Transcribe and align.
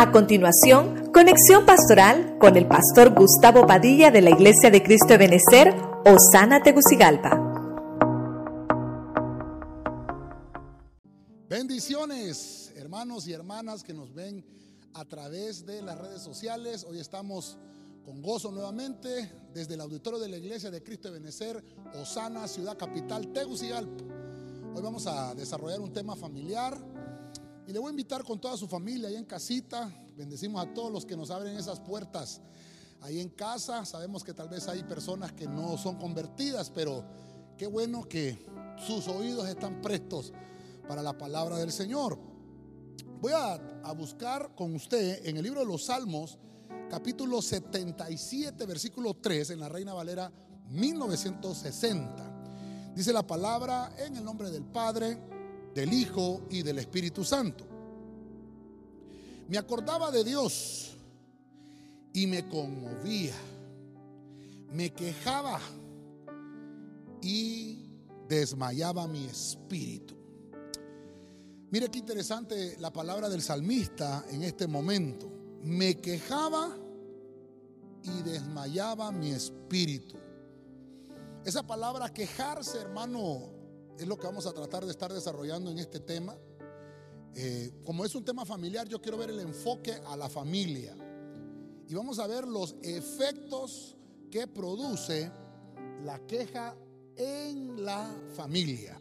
A 0.00 0.12
continuación, 0.12 1.12
conexión 1.12 1.66
pastoral 1.66 2.38
con 2.38 2.56
el 2.56 2.66
pastor 2.66 3.14
Gustavo 3.14 3.66
Padilla 3.66 4.10
de 4.10 4.22
la 4.22 4.30
Iglesia 4.30 4.70
de 4.70 4.82
Cristo 4.82 5.08
de 5.08 5.18
Benecer, 5.18 5.74
Osana 6.06 6.62
Tegucigalpa. 6.62 7.38
Bendiciones, 11.50 12.72
hermanos 12.76 13.28
y 13.28 13.34
hermanas 13.34 13.82
que 13.82 13.92
nos 13.92 14.14
ven 14.14 14.42
a 14.94 15.04
través 15.04 15.66
de 15.66 15.82
las 15.82 15.98
redes 15.98 16.22
sociales. 16.22 16.86
Hoy 16.88 16.98
estamos 16.98 17.58
con 18.02 18.22
gozo 18.22 18.50
nuevamente 18.50 19.30
desde 19.52 19.74
el 19.74 19.82
auditorio 19.82 20.18
de 20.18 20.28
la 20.28 20.38
Iglesia 20.38 20.70
de 20.70 20.82
Cristo 20.82 21.08
de 21.08 21.18
Benecer, 21.18 21.62
Osana, 22.00 22.48
ciudad 22.48 22.78
capital, 22.78 23.34
Tegucigalpa. 23.34 24.02
Hoy 24.74 24.82
vamos 24.82 25.06
a 25.06 25.34
desarrollar 25.34 25.80
un 25.80 25.92
tema 25.92 26.16
familiar 26.16 26.78
y 27.70 27.72
le 27.72 27.78
voy 27.78 27.86
a 27.86 27.90
invitar 27.90 28.24
con 28.24 28.40
toda 28.40 28.56
su 28.56 28.66
familia 28.66 29.08
ahí 29.08 29.14
en 29.14 29.24
casita. 29.24 29.88
Bendecimos 30.16 30.60
a 30.60 30.74
todos 30.74 30.90
los 30.90 31.06
que 31.06 31.16
nos 31.16 31.30
abren 31.30 31.56
esas 31.56 31.78
puertas 31.78 32.40
ahí 33.00 33.20
en 33.20 33.28
casa. 33.28 33.84
Sabemos 33.84 34.24
que 34.24 34.34
tal 34.34 34.48
vez 34.48 34.66
hay 34.66 34.82
personas 34.82 35.30
que 35.30 35.46
no 35.46 35.78
son 35.78 35.94
convertidas, 35.94 36.68
pero 36.68 37.04
qué 37.56 37.68
bueno 37.68 38.08
que 38.08 38.44
sus 38.84 39.06
oídos 39.06 39.48
están 39.48 39.80
prestos 39.80 40.32
para 40.88 41.00
la 41.00 41.16
palabra 41.16 41.58
del 41.58 41.70
Señor. 41.70 42.18
Voy 43.20 43.34
a, 43.34 43.54
a 43.84 43.92
buscar 43.92 44.52
con 44.56 44.74
usted 44.74 45.24
en 45.24 45.36
el 45.36 45.44
libro 45.44 45.60
de 45.60 45.66
los 45.66 45.84
Salmos, 45.84 46.38
capítulo 46.90 47.40
77, 47.40 48.66
versículo 48.66 49.14
3, 49.14 49.50
en 49.50 49.60
la 49.60 49.68
Reina 49.68 49.94
Valera 49.94 50.32
1960. 50.70 52.92
Dice 52.96 53.12
la 53.12 53.24
palabra 53.24 53.94
en 53.96 54.16
el 54.16 54.24
nombre 54.24 54.50
del 54.50 54.64
Padre, 54.64 55.39
del 55.74 55.92
Hijo 55.92 56.42
y 56.50 56.62
del 56.62 56.78
Espíritu 56.78 57.24
Santo. 57.24 57.66
Me 59.48 59.58
acordaba 59.58 60.10
de 60.10 60.24
Dios 60.24 60.96
y 62.12 62.26
me 62.26 62.48
conmovía, 62.48 63.34
me 64.72 64.90
quejaba 64.90 65.60
y 67.20 67.90
desmayaba 68.28 69.06
mi 69.08 69.24
espíritu. 69.26 70.14
Mire 71.70 71.88
qué 71.88 71.98
interesante 71.98 72.76
la 72.80 72.92
palabra 72.92 73.28
del 73.28 73.42
salmista 73.42 74.24
en 74.30 74.42
este 74.42 74.66
momento. 74.66 75.30
Me 75.62 75.96
quejaba 75.96 76.76
y 78.02 78.22
desmayaba 78.22 79.12
mi 79.12 79.30
espíritu. 79.30 80.16
Esa 81.44 81.64
palabra 81.64 82.12
quejarse, 82.12 82.78
hermano, 82.78 83.59
es 84.00 84.08
lo 84.08 84.18
que 84.18 84.26
vamos 84.26 84.46
a 84.46 84.52
tratar 84.52 84.84
de 84.86 84.90
estar 84.90 85.12
desarrollando 85.12 85.70
en 85.70 85.78
este 85.78 86.00
tema. 86.00 86.34
Eh, 87.34 87.82
como 87.84 88.04
es 88.04 88.14
un 88.14 88.24
tema 88.24 88.46
familiar, 88.46 88.88
yo 88.88 89.00
quiero 89.00 89.18
ver 89.18 89.28
el 89.28 89.40
enfoque 89.40 89.92
a 90.06 90.16
la 90.16 90.30
familia. 90.30 90.96
Y 91.86 91.94
vamos 91.94 92.18
a 92.18 92.26
ver 92.26 92.48
los 92.48 92.76
efectos 92.82 93.96
que 94.30 94.46
produce 94.46 95.30
la 96.02 96.18
queja 96.26 96.74
en 97.14 97.84
la 97.84 98.10
familia. 98.34 98.98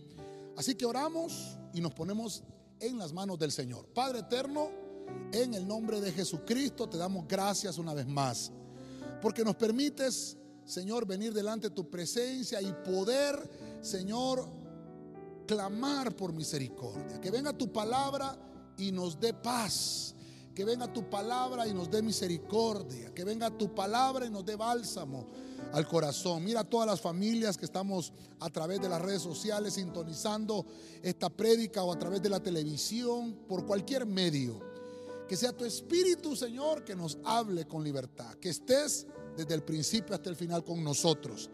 Así 0.57 0.75
que 0.75 0.85
oramos 0.85 1.57
y 1.73 1.79
nos 1.79 1.93
ponemos 1.93 2.43
en 2.81 2.97
las 2.97 3.13
manos 3.13 3.39
del 3.39 3.53
Señor. 3.53 3.87
Padre 3.93 4.19
eterno, 4.19 4.69
en 5.31 5.53
el 5.53 5.65
nombre 5.65 6.01
de 6.01 6.11
Jesucristo 6.11 6.89
te 6.89 6.97
damos 6.97 7.25
gracias 7.25 7.77
una 7.77 7.93
vez 7.93 8.05
más. 8.05 8.51
Porque 9.21 9.45
nos 9.45 9.55
permites, 9.55 10.35
Señor, 10.65 11.05
venir 11.05 11.33
delante 11.33 11.69
de 11.69 11.75
tu 11.75 11.89
presencia 11.89 12.61
y 12.61 12.73
poder, 12.83 13.79
Señor, 13.81 14.58
clamar 15.49 16.15
por 16.15 16.31
misericordia. 16.31 17.19
Que 17.19 17.31
venga 17.31 17.51
tu 17.53 17.73
palabra 17.73 18.37
y 18.77 18.91
nos 18.91 19.19
dé 19.19 19.33
paz. 19.33 20.13
Que 20.53 20.63
venga 20.63 20.93
tu 20.93 21.09
palabra 21.09 21.67
y 21.67 21.73
nos 21.73 21.89
dé 21.89 22.03
misericordia. 22.03 23.11
Que 23.15 23.23
venga 23.23 23.49
tu 23.49 23.73
palabra 23.73 24.27
y 24.27 24.29
nos 24.29 24.45
dé 24.45 24.55
bálsamo 24.55 25.25
al 25.73 25.87
corazón. 25.87 26.43
Mira 26.43 26.59
a 26.59 26.63
todas 26.63 26.85
las 26.85 27.01
familias 27.01 27.57
que 27.57 27.65
estamos 27.65 28.13
a 28.39 28.49
través 28.51 28.79
de 28.79 28.89
las 28.89 29.01
redes 29.01 29.23
sociales 29.23 29.73
sintonizando 29.73 30.67
esta 31.01 31.31
prédica 31.31 31.83
o 31.83 31.91
a 31.91 31.97
través 31.97 32.21
de 32.21 32.29
la 32.29 32.39
televisión, 32.39 33.39
por 33.47 33.65
cualquier 33.65 34.05
medio. 34.05 34.59
Que 35.27 35.35
sea 35.35 35.51
tu 35.51 35.65
espíritu, 35.65 36.35
Señor, 36.35 36.83
que 36.83 36.95
nos 36.95 37.17
hable 37.23 37.65
con 37.65 37.83
libertad. 37.83 38.35
Que 38.35 38.49
estés 38.49 39.07
desde 39.35 39.55
el 39.55 39.63
principio 39.63 40.13
hasta 40.13 40.29
el 40.29 40.35
final 40.35 40.63
con 40.63 40.83
nosotros 40.83 41.49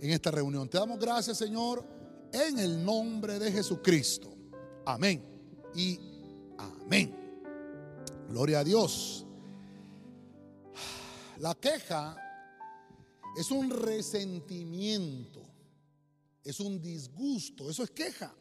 en 0.00 0.10
esta 0.10 0.32
reunión. 0.32 0.68
Te 0.68 0.78
damos 0.78 0.98
gracias, 0.98 1.38
Señor 1.38 1.97
en 2.32 2.58
el 2.58 2.84
nombre 2.84 3.38
de 3.38 3.52
Jesucristo. 3.52 4.34
Amén 4.84 5.22
y 5.74 5.98
amén. 6.58 7.14
Gloria 8.28 8.60
a 8.60 8.64
Dios. 8.64 9.26
La 11.38 11.54
queja 11.54 12.16
es 13.36 13.50
un 13.50 13.70
resentimiento, 13.70 15.40
es 16.42 16.58
un 16.58 16.80
disgusto, 16.80 17.70
eso 17.70 17.84
es 17.84 17.90
queja. 17.90 18.34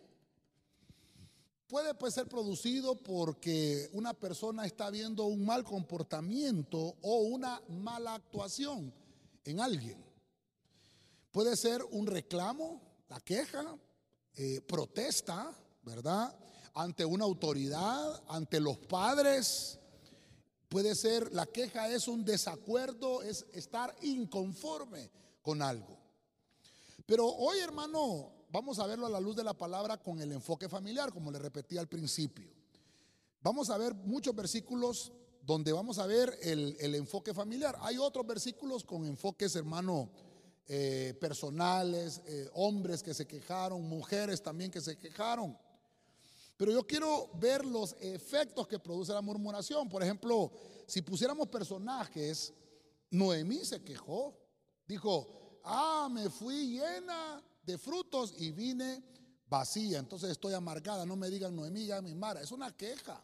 Puede 1.67 1.93
pues, 1.95 2.13
ser 2.13 2.27
producido 2.27 2.95
porque 2.95 3.89
una 3.91 4.13
persona 4.13 4.65
está 4.65 4.89
viendo 4.89 5.25
un 5.25 5.45
mal 5.45 5.63
comportamiento 5.65 6.95
o 7.01 7.17
una 7.19 7.61
mala 7.67 8.15
actuación 8.15 8.93
en 9.43 9.59
alguien. 9.59 10.03
Puede 11.31 11.57
ser 11.57 11.83
un 11.91 12.07
reclamo, 12.07 12.81
la 13.09 13.19
queja, 13.21 13.77
eh, 14.35 14.61
protesta, 14.61 15.51
¿verdad? 15.83 16.35
Ante 16.73 17.05
una 17.05 17.25
autoridad, 17.25 18.23
ante 18.27 18.59
los 18.59 18.77
padres. 18.77 19.79
Puede 20.69 20.95
ser, 20.95 21.33
la 21.33 21.45
queja 21.45 21.89
es 21.89 22.07
un 22.07 22.25
desacuerdo, 22.25 23.21
es 23.23 23.45
estar 23.53 23.95
inconforme 24.01 25.09
con 25.41 25.61
algo. 25.61 25.97
Pero 27.05 27.25
hoy, 27.25 27.59
hermano, 27.59 28.31
vamos 28.51 28.79
a 28.79 28.85
verlo 28.85 29.05
a 29.05 29.09
la 29.09 29.21
luz 29.21 29.35
de 29.35 29.43
la 29.43 29.53
palabra 29.53 29.97
con 29.97 30.21
el 30.21 30.31
enfoque 30.33 30.67
familiar, 30.67 31.13
como 31.13 31.31
le 31.31 31.39
repetí 31.39 31.77
al 31.77 31.87
principio. 31.87 32.51
Vamos 33.41 33.69
a 33.69 33.77
ver 33.77 33.93
muchos 33.93 34.35
versículos 34.35 35.13
donde 35.41 35.71
vamos 35.71 35.99
a 35.99 36.05
ver 36.05 36.37
el, 36.41 36.75
el 36.81 36.95
enfoque 36.95 37.33
familiar. 37.33 37.77
Hay 37.79 37.97
otros 37.97 38.27
versículos 38.27 38.83
con 38.83 39.05
enfoques, 39.05 39.55
hermano, 39.55 40.09
eh, 40.67 41.17
personales, 41.21 42.21
eh, 42.25 42.49
hombres 42.53 43.01
que 43.01 43.13
se 43.13 43.25
quejaron, 43.25 43.87
mujeres 43.87 44.41
también 44.41 44.69
que 44.69 44.81
se 44.81 44.97
quejaron. 44.97 45.57
Pero 46.57 46.71
yo 46.71 46.85
quiero 46.85 47.29
ver 47.35 47.65
los 47.65 47.95
efectos 48.01 48.67
que 48.67 48.79
produce 48.79 49.13
la 49.13 49.21
murmuración. 49.21 49.87
Por 49.87 50.03
ejemplo, 50.03 50.51
si 50.87 51.01
pusiéramos 51.01 51.47
personajes, 51.47 52.53
Noemí 53.11 53.63
se 53.63 53.83
quejó. 53.83 54.35
Dijo, 54.87 55.59
ah, 55.63 56.09
me 56.11 56.29
fui 56.29 56.79
llena 56.79 57.41
de 57.63 57.77
frutos 57.77 58.33
y 58.37 58.51
vine 58.51 59.03
vacía. 59.47 59.99
Entonces 59.99 60.31
estoy 60.31 60.53
amargada. 60.53 61.05
No 61.05 61.15
me 61.15 61.29
digan 61.29 61.55
Noemí, 61.55 61.85
ya 61.85 62.01
mi 62.01 62.15
Mara. 62.15 62.41
Es 62.41 62.51
una 62.51 62.75
queja. 62.75 63.23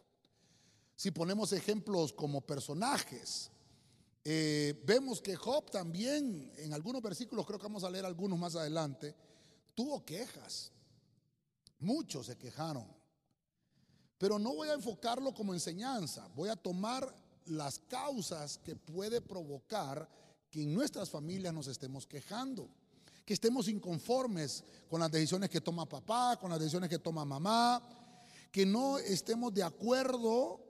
Si 0.96 1.12
ponemos 1.12 1.52
ejemplos 1.54 2.14
como 2.14 2.40
personajes, 2.40 3.52
eh, 4.26 4.82
vemos 4.86 5.22
que 5.22 5.36
Job 5.36 5.70
también, 5.70 6.52
en 6.58 6.74
algunos 6.74 7.02
versículos, 7.02 7.46
creo 7.46 7.60
que 7.60 7.68
vamos 7.68 7.84
a 7.84 7.90
leer 7.90 8.06
algunos 8.06 8.40
más 8.40 8.56
adelante, 8.56 9.16
tuvo 9.76 10.06
quejas. 10.06 10.72
Muchos 11.80 12.28
se 12.28 12.38
quejaron. 12.38 12.88
Pero 14.18 14.40
no 14.40 14.56
voy 14.56 14.70
a 14.70 14.74
enfocarlo 14.74 15.34
como 15.34 15.54
enseñanza, 15.54 16.30
voy 16.36 16.50
a 16.50 16.56
tomar 16.56 17.14
las 17.46 17.80
causas 17.80 18.58
que 18.58 18.76
puede 18.76 19.20
provocar 19.20 20.08
que 20.50 20.64
en 20.64 20.74
nuestras 20.74 21.10
familias 21.10 21.54
nos 21.54 21.68
estemos 21.68 22.08
quejando, 22.08 22.70
que 23.26 23.34
estemos 23.34 23.68
inconformes 23.68 24.64
con 24.90 25.02
las 25.02 25.12
decisiones 25.12 25.50
que 25.50 25.60
toma 25.60 25.90
papá, 25.90 26.38
con 26.40 26.50
las 26.50 26.60
decisiones 26.60 26.90
que 26.90 27.00
toma 27.00 27.26
mamá, 27.26 27.82
que 28.50 28.66
no 28.66 28.98
estemos 29.00 29.54
de 29.54 29.64
acuerdo 29.64 30.63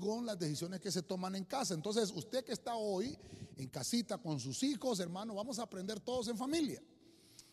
con 0.00 0.26
las 0.26 0.38
decisiones 0.38 0.80
que 0.80 0.90
se 0.90 1.02
toman 1.02 1.36
en 1.36 1.44
casa. 1.44 1.74
Entonces, 1.74 2.10
usted 2.14 2.44
que 2.44 2.52
está 2.52 2.74
hoy 2.74 3.16
en 3.56 3.68
casita 3.68 4.18
con 4.18 4.40
sus 4.40 4.62
hijos, 4.62 4.98
hermano, 4.98 5.34
vamos 5.34 5.58
a 5.58 5.62
aprender 5.62 6.00
todos 6.00 6.28
en 6.28 6.36
familia. 6.36 6.82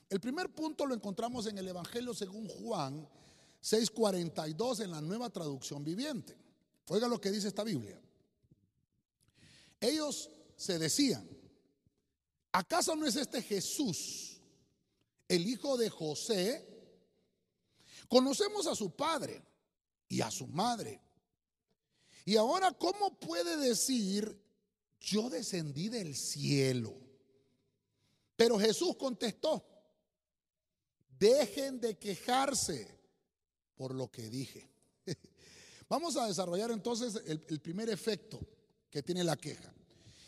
El 0.10 0.20
primer 0.20 0.56
punto 0.56 0.86
lo 0.86 0.96
encontramos 0.96 1.46
en 1.48 1.58
el 1.58 1.68
Evangelio 1.68 2.14
según 2.14 2.48
Juan 2.48 3.08
6:42 3.62 4.80
en 4.80 4.92
la 4.92 5.02
nueva 5.02 5.30
traducción 5.30 5.84
viviente. 5.84 6.36
Oiga 6.88 7.08
lo 7.08 7.20
que 7.20 7.32
dice 7.32 7.50
esta 7.50 7.64
Biblia. 7.64 8.02
Ellos 9.80 10.30
se 10.56 10.80
decían, 10.80 11.28
¿acaso 12.52 12.96
no 12.96 13.06
es 13.06 13.16
este 13.16 13.42
Jesús, 13.42 14.42
el 15.28 15.46
hijo 15.46 15.78
de 15.78 15.90
José? 15.90 16.66
Conocemos 18.08 18.66
a 18.68 18.76
su 18.76 18.96
padre 18.96 19.44
y 20.08 20.22
a 20.22 20.32
su 20.32 20.48
madre. 20.48 21.02
Y 22.28 22.36
ahora, 22.36 22.74
¿cómo 22.74 23.18
puede 23.18 23.56
decir, 23.56 24.38
yo 25.00 25.30
descendí 25.30 25.88
del 25.88 26.14
cielo? 26.14 26.94
Pero 28.36 28.60
Jesús 28.60 28.98
contestó, 28.98 29.66
dejen 31.18 31.80
de 31.80 31.98
quejarse 31.98 33.00
por 33.76 33.96
lo 33.96 34.12
que 34.12 34.30
dije. 34.30 34.70
Vamos 35.88 36.18
a 36.18 36.28
desarrollar 36.28 36.70
entonces 36.72 37.16
el, 37.28 37.62
primer 37.62 37.90
efecto 37.90 38.42
que 38.90 39.02
tiene 39.02 39.24
la 39.24 39.38
queja. 39.38 39.74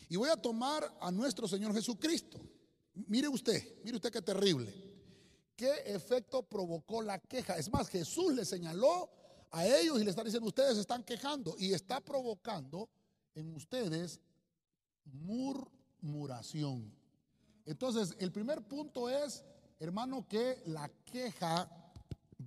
Y 0.08 0.16
voy 0.16 0.30
a 0.30 0.40
tomar 0.40 0.96
a 1.02 1.10
nuestro 1.10 1.46
Señor 1.46 1.74
Jesucristo. 1.74 2.40
Mire 2.94 3.28
usted, 3.28 3.62
mire 3.84 3.96
usted 3.96 4.10
qué 4.10 4.22
terrible. 4.22 4.72
¿Qué 5.54 5.82
efecto 5.84 6.44
provocó 6.44 7.02
la 7.02 7.18
queja? 7.18 7.58
Es 7.58 7.70
más, 7.70 7.90
Jesús 7.90 8.34
le 8.34 8.46
señaló 8.46 9.19
a 9.50 9.66
ellos 9.66 10.00
y 10.00 10.04
le 10.04 10.10
está 10.10 10.22
diciendo, 10.22 10.48
ustedes 10.48 10.78
están 10.78 11.02
quejando 11.02 11.54
y 11.58 11.72
está 11.72 12.00
provocando 12.00 12.88
en 13.34 13.54
ustedes 13.54 14.20
murmuración. 15.04 16.92
Entonces, 17.64 18.16
el 18.18 18.32
primer 18.32 18.62
punto 18.62 19.08
es, 19.08 19.44
hermano, 19.78 20.26
que 20.28 20.62
la 20.66 20.88
queja 21.04 21.68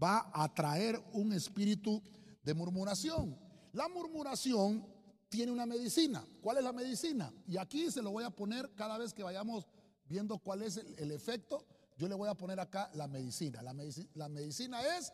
va 0.01 0.31
a 0.33 0.53
traer 0.53 1.01
un 1.13 1.33
espíritu 1.33 2.01
de 2.43 2.53
murmuración. 2.53 3.37
La 3.73 3.87
murmuración 3.87 4.85
tiene 5.29 5.51
una 5.51 5.65
medicina. 5.65 6.25
¿Cuál 6.41 6.57
es 6.57 6.63
la 6.63 6.73
medicina? 6.73 7.33
Y 7.47 7.57
aquí 7.57 7.89
se 7.89 8.01
lo 8.01 8.11
voy 8.11 8.23
a 8.23 8.29
poner 8.29 8.73
cada 8.75 8.97
vez 8.97 9.13
que 9.13 9.23
vayamos 9.23 9.67
viendo 10.05 10.37
cuál 10.37 10.61
es 10.61 10.77
el, 10.77 11.11
efecto. 11.11 11.65
Yo 11.97 12.07
le 12.07 12.15
voy 12.15 12.29
a 12.29 12.35
poner 12.35 12.59
acá 12.59 12.89
la 12.93 13.07
medicina. 13.07 13.61
La, 13.61 13.73
medicina. 13.73 14.09
la 14.13 14.29
medicina 14.29 14.81
es 14.97 15.11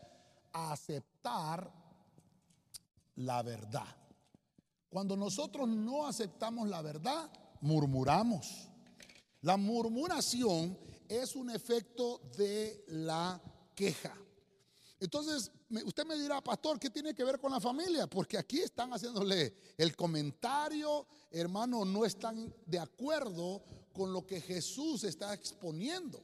aceptar 0.51 1.71
la 3.19 3.41
verdad. 3.43 3.87
Cuando 4.89 5.15
nosotros 5.15 5.67
no 5.67 6.07
aceptamos 6.07 6.67
la 6.67 6.81
verdad, 6.81 7.31
murmuramos. 7.61 8.69
La 9.41 9.55
murmuración 9.57 10.77
es 11.07 11.35
un 11.35 11.49
efecto 11.49 12.21
de 12.37 12.83
la 12.87 13.41
queja. 13.75 14.15
Entonces, 14.99 15.51
usted 15.85 16.05
me 16.05 16.17
dirá, 16.17 16.41
pastor, 16.41 16.79
¿qué 16.79 16.89
tiene 16.89 17.13
que 17.13 17.23
ver 17.23 17.39
con 17.39 17.51
la 17.51 17.59
familia? 17.59 18.07
Porque 18.07 18.37
aquí 18.37 18.59
están 18.59 18.91
haciéndole 18.91 19.55
el 19.77 19.95
comentario, 19.95 21.07
hermano, 21.31 21.85
no 21.85 22.03
están 22.05 22.53
de 22.65 22.79
acuerdo 22.79 23.63
con 23.93 24.11
lo 24.11 24.25
que 24.25 24.41
Jesús 24.41 25.03
está 25.03 25.33
exponiendo. 25.33 26.21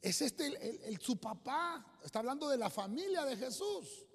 Es 0.00 0.22
este 0.22 0.88
el, 0.88 0.98
su 1.00 1.18
papá, 1.18 1.98
está 2.02 2.20
hablando 2.20 2.48
de 2.48 2.56
la 2.56 2.70
familia 2.70 3.24
de 3.24 3.36
Jesús. 3.36 4.06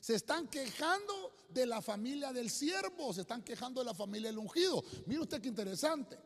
Se 0.00 0.14
están 0.14 0.48
quejando 0.48 1.34
de 1.48 1.66
la 1.66 1.82
familia 1.82 2.32
del 2.32 2.50
siervo, 2.50 3.12
se 3.12 3.22
están 3.22 3.42
quejando 3.42 3.80
de 3.80 3.86
la 3.86 3.94
familia 3.94 4.28
del 4.28 4.38
ungido. 4.38 4.82
Mire 5.06 5.22
usted 5.22 5.40
qué 5.40 5.48
interesante. 5.48 6.18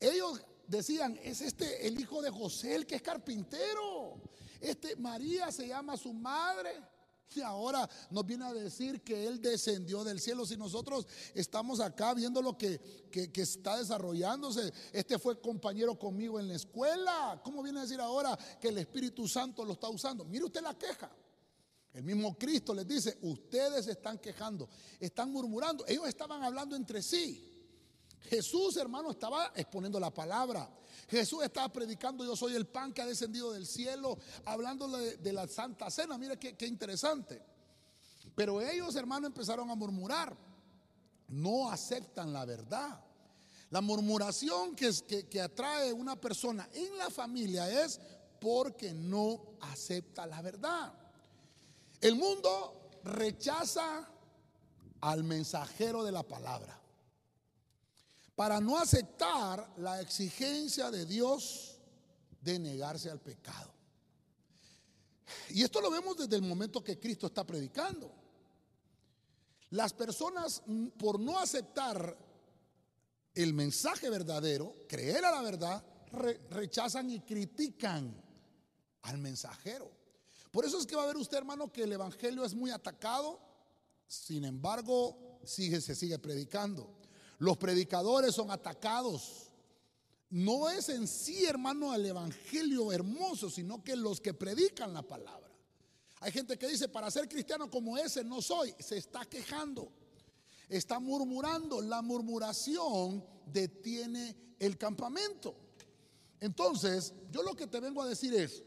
Ellos 0.00 0.40
decían, 0.66 1.18
es 1.22 1.40
este 1.40 1.86
el 1.86 2.00
hijo 2.00 2.20
de 2.22 2.30
José, 2.30 2.74
el 2.74 2.86
que 2.86 2.96
es 2.96 3.02
carpintero. 3.02 4.20
Este 4.60 4.96
María 4.96 5.52
se 5.52 5.68
llama 5.68 5.96
su 5.96 6.12
madre. 6.12 6.82
Y 7.34 7.40
ahora 7.40 7.88
nos 8.10 8.24
viene 8.24 8.44
a 8.44 8.52
decir 8.52 9.02
que 9.02 9.26
Él 9.26 9.40
descendió 9.42 10.04
del 10.04 10.20
cielo. 10.20 10.46
Si 10.46 10.56
nosotros 10.56 11.06
estamos 11.34 11.80
acá 11.80 12.14
viendo 12.14 12.40
lo 12.40 12.56
que, 12.56 12.80
que, 13.10 13.42
está 13.42 13.76
desarrollándose, 13.76 14.72
este 14.92 15.18
fue 15.18 15.40
compañero 15.40 15.98
conmigo 15.98 16.38
en 16.38 16.48
la 16.48 16.54
escuela. 16.54 17.40
¿Cómo 17.44 17.62
viene 17.62 17.80
a 17.80 17.82
decir 17.82 18.00
ahora 18.00 18.38
que 18.60 18.68
el 18.68 18.78
Espíritu 18.78 19.26
Santo 19.26 19.64
lo 19.64 19.72
está 19.72 19.88
usando? 19.88 20.24
Mire 20.24 20.44
usted 20.44 20.62
la 20.62 20.78
queja. 20.78 21.10
El 21.96 22.04
mismo 22.04 22.36
Cristo 22.36 22.74
les 22.74 22.86
dice, 22.86 23.16
ustedes 23.22 23.86
están 23.86 24.18
quejando, 24.18 24.68
están 25.00 25.32
murmurando. 25.32 25.82
Ellos 25.88 26.06
estaban 26.06 26.42
hablando 26.42 26.76
entre 26.76 27.02
sí. 27.02 27.50
Jesús, 28.20 28.76
hermano, 28.76 29.12
estaba 29.12 29.50
exponiendo 29.56 29.98
la 29.98 30.12
palabra. 30.12 30.68
Jesús 31.08 31.42
estaba 31.42 31.72
predicando, 31.72 32.22
yo 32.22 32.36
soy 32.36 32.54
el 32.54 32.66
pan 32.66 32.92
que 32.92 33.00
ha 33.00 33.06
descendido 33.06 33.50
del 33.50 33.66
cielo, 33.66 34.18
hablando 34.44 34.88
de, 34.88 35.32
la 35.32 35.48
Santa 35.48 35.90
Cena. 35.90 36.18
Mire 36.18 36.38
qué, 36.38 36.66
interesante. 36.66 37.42
Pero 38.34 38.60
ellos, 38.60 38.94
hermano, 38.94 39.26
empezaron 39.26 39.70
a 39.70 39.74
murmurar. 39.74 40.36
No 41.28 41.70
aceptan 41.70 42.30
la 42.30 42.44
verdad. 42.44 43.02
La 43.70 43.80
murmuración 43.80 44.76
que, 44.76 44.92
que, 45.08 45.28
que 45.30 45.40
atrae 45.40 45.94
una 45.94 46.20
persona 46.20 46.68
en 46.74 46.98
la 46.98 47.08
familia 47.08 47.84
es 47.84 47.98
porque 48.38 48.92
no 48.92 49.56
acepta 49.62 50.26
la 50.26 50.42
verdad. 50.42 51.05
El 52.06 52.14
mundo 52.14 53.00
rechaza 53.02 54.08
al 55.00 55.24
mensajero 55.24 56.04
de 56.04 56.12
la 56.12 56.22
palabra 56.22 56.80
para 58.36 58.60
no 58.60 58.78
aceptar 58.78 59.72
la 59.78 60.00
exigencia 60.00 60.92
de 60.92 61.04
Dios 61.04 61.80
de 62.40 62.60
negarse 62.60 63.10
al 63.10 63.18
pecado. 63.20 63.74
Y 65.48 65.64
esto 65.64 65.80
lo 65.80 65.90
vemos 65.90 66.16
desde 66.16 66.36
el 66.36 66.42
momento 66.42 66.84
que 66.84 66.96
Cristo 66.96 67.26
está 67.26 67.42
predicando. 67.42 68.14
Las 69.70 69.92
personas, 69.92 70.62
por 70.96 71.18
no 71.18 71.40
aceptar 71.40 72.16
el 73.34 73.52
mensaje 73.52 74.08
verdadero, 74.10 74.76
creer 74.88 75.24
a 75.24 75.32
la 75.32 75.42
verdad, 75.42 75.84
rechazan 76.50 77.10
y 77.10 77.18
critican 77.22 78.14
al 79.02 79.18
mensajero. 79.18 79.95
Por 80.56 80.64
eso 80.64 80.78
es 80.78 80.86
que 80.86 80.96
va 80.96 81.02
a 81.02 81.06
ver 81.06 81.18
usted, 81.18 81.36
hermano, 81.36 81.70
que 81.70 81.82
el 81.82 81.92
Evangelio 81.92 82.42
es 82.42 82.54
muy 82.54 82.70
atacado, 82.70 83.38
sin 84.06 84.42
embargo, 84.42 85.38
sigue, 85.44 85.82
se 85.82 85.94
sigue 85.94 86.18
predicando. 86.18 86.96
Los 87.36 87.58
predicadores 87.58 88.34
son 88.34 88.50
atacados. 88.50 89.50
No 90.30 90.70
es 90.70 90.88
en 90.88 91.06
sí, 91.08 91.44
hermano, 91.44 91.94
el 91.94 92.06
evangelio 92.06 92.90
hermoso, 92.90 93.50
sino 93.50 93.84
que 93.84 93.96
los 93.96 94.18
que 94.22 94.32
predican 94.32 94.94
la 94.94 95.02
palabra. 95.02 95.52
Hay 96.20 96.32
gente 96.32 96.56
que 96.56 96.68
dice, 96.68 96.88
para 96.88 97.10
ser 97.10 97.28
cristiano 97.28 97.70
como 97.70 97.98
ese 97.98 98.24
no 98.24 98.40
soy. 98.40 98.74
Se 98.78 98.96
está 98.96 99.26
quejando. 99.26 99.92
Está 100.70 100.98
murmurando. 100.98 101.82
La 101.82 102.00
murmuración 102.00 103.22
detiene 103.44 104.54
el 104.58 104.78
campamento. 104.78 105.54
Entonces, 106.40 107.12
yo 107.30 107.42
lo 107.42 107.54
que 107.54 107.66
te 107.66 107.78
vengo 107.78 108.00
a 108.00 108.08
decir 108.08 108.32
es 108.32 108.64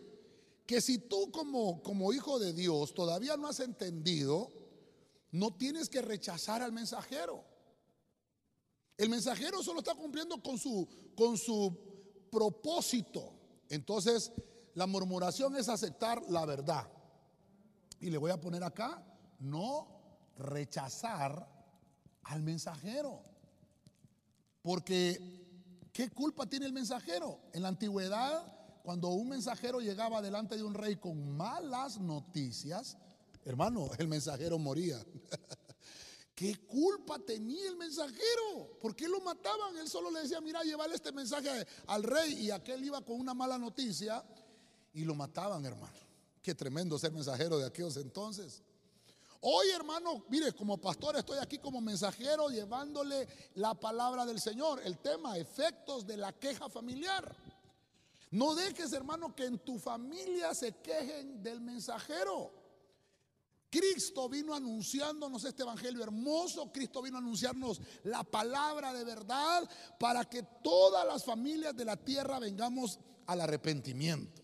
que 0.70 0.82
si 0.82 1.00
tú 1.00 1.32
como, 1.32 1.82
como 1.82 2.14
hijo 2.14 2.38
de 2.38 2.54
Dios 2.54 2.94
todavía 2.94 3.36
no 3.36 3.48
has 3.48 3.60
entendido, 3.60 4.52
no 5.32 5.58
tienes 5.58 5.90
que 5.90 6.00
rechazar 6.00 6.62
al 6.62 6.72
mensajero. 6.72 7.44
El 8.96 9.10
mensajero 9.10 9.64
solo 9.64 9.80
está 9.80 9.96
cumpliendo 9.96 10.44
con 10.44 10.60
su, 10.60 10.88
con 11.16 11.40
su 11.40 11.76
propósito. 12.32 13.34
Entonces, 13.68 14.32
la 14.76 14.86
murmuración 14.86 15.56
es 15.56 15.70
aceptar 15.70 16.22
la 16.30 16.46
verdad. 16.46 16.88
Y 18.00 18.12
le 18.12 18.20
voy 18.20 18.30
a 18.30 18.40
poner 18.40 18.64
acá, 18.64 19.04
no 19.40 19.88
rechazar 20.38 21.50
al 22.26 22.44
mensajero. 22.44 23.24
Porque, 24.62 25.90
¿qué 25.92 26.12
culpa 26.12 26.46
tiene 26.46 26.68
el 26.68 26.74
mensajero? 26.74 27.40
En 27.54 27.64
la 27.64 27.70
antigüedad, 27.70 28.59
cuando 28.90 29.10
un 29.10 29.30
mensajero 29.30 29.82
llegaba 29.82 30.20
delante 30.20 30.58
de 30.58 30.64
un 30.64 30.74
rey 30.74 30.96
con 30.96 31.38
malas 31.38 32.00
noticias, 32.00 32.98
hermano, 33.46 33.88
el 34.00 34.08
mensajero 34.08 34.58
moría. 34.58 34.98
¿Qué 36.34 36.56
culpa 36.66 37.20
tenía 37.20 37.70
el 37.70 37.78
mensajero? 37.78 38.80
¿Por 38.82 38.96
qué 38.96 39.08
lo 39.08 39.22
mataban? 39.22 39.78
Él 39.78 39.88
solo 39.88 40.10
le 40.10 40.22
decía, 40.22 40.42
mira, 40.42 40.64
llévale 40.64 40.96
este 40.96 41.12
mensaje 41.12 41.68
al 41.86 42.02
rey 42.02 42.34
y 42.48 42.50
aquel 42.50 42.84
iba 42.84 43.00
con 43.02 43.20
una 43.20 43.36
mala 43.36 43.60
noticia 43.60 44.26
y 44.92 45.06
lo 45.06 45.14
mataban, 45.14 45.64
hermano. 45.64 45.94
Qué 46.42 46.56
tremendo 46.56 46.98
ser 46.98 47.12
mensajero 47.12 47.60
de 47.60 47.68
aquellos 47.68 47.96
entonces. 47.98 48.64
Hoy, 49.42 49.70
hermano, 49.70 50.26
mire, 50.30 50.52
como 50.54 50.80
pastor 50.80 51.16
estoy 51.16 51.38
aquí 51.38 51.60
como 51.60 51.80
mensajero 51.80 52.50
llevándole 52.50 53.28
la 53.54 53.76
palabra 53.76 54.26
del 54.26 54.42
Señor. 54.42 54.82
El 54.84 54.98
tema, 54.98 55.38
efectos 55.38 56.08
de 56.08 56.18
la 56.18 56.34
queja 56.34 56.70
familiar. 56.70 57.36
No 58.32 58.54
dejes, 58.54 58.94
hermano, 58.94 59.36
que 59.36 59.46
en 59.46 59.60
tu 59.60 59.80
familia 59.80 60.54
se 60.54 60.74
quejen 60.74 61.42
del 61.42 61.62
mensajero. 61.62 62.60
Cristo 63.70 64.28
vino 64.28 64.54
anunciándonos 64.56 65.44
este 65.44 65.62
evangelio 65.62 66.04
hermoso, 66.04 66.72
Cristo 66.72 67.02
vino 67.02 67.18
a 67.18 67.20
anunciarnos 67.20 67.80
la 68.04 68.24
palabra 68.24 68.94
de 68.94 69.04
verdad 69.04 69.70
para 70.00 70.26
que 70.26 70.44
todas 70.64 71.06
las 71.06 71.24
familias 71.24 71.76
de 71.76 71.86
la 71.86 71.96
tierra 71.96 72.40
vengamos 72.40 73.00
al 73.28 73.42
arrepentimiento. 73.42 74.42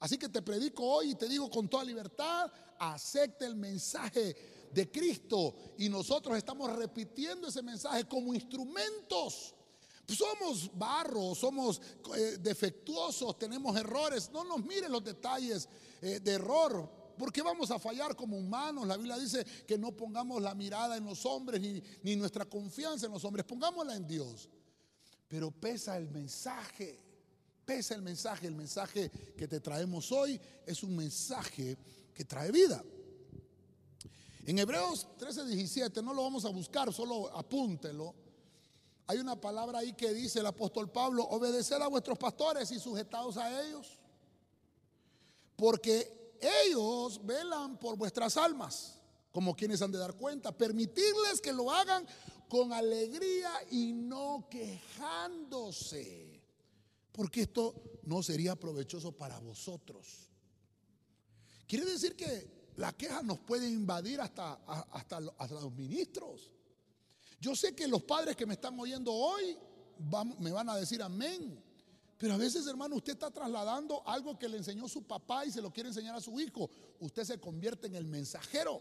Así 0.00 0.18
que 0.18 0.28
te 0.28 0.42
predico 0.42 0.82
hoy 0.82 1.10
y 1.10 1.14
te 1.14 1.28
digo 1.28 1.50
con 1.50 1.68
toda 1.68 1.84
libertad, 1.84 2.50
acepte 2.78 3.44
el 3.44 3.54
mensaje 3.54 4.68
de 4.72 4.90
Cristo 4.90 5.54
y 5.78 5.88
nosotros 5.88 6.36
estamos 6.36 6.74
repitiendo 6.74 7.48
ese 7.48 7.62
mensaje 7.62 8.04
como 8.04 8.34
instrumentos. 8.34 9.54
Somos 10.06 10.70
barro, 10.76 11.34
somos 11.34 11.80
eh, 12.16 12.38
defectuosos, 12.40 13.38
tenemos 13.38 13.76
errores. 13.76 14.30
No 14.32 14.44
nos 14.44 14.64
miren 14.64 14.92
los 14.92 15.02
detalles 15.02 15.68
eh, 16.02 16.20
de 16.20 16.32
error 16.32 17.04
¿Por 17.16 17.32
qué 17.32 17.42
vamos 17.42 17.70
a 17.70 17.78
fallar 17.78 18.16
como 18.16 18.36
humanos? 18.36 18.86
La 18.86 18.96
Biblia 18.96 19.18
dice 19.18 19.44
que 19.66 19.78
no 19.78 19.92
pongamos 19.92 20.42
la 20.42 20.54
mirada 20.54 20.96
en 20.96 21.04
los 21.04 21.24
hombres 21.26 21.60
ni, 22.02 22.16
nuestra 22.16 22.44
confianza 22.44 23.06
en 23.06 23.12
los 23.12 23.24
hombres, 23.24 23.44
pongámosla 23.44 23.94
en 23.94 24.06
Dios. 24.06 24.48
Pero 25.28 25.50
pesa 25.50 25.96
el 25.96 26.08
mensaje, 26.10 27.00
pesa 27.64 27.94
el 27.94 28.02
mensaje. 28.02 28.46
El 28.46 28.56
mensaje 28.56 29.10
que 29.36 29.46
te 29.46 29.60
traemos 29.60 30.10
hoy 30.12 30.40
es 30.66 30.82
un 30.82 30.96
mensaje 30.96 31.78
que 32.12 32.24
trae 32.24 32.50
vida. 32.50 32.84
En 34.46 34.58
Hebreos 34.58 35.06
13, 35.16 35.46
17, 35.46 36.02
no 36.02 36.12
lo 36.12 36.22
vamos 36.22 36.44
a 36.44 36.50
buscar, 36.50 36.92
solo 36.92 37.34
apúntelo. 37.34 38.14
Hay 39.06 39.18
una 39.18 39.40
palabra 39.40 39.80
ahí 39.80 39.92
que 39.92 40.12
dice 40.14 40.40
el 40.40 40.46
apóstol 40.46 40.90
Pablo, 40.90 41.24
obedecer 41.24 41.80
a 41.82 41.88
vuestros 41.88 42.18
pastores 42.18 42.70
y 42.70 42.78
sujetados 42.78 43.36
a 43.36 43.62
ellos. 43.62 43.98
Porque 45.56 46.38
ellos 46.66 47.24
velan 47.24 47.78
por 47.78 47.96
vuestras 47.96 48.36
almas, 48.36 49.00
como 49.30 49.54
quienes 49.54 49.82
han 49.82 49.92
de 49.92 49.98
dar 49.98 50.14
cuenta. 50.14 50.56
Permitirles 50.56 51.40
que 51.40 51.52
lo 51.52 51.70
hagan 51.70 52.06
con 52.48 52.72
alegría 52.72 53.50
y 53.70 53.92
no 53.92 54.48
quejándose. 54.50 56.42
Porque 57.12 57.42
esto 57.42 57.74
no 58.04 58.22
sería 58.22 58.56
provechoso 58.56 59.12
para 59.12 59.38
vosotros. 59.38 60.30
Quiere 61.66 61.84
decir 61.86 62.16
que 62.16 62.72
la 62.76 62.92
queja 62.92 63.22
nos 63.22 63.38
puede 63.40 63.68
invadir 63.68 64.20
hasta, 64.20 64.54
hasta, 64.92 65.20
los 65.20 65.72
ministros. 65.72 66.50
Yo 67.44 67.54
sé 67.54 67.74
que 67.74 67.86
los 67.86 68.02
padres 68.02 68.34
que 68.34 68.46
me 68.46 68.54
están 68.54 68.80
oyendo 68.80 69.12
hoy 69.12 69.58
me 70.38 70.50
van 70.50 70.66
a 70.70 70.76
decir 70.76 71.02
amén. 71.02 71.62
Pero 72.16 72.32
a 72.32 72.36
veces, 72.38 72.66
hermano, 72.66 72.96
usted 72.96 73.12
está 73.12 73.30
trasladando 73.30 74.02
algo 74.08 74.38
que 74.38 74.48
le 74.48 74.56
enseñó 74.56 74.88
su 74.88 75.02
papá 75.02 75.44
y 75.44 75.50
se 75.50 75.60
lo 75.60 75.70
quiere 75.70 75.90
enseñar 75.90 76.14
a 76.14 76.22
su 76.22 76.40
hijo. 76.40 76.70
Usted 77.00 77.22
se 77.22 77.38
convierte 77.38 77.86
en 77.86 77.96
el 77.96 78.06
mensajero. 78.06 78.80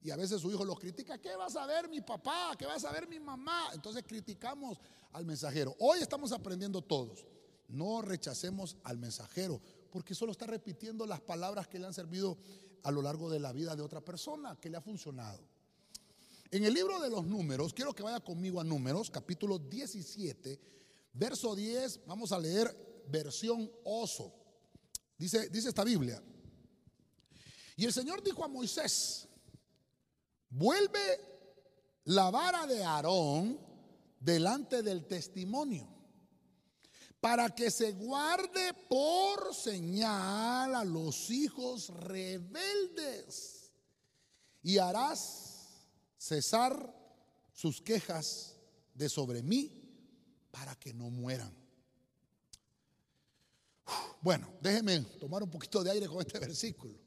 Y 0.00 0.12
a 0.12 0.16
veces 0.16 0.40
su 0.40 0.52
hijo 0.52 0.64
lo 0.64 0.76
critica. 0.76 1.18
¿Qué 1.18 1.34
va 1.34 1.46
a 1.46 1.50
saber 1.50 1.88
mi 1.88 2.00
papá? 2.00 2.54
¿Qué 2.56 2.64
va 2.64 2.74
a 2.74 2.78
saber 2.78 3.08
mi 3.08 3.18
mamá? 3.18 3.70
Entonces 3.74 4.04
criticamos 4.06 4.78
al 5.10 5.26
mensajero. 5.26 5.74
Hoy 5.80 5.98
estamos 5.98 6.30
aprendiendo 6.30 6.80
todos. 6.80 7.26
No 7.66 8.02
rechacemos 8.02 8.76
al 8.84 8.98
mensajero 8.98 9.60
porque 9.90 10.14
solo 10.14 10.30
está 10.30 10.46
repitiendo 10.46 11.06
las 11.06 11.22
palabras 11.22 11.66
que 11.66 11.80
le 11.80 11.86
han 11.86 11.94
servido 11.94 12.38
a 12.84 12.92
lo 12.92 13.02
largo 13.02 13.28
de 13.28 13.40
la 13.40 13.50
vida 13.50 13.74
de 13.74 13.82
otra 13.82 14.00
persona, 14.00 14.54
que 14.60 14.70
le 14.70 14.76
ha 14.76 14.80
funcionado. 14.80 15.53
En 16.54 16.64
el 16.64 16.72
libro 16.72 17.00
de 17.00 17.10
los 17.10 17.26
números, 17.26 17.74
quiero 17.74 17.92
que 17.92 18.04
vaya 18.04 18.20
conmigo 18.20 18.60
a 18.60 18.64
números, 18.64 19.10
capítulo 19.10 19.58
17, 19.58 20.60
verso 21.12 21.56
10, 21.56 22.06
vamos 22.06 22.30
a 22.30 22.38
leer 22.38 23.04
versión 23.08 23.68
oso. 23.82 24.32
Dice, 25.18 25.48
dice 25.48 25.70
esta 25.70 25.82
Biblia. 25.82 26.22
Y 27.74 27.84
el 27.84 27.92
Señor 27.92 28.22
dijo 28.22 28.44
a 28.44 28.46
Moisés, 28.46 29.26
vuelve 30.48 31.00
la 32.04 32.30
vara 32.30 32.68
de 32.68 32.84
Aarón 32.84 33.58
delante 34.20 34.84
del 34.84 35.08
testimonio 35.08 35.88
para 37.20 37.52
que 37.52 37.68
se 37.68 37.94
guarde 37.94 38.74
por 38.88 39.52
señal 39.56 40.72
a 40.72 40.84
los 40.84 41.30
hijos 41.30 41.88
rebeldes 41.88 43.72
y 44.62 44.78
harás 44.78 45.43
cesar 46.24 46.72
sus 47.52 47.80
quejas 47.80 48.56
de 48.94 49.08
sobre 49.08 49.42
mí 49.42 49.70
para 50.50 50.74
que 50.76 50.94
no 50.94 51.10
mueran. 51.10 51.52
Bueno, 54.20 54.48
déjeme 54.60 55.00
tomar 55.20 55.42
un 55.42 55.50
poquito 55.50 55.84
de 55.84 55.90
aire 55.90 56.06
con 56.06 56.20
este 56.20 56.38
versículo. 56.38 56.98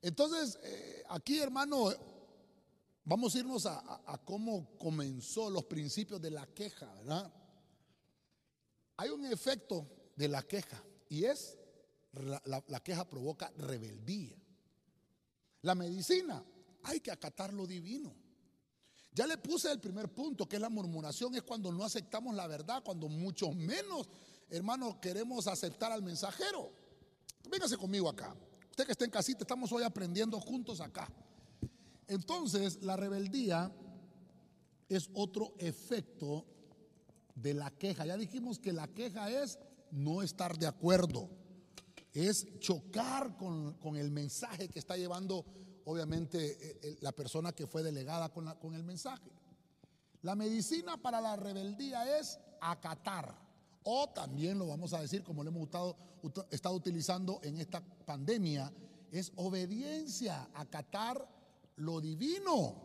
Entonces, 0.00 0.58
eh, 0.62 1.02
aquí 1.08 1.40
hermano, 1.40 1.92
vamos 3.04 3.34
a 3.34 3.38
irnos 3.38 3.66
a 3.66 4.20
cómo 4.24 4.76
comenzó 4.78 5.50
los 5.50 5.64
principios 5.64 6.20
de 6.20 6.30
la 6.30 6.46
queja, 6.46 6.92
¿verdad? 6.94 7.32
Hay 8.98 9.08
un 9.08 9.24
efecto 9.26 10.12
de 10.14 10.28
la 10.28 10.42
queja 10.42 10.80
y 11.08 11.24
es 11.24 11.58
la, 12.12 12.80
queja 12.84 13.08
provoca 13.08 13.50
rebeldía. 13.56 14.36
La 15.62 15.74
medicina, 15.74 16.44
hay 16.84 17.00
que 17.00 17.10
acatar 17.10 17.52
lo 17.52 17.66
divino. 17.66 18.14
Ya 19.14 19.26
le 19.26 19.36
puse 19.36 19.70
el 19.70 19.80
primer 19.80 20.08
punto, 20.08 20.48
que 20.48 20.56
es 20.56 20.62
la 20.62 20.70
murmuración, 20.70 21.34
es 21.34 21.42
cuando 21.42 21.70
no 21.70 21.84
aceptamos 21.84 22.34
la 22.34 22.46
verdad, 22.46 22.82
cuando 22.82 23.08
mucho 23.08 23.52
menos, 23.52 24.08
hermano, 24.48 25.00
queremos 25.00 25.46
aceptar 25.46 25.92
al 25.92 26.02
mensajero. 26.02 26.72
Véngase 27.50 27.76
conmigo 27.76 28.08
acá. 28.08 28.34
Usted 28.70 28.86
que 28.86 28.92
está 28.92 29.04
en 29.04 29.10
casita, 29.10 29.40
estamos 29.42 29.70
hoy 29.72 29.82
aprendiendo 29.82 30.40
juntos 30.40 30.80
acá. 30.80 31.12
Entonces, 32.08 32.82
la 32.82 32.96
rebeldía 32.96 33.70
es 34.88 35.10
otro 35.12 35.54
efecto 35.58 36.46
de 37.34 37.54
la 37.54 37.70
queja. 37.70 38.06
Ya 38.06 38.16
dijimos 38.16 38.58
que 38.58 38.72
la 38.72 38.88
queja 38.88 39.30
es 39.30 39.58
no 39.90 40.22
estar 40.22 40.58
de 40.58 40.66
acuerdo, 40.66 41.28
es 42.12 42.58
chocar 42.58 43.36
con, 43.36 43.96
el 43.96 44.10
mensaje 44.10 44.68
que 44.68 44.78
está 44.78 44.96
llevando, 44.96 45.44
obviamente, 45.86 46.78
e, 46.82 46.98
la 47.00 47.12
persona 47.12 47.52
que 47.52 47.66
fue 47.66 47.82
delegada 47.82 48.28
con, 48.30 48.44
la, 48.44 48.54
con 48.58 48.74
el 48.74 48.82
mensaje. 48.82 49.30
La 50.22 50.34
medicina 50.34 50.96
para 50.96 51.20
la 51.20 51.36
rebeldía 51.36 52.18
es 52.18 52.38
acatar. 52.60 53.34
O 53.84 54.08
también 54.10 54.58
lo 54.58 54.68
vamos 54.68 54.92
a 54.92 55.00
decir, 55.00 55.24
como 55.24 55.42
lo 55.42 55.50
hemos 55.50 55.64
estado, 55.64 55.96
estado 56.50 56.74
utilizando 56.74 57.40
en 57.42 57.58
esta 57.58 57.80
pandemia, 57.80 58.72
es 59.10 59.32
obediencia, 59.36 60.48
acatar 60.54 61.28
lo 61.76 62.00
divino. 62.00 62.76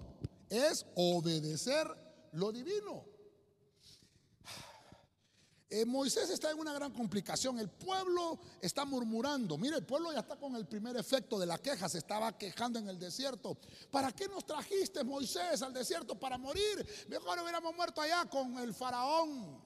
Es 0.50 0.86
obedecer 0.96 1.88
lo 2.32 2.52
divino. 2.52 3.17
Eh, 5.70 5.86
Moisés 5.86 6.30
está 6.30 6.52
en 6.52 6.60
una 6.60 6.72
gran 6.72 6.94
complicación. 6.94 7.60
El 7.60 7.70
pueblo 7.70 8.40
está 8.62 8.86
murmurando. 8.86 9.58
Mire, 9.58 9.78
el 9.78 9.86
pueblo 9.86 10.14
ya 10.14 10.20
está 10.20 10.38
con 10.38 10.56
el 10.56 10.66
primer 10.66 10.96
efecto 10.96 11.38
de 11.38 11.46
la 11.46 11.58
queja. 11.58 11.90
Se 11.90 11.98
estaba 11.98 12.38
quejando 12.38 12.80
en 12.80 12.88
el 12.88 12.98
desierto. 12.98 13.58
¿Para 13.92 14.14
qué 14.14 14.28
nos 14.30 14.46
trajiste, 14.46 15.04
Moisés, 15.04 15.62
al 15.62 15.74
desierto 15.74 16.18
para 16.18 16.38
morir? 16.38 16.88
Mejor 17.10 17.40
hubiéramos 17.42 17.76
muerto 17.76 18.00
allá 18.00 18.26
con 18.30 18.58
el 18.60 18.74
faraón. 18.74 19.62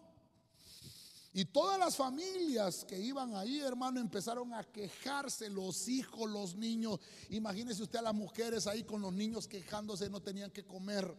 Y 1.33 1.45
todas 1.45 1.79
las 1.79 1.95
familias 1.95 2.83
que 2.83 2.99
iban 2.99 3.35
ahí, 3.35 3.61
hermano, 3.61 4.01
empezaron 4.01 4.53
a 4.53 4.63
quejarse, 4.63 5.49
los 5.49 5.87
hijos, 5.87 6.29
los 6.29 6.55
niños. 6.55 6.99
Imagínese 7.29 7.83
usted 7.83 7.99
a 7.99 8.01
las 8.01 8.13
mujeres 8.15 8.67
ahí 8.67 8.83
con 8.83 9.01
los 9.01 9.13
niños 9.13 9.47
quejándose, 9.47 10.09
no 10.09 10.19
tenían 10.21 10.51
que 10.51 10.65
comer. 10.65 11.15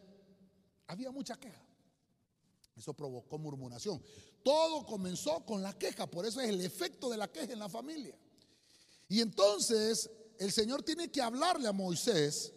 Había 0.88 1.10
mucha 1.12 1.36
queja. 1.36 1.64
Eso 2.76 2.92
provocó 2.92 3.38
murmuración. 3.38 4.02
Todo 4.42 4.84
comenzó 4.84 5.44
con 5.44 5.62
la 5.62 5.72
queja, 5.78 6.06
por 6.06 6.26
eso 6.26 6.40
es 6.40 6.48
el 6.48 6.60
efecto 6.60 7.10
de 7.10 7.16
la 7.16 7.28
queja 7.28 7.52
en 7.52 7.58
la 7.58 7.68
familia. 7.68 8.16
Y 9.08 9.20
entonces 9.20 10.10
el 10.38 10.50
Señor 10.52 10.82
tiene 10.82 11.10
que 11.10 11.22
hablarle 11.22 11.68
a 11.68 11.72
Moisés 11.72 12.52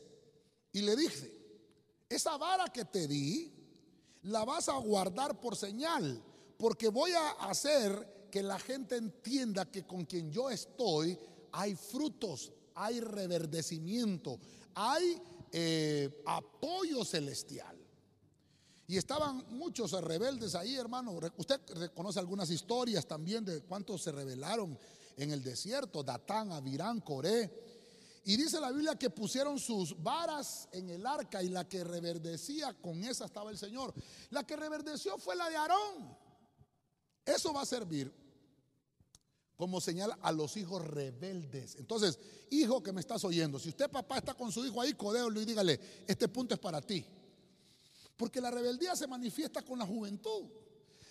y 0.71 0.81
le 0.81 0.95
dice, 0.95 1.31
esa 2.09 2.37
vara 2.37 2.65
que 2.65 2.85
te 2.85 3.07
di, 3.07 3.51
la 4.23 4.43
vas 4.43 4.69
a 4.69 4.77
guardar 4.77 5.39
por 5.39 5.55
señal, 5.55 6.23
porque 6.57 6.89
voy 6.89 7.11
a 7.11 7.31
hacer 7.49 8.27
que 8.31 8.41
la 8.41 8.59
gente 8.59 8.95
entienda 8.95 9.69
que 9.69 9.85
con 9.85 10.05
quien 10.05 10.31
yo 10.31 10.49
estoy 10.49 11.17
hay 11.51 11.75
frutos, 11.75 12.51
hay 12.73 12.99
reverdecimiento, 12.99 14.39
hay 14.73 15.21
eh, 15.51 16.21
apoyo 16.25 17.05
celestial. 17.05 17.74
Y 18.87 18.97
estaban 18.97 19.43
muchos 19.49 19.91
rebeldes 20.03 20.53
ahí, 20.53 20.75
hermano. 20.75 21.19
Usted 21.37 21.59
reconoce 21.75 22.19
algunas 22.19 22.49
historias 22.51 23.05
también 23.05 23.43
de 23.43 23.61
cuántos 23.61 24.03
se 24.03 24.11
rebelaron 24.11 24.77
en 25.17 25.31
el 25.31 25.43
desierto, 25.43 26.03
Datán, 26.03 26.51
Avirán, 26.51 27.01
Coré. 27.01 27.51
Y 28.25 28.37
dice 28.37 28.59
la 28.59 28.71
Biblia 28.71 28.95
que 28.95 29.09
pusieron 29.09 29.59
sus 29.59 30.01
varas 30.01 30.67
en 30.71 30.89
el 30.89 31.05
arca 31.05 31.41
y 31.41 31.49
la 31.49 31.67
que 31.67 31.83
reverdecía, 31.83 32.73
con 32.73 33.03
esa 33.03 33.25
estaba 33.25 33.51
el 33.51 33.57
Señor. 33.57 33.93
La 34.29 34.45
que 34.45 34.55
reverdeció 34.55 35.17
fue 35.17 35.35
la 35.35 35.49
de 35.49 35.55
Aarón. 35.55 36.17
Eso 37.25 37.53
va 37.53 37.61
a 37.61 37.65
servir 37.65 38.11
como 39.55 39.79
señal 39.79 40.15
a 40.21 40.31
los 40.31 40.57
hijos 40.57 40.85
rebeldes. 40.85 41.75
Entonces, 41.75 42.19
hijo 42.49 42.83
que 42.83 42.91
me 42.91 42.99
estás 42.99 43.23
oyendo, 43.23 43.57
si 43.57 43.69
usted 43.69 43.89
papá 43.89 44.17
está 44.17 44.33
con 44.33 44.51
su 44.51 44.65
hijo 44.65 44.81
ahí, 44.81 44.93
codéolo 44.93 45.39
y 45.41 45.45
dígale, 45.45 45.79
este 46.07 46.27
punto 46.27 46.53
es 46.53 46.59
para 46.59 46.81
ti. 46.81 47.05
Porque 48.17 48.39
la 48.39 48.51
rebeldía 48.51 48.95
se 48.95 49.07
manifiesta 49.07 49.61
con 49.61 49.79
la 49.79 49.85
juventud. 49.85 50.49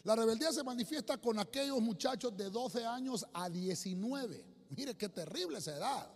La 0.04 0.14
rebeldía 0.16 0.52
se 0.52 0.62
manifiesta 0.62 1.18
con 1.18 1.38
aquellos 1.38 1.80
muchachos 1.80 2.36
de 2.36 2.50
12 2.50 2.84
años 2.84 3.26
a 3.32 3.48
19. 3.48 4.44
Mire 4.70 4.96
qué 4.96 5.08
terrible 5.08 5.58
esa 5.58 5.76
edad. 5.76 6.10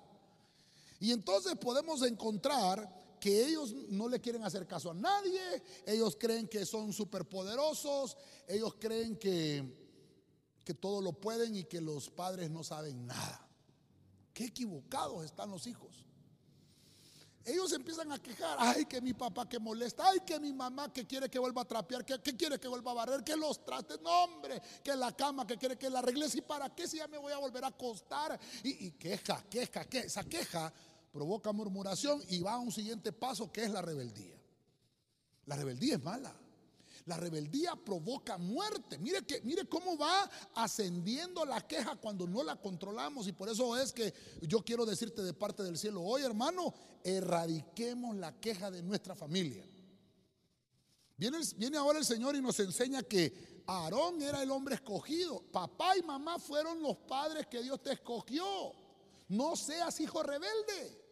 Y 1.00 1.12
entonces 1.12 1.56
podemos 1.56 2.02
encontrar 2.02 3.18
que 3.20 3.46
ellos 3.46 3.74
no 3.88 4.08
le 4.08 4.20
quieren 4.20 4.44
hacer 4.44 4.66
caso 4.66 4.90
a 4.90 4.94
nadie, 4.94 5.40
ellos 5.86 6.16
creen 6.18 6.46
que 6.48 6.64
son 6.64 6.92
superpoderosos, 6.92 8.16
ellos 8.46 8.74
creen 8.78 9.16
que, 9.16 9.64
que 10.64 10.74
todo 10.74 11.00
lo 11.00 11.12
pueden 11.12 11.56
y 11.56 11.64
que 11.64 11.80
los 11.80 12.10
padres 12.10 12.50
no 12.50 12.62
saben 12.62 13.06
nada. 13.06 13.48
Qué 14.32 14.46
equivocados 14.46 15.24
están 15.24 15.50
los 15.50 15.66
hijos 15.66 16.07
ellos 17.48 17.72
empiezan 17.72 18.12
a 18.12 18.18
quejar, 18.18 18.56
ay 18.60 18.84
que 18.84 19.00
mi 19.00 19.14
papá 19.14 19.48
que 19.48 19.58
molesta, 19.58 20.08
ay 20.08 20.20
que 20.20 20.38
mi 20.38 20.52
mamá 20.52 20.92
que 20.92 21.06
quiere 21.06 21.28
que 21.28 21.38
vuelva 21.38 21.62
a 21.62 21.64
trapear, 21.64 22.04
que, 22.04 22.18
quiere 22.36 22.58
que 22.58 22.68
vuelva 22.68 22.90
a 22.90 22.94
barrer, 22.94 23.24
que 23.24 23.36
los 23.36 23.64
trastes, 23.64 24.00
no 24.00 24.10
hombre, 24.24 24.60
que 24.82 24.94
la 24.94 25.16
cama, 25.16 25.46
que 25.46 25.56
quiere 25.56 25.76
que 25.76 25.88
la 25.88 26.00
arregle, 26.00 26.26
y 26.32 26.40
para 26.40 26.74
qué 26.74 26.86
si 26.86 26.98
ya 26.98 27.08
me 27.08 27.18
voy 27.18 27.32
a 27.32 27.38
volver 27.38 27.64
a 27.64 27.68
acostar. 27.68 28.38
Y, 28.62 28.86
y 28.86 28.90
queja, 28.92 29.44
queja, 29.48 29.84
queja, 29.84 30.06
esa 30.06 30.24
queja 30.24 30.72
provoca 31.12 31.52
murmuración 31.52 32.22
y 32.28 32.40
va 32.40 32.54
a 32.54 32.58
un 32.58 32.70
siguiente 32.72 33.12
paso 33.12 33.50
que 33.50 33.64
es 33.64 33.70
la 33.70 33.82
rebeldía. 33.82 34.36
La 35.46 35.56
rebeldía 35.56 35.94
es 35.94 36.02
mala. 36.02 36.34
La 37.06 37.16
rebeldía 37.16 37.74
provoca 37.74 38.36
muerte. 38.36 38.98
Mire, 38.98 39.22
que, 39.22 39.40
mire 39.40 39.66
cómo 39.66 39.96
va 39.96 40.30
ascendiendo 40.54 41.46
la 41.46 41.66
queja 41.66 41.96
cuando 41.96 42.26
no 42.26 42.42
la 42.42 42.56
controlamos. 42.56 43.26
Y 43.26 43.32
por 43.32 43.48
eso 43.48 43.78
es 43.78 43.92
que 43.94 44.12
yo 44.42 44.62
quiero 44.62 44.84
decirte 44.84 45.22
de 45.22 45.32
parte 45.32 45.62
del 45.62 45.78
cielo, 45.78 46.02
hoy 46.02 46.22
hermano, 46.22 46.74
erradiquemos 47.04 48.16
la 48.16 48.38
queja 48.40 48.70
de 48.70 48.82
nuestra 48.82 49.14
familia. 49.14 49.64
Viene, 51.18 51.76
ahora 51.76 51.98
el 51.98 52.04
Señor 52.04 52.36
y 52.36 52.40
nos 52.40 52.60
enseña 52.60 53.02
que 53.02 53.64
Aarón 53.66 54.22
era 54.22 54.40
el 54.40 54.50
hombre 54.52 54.76
escogido. 54.76 55.42
Papá 55.50 55.96
y 55.96 56.02
mamá 56.02 56.38
fueron 56.38 56.80
los 56.80 56.96
padres 56.98 57.48
que 57.48 57.60
Dios 57.60 57.82
te 57.82 57.92
escogió. 57.92 58.72
No 59.28 59.56
seas 59.56 59.98
hijo 59.98 60.22
rebelde. 60.22 61.04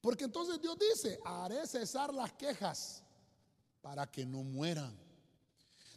Porque 0.00 0.24
entonces 0.24 0.60
Dios 0.60 0.76
dice, 0.78 1.20
haré 1.24 1.64
cesar 1.66 2.12
las 2.12 2.32
quejas 2.32 3.04
para 3.80 4.10
que 4.10 4.26
no 4.26 4.42
mueran. 4.42 4.98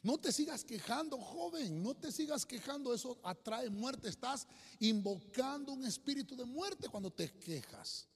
No 0.04 0.18
te 0.18 0.32
sigas 0.32 0.64
quejando, 0.64 1.18
joven, 1.18 1.82
no 1.82 1.96
te 1.96 2.12
sigas 2.12 2.46
quejando, 2.46 2.94
eso 2.94 3.20
atrae 3.24 3.70
muerte. 3.70 4.10
Estás 4.10 4.48
invocando 4.80 5.74
un 5.74 5.86
espíritu 5.86 6.36
de 6.36 6.46
muerte 6.46 6.88
cuando 6.88 7.12
te 7.12 7.32
quejas. 7.40 8.09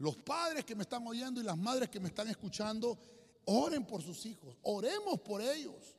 Los 0.00 0.16
padres 0.16 0.64
que 0.64 0.74
me 0.74 0.84
están 0.84 1.06
oyendo 1.06 1.42
y 1.42 1.44
las 1.44 1.58
madres 1.58 1.90
que 1.90 2.00
me 2.00 2.08
están 2.08 2.26
escuchando, 2.28 2.98
oren 3.44 3.86
por 3.86 4.02
sus 4.02 4.24
hijos, 4.24 4.56
oremos 4.62 5.20
por 5.20 5.42
ellos. 5.42 5.94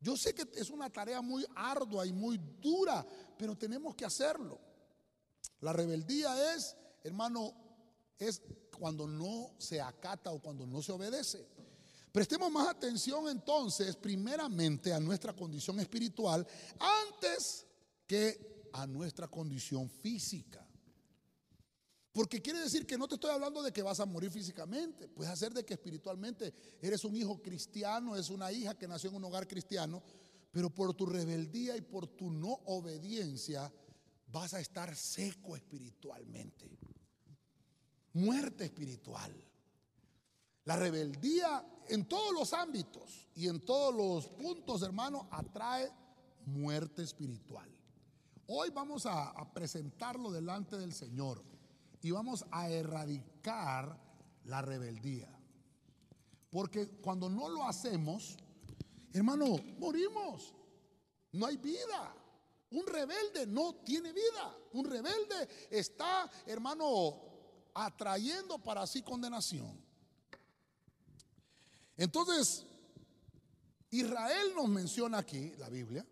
Yo 0.00 0.16
sé 0.16 0.34
que 0.34 0.44
es 0.56 0.70
una 0.70 0.90
tarea 0.90 1.22
muy 1.22 1.46
ardua 1.54 2.04
y 2.04 2.12
muy 2.12 2.36
dura, 2.60 3.06
pero 3.38 3.56
tenemos 3.56 3.94
que 3.94 4.04
hacerlo. 4.04 4.60
La 5.60 5.72
rebeldía 5.72 6.52
es, 6.52 6.76
hermano, 7.04 7.54
es 8.18 8.42
cuando 8.76 9.06
no 9.06 9.54
se 9.56 9.80
acata 9.80 10.32
o 10.32 10.42
cuando 10.42 10.66
no 10.66 10.82
se 10.82 10.90
obedece. 10.90 11.46
Prestemos 12.10 12.50
más 12.50 12.66
atención 12.66 13.28
entonces, 13.28 13.94
primeramente, 13.94 14.92
a 14.92 14.98
nuestra 14.98 15.32
condición 15.32 15.78
espiritual 15.78 16.44
antes 16.80 17.64
que 18.04 18.68
a 18.72 18.84
nuestra 18.84 19.28
condición 19.28 19.88
física. 19.88 20.66
Porque 22.12 22.42
quiere 22.42 22.60
decir 22.60 22.86
que 22.86 22.98
no 22.98 23.08
te 23.08 23.14
estoy 23.14 23.30
hablando 23.30 23.62
de 23.62 23.72
que 23.72 23.82
vas 23.82 23.98
a 23.98 24.04
morir 24.04 24.30
físicamente. 24.30 25.08
Puede 25.08 25.34
ser 25.34 25.54
de 25.54 25.64
que 25.64 25.74
espiritualmente 25.74 26.52
eres 26.82 27.04
un 27.04 27.16
hijo 27.16 27.40
cristiano, 27.40 28.14
es 28.16 28.28
una 28.28 28.52
hija 28.52 28.76
que 28.76 28.86
nació 28.86 29.08
en 29.10 29.16
un 29.16 29.24
hogar 29.24 29.48
cristiano, 29.48 30.02
pero 30.50 30.68
por 30.68 30.92
tu 30.92 31.06
rebeldía 31.06 31.74
y 31.74 31.80
por 31.80 32.06
tu 32.06 32.30
no 32.30 32.60
obediencia 32.66 33.72
vas 34.26 34.52
a 34.52 34.60
estar 34.60 34.94
seco 34.94 35.56
espiritualmente. 35.56 36.70
Muerte 38.12 38.66
espiritual. 38.66 39.32
La 40.64 40.76
rebeldía 40.76 41.66
en 41.88 42.06
todos 42.06 42.34
los 42.34 42.52
ámbitos 42.52 43.26
y 43.34 43.48
en 43.48 43.60
todos 43.64 43.94
los 43.94 44.28
puntos, 44.28 44.82
hermano, 44.82 45.28
atrae 45.30 45.90
muerte 46.44 47.02
espiritual. 47.02 47.70
Hoy 48.48 48.68
vamos 48.68 49.06
a, 49.06 49.30
a 49.30 49.50
presentarlo 49.50 50.30
delante 50.30 50.76
del 50.76 50.92
Señor 50.92 51.51
y 52.02 52.10
vamos 52.10 52.44
a 52.50 52.68
erradicar 52.68 53.98
la 54.44 54.60
rebeldía. 54.60 55.28
Porque 56.50 56.88
cuando 57.00 57.30
no 57.30 57.48
lo 57.48 57.64
hacemos, 57.64 58.36
hermano, 59.12 59.56
morimos. 59.78 60.52
No 61.32 61.46
hay 61.46 61.56
vida. 61.56 62.14
Un 62.70 62.86
rebelde 62.86 63.46
no 63.46 63.76
tiene 63.76 64.12
vida. 64.12 64.56
Un 64.72 64.84
rebelde 64.84 65.48
está, 65.70 66.30
hermano, 66.46 67.20
atrayendo 67.74 68.58
para 68.58 68.86
sí 68.86 69.02
condenación. 69.02 69.80
Entonces, 71.96 72.64
Israel 73.90 74.52
nos 74.56 74.68
menciona 74.68 75.18
aquí, 75.18 75.52
la 75.58 75.68
Biblia, 75.68 76.04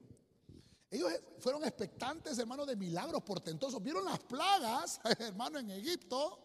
ellos 0.91 1.13
fueron 1.39 1.65
expectantes, 1.65 2.37
hermanos, 2.39 2.67
de 2.67 2.75
milagros 2.75 3.23
portentosos. 3.23 3.81
Vieron 3.83 4.05
las 4.05 4.19
plagas, 4.19 5.01
hermano, 5.21 5.59
en 5.59 5.71
Egipto. 5.71 6.41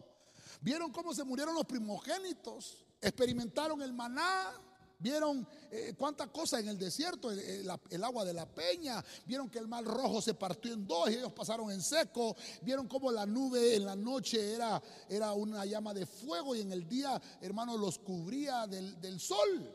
Vieron 0.60 0.92
cómo 0.92 1.12
se 1.12 1.24
murieron 1.24 1.54
los 1.54 1.64
primogénitos. 1.64 2.86
Experimentaron 3.00 3.82
el 3.82 3.92
maná. 3.92 4.52
Vieron 4.98 5.46
eh, 5.70 5.94
cuántas 5.98 6.28
cosas 6.28 6.60
en 6.60 6.68
el 6.68 6.78
desierto, 6.78 7.30
el, 7.30 7.70
el, 7.90 8.04
agua 8.04 8.24
de 8.24 8.32
la 8.32 8.46
peña. 8.46 9.04
Vieron 9.26 9.50
que 9.50 9.58
el 9.58 9.68
mar 9.68 9.84
rojo 9.84 10.22
se 10.22 10.32
partió 10.32 10.72
en 10.72 10.86
dos 10.86 11.10
y 11.10 11.14
ellos 11.14 11.32
pasaron 11.32 11.70
en 11.70 11.82
seco. 11.82 12.34
Vieron 12.62 12.88
cómo 12.88 13.10
la 13.12 13.26
nube 13.26 13.74
en 13.74 13.84
la 13.84 13.96
noche 13.96 14.54
era, 14.54 14.80
era 15.08 15.32
una 15.34 15.66
llama 15.66 15.92
de 15.92 16.06
fuego 16.06 16.54
y 16.54 16.62
en 16.62 16.72
el 16.72 16.88
día, 16.88 17.20
hermano, 17.42 17.76
los 17.76 17.98
cubría 17.98 18.66
del, 18.66 18.98
del 19.00 19.20
sol. 19.20 19.70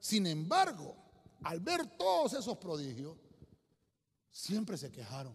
Sin 0.00 0.26
embargo, 0.26 0.96
al 1.44 1.60
ver 1.60 1.96
todos 1.96 2.34
esos 2.34 2.58
prodigios, 2.58 3.16
Siempre 4.30 4.76
se 4.76 4.90
quejaron. 4.90 5.34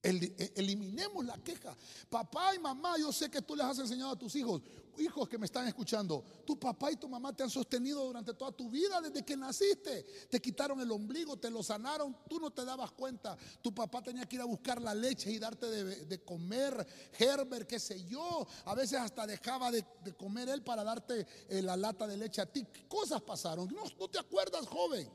E, 0.00 0.52
eliminemos 0.54 1.24
la 1.24 1.36
queja. 1.38 1.76
Papá 2.08 2.54
y 2.54 2.58
mamá, 2.58 2.96
yo 2.98 3.12
sé 3.12 3.30
que 3.30 3.42
tú 3.42 3.56
les 3.56 3.66
has 3.66 3.78
enseñado 3.80 4.12
a 4.12 4.18
tus 4.18 4.34
hijos, 4.36 4.62
hijos 4.96 5.28
que 5.28 5.38
me 5.38 5.46
están 5.46 5.66
escuchando, 5.66 6.24
tu 6.46 6.58
papá 6.58 6.92
y 6.92 6.96
tu 6.96 7.08
mamá 7.08 7.34
te 7.34 7.42
han 7.42 7.50
sostenido 7.50 8.04
durante 8.04 8.32
toda 8.34 8.52
tu 8.52 8.70
vida 8.70 9.00
desde 9.00 9.24
que 9.24 9.36
naciste. 9.36 10.04
Te 10.30 10.40
quitaron 10.40 10.80
el 10.80 10.90
ombligo, 10.90 11.36
te 11.36 11.50
lo 11.50 11.64
sanaron, 11.64 12.16
tú 12.28 12.38
no 12.38 12.50
te 12.52 12.64
dabas 12.64 12.92
cuenta. 12.92 13.36
Tu 13.60 13.74
papá 13.74 14.00
tenía 14.00 14.26
que 14.26 14.36
ir 14.36 14.42
a 14.42 14.46
buscar 14.46 14.80
la 14.80 14.94
leche 14.94 15.32
y 15.32 15.38
darte 15.38 15.66
de, 15.66 16.24
comer, 16.24 16.86
Herbert, 17.18 17.68
qué 17.68 17.80
sé 17.80 18.04
yo. 18.04 18.46
A 18.66 18.74
veces 18.74 19.00
hasta 19.00 19.26
dejaba 19.26 19.72
de, 19.72 19.84
comer 20.16 20.48
él 20.48 20.62
para 20.62 20.84
darte 20.84 21.26
eh, 21.48 21.60
la 21.60 21.76
lata 21.76 22.06
de 22.06 22.16
leche 22.16 22.40
a 22.40 22.46
ti. 22.46 22.64
¿Qué 22.72 22.86
cosas 22.86 23.20
pasaron? 23.20 23.68
No, 23.68 23.82
no 23.98 24.08
te 24.08 24.18
acuerdas, 24.18 24.66
joven. 24.66 25.10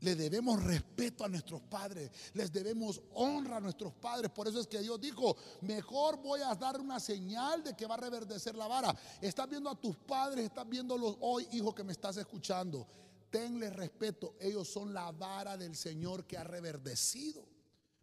Le 0.00 0.14
debemos 0.14 0.62
respeto 0.62 1.24
a 1.24 1.28
nuestros 1.28 1.60
padres, 1.60 2.10
les 2.32 2.50
debemos 2.50 3.02
honra 3.14 3.58
a 3.58 3.60
nuestros 3.60 3.92
padres. 3.92 4.30
Por 4.30 4.48
eso 4.48 4.60
es 4.60 4.66
que 4.66 4.80
Dios 4.80 4.98
dijo, 4.98 5.36
mejor 5.60 6.16
voy 6.22 6.40
a 6.40 6.54
dar 6.54 6.80
una 6.80 6.98
señal 6.98 7.62
de 7.62 7.76
que 7.76 7.86
va 7.86 7.94
a 7.94 7.98
reverdecer 7.98 8.54
la 8.54 8.66
vara. 8.66 8.96
Estás 9.20 9.48
viendo 9.48 9.68
a 9.68 9.78
tus 9.78 9.96
padres, 9.96 10.46
estás 10.46 10.66
viéndolos 10.66 11.18
hoy, 11.20 11.46
hijo 11.52 11.74
que 11.74 11.84
me 11.84 11.92
estás 11.92 12.16
escuchando. 12.16 12.86
Tenle 13.30 13.68
respeto, 13.68 14.36
ellos 14.40 14.68
son 14.68 14.94
la 14.94 15.12
vara 15.12 15.58
del 15.58 15.76
Señor 15.76 16.26
que 16.26 16.38
ha 16.38 16.44
reverdecido. 16.44 17.46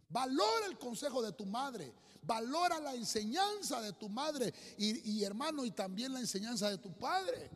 Valora 0.08 0.66
el 0.66 0.78
consejo 0.78 1.20
de 1.20 1.32
tu 1.32 1.46
madre, 1.46 1.92
valora 2.22 2.78
la 2.78 2.94
enseñanza 2.94 3.80
de 3.82 3.92
tu 3.92 4.08
madre 4.08 4.54
y, 4.78 5.10
y 5.10 5.24
hermano 5.24 5.64
y 5.64 5.72
también 5.72 6.12
la 6.12 6.20
enseñanza 6.20 6.70
de 6.70 6.78
tu 6.78 6.92
padre. 6.92 7.50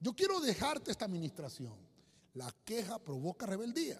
Yo 0.00 0.12
quiero 0.12 0.40
dejarte 0.40 0.90
esta 0.90 1.04
administración. 1.04 1.85
La 2.36 2.54
queja 2.64 2.98
provoca 2.98 3.46
rebeldía. 3.46 3.98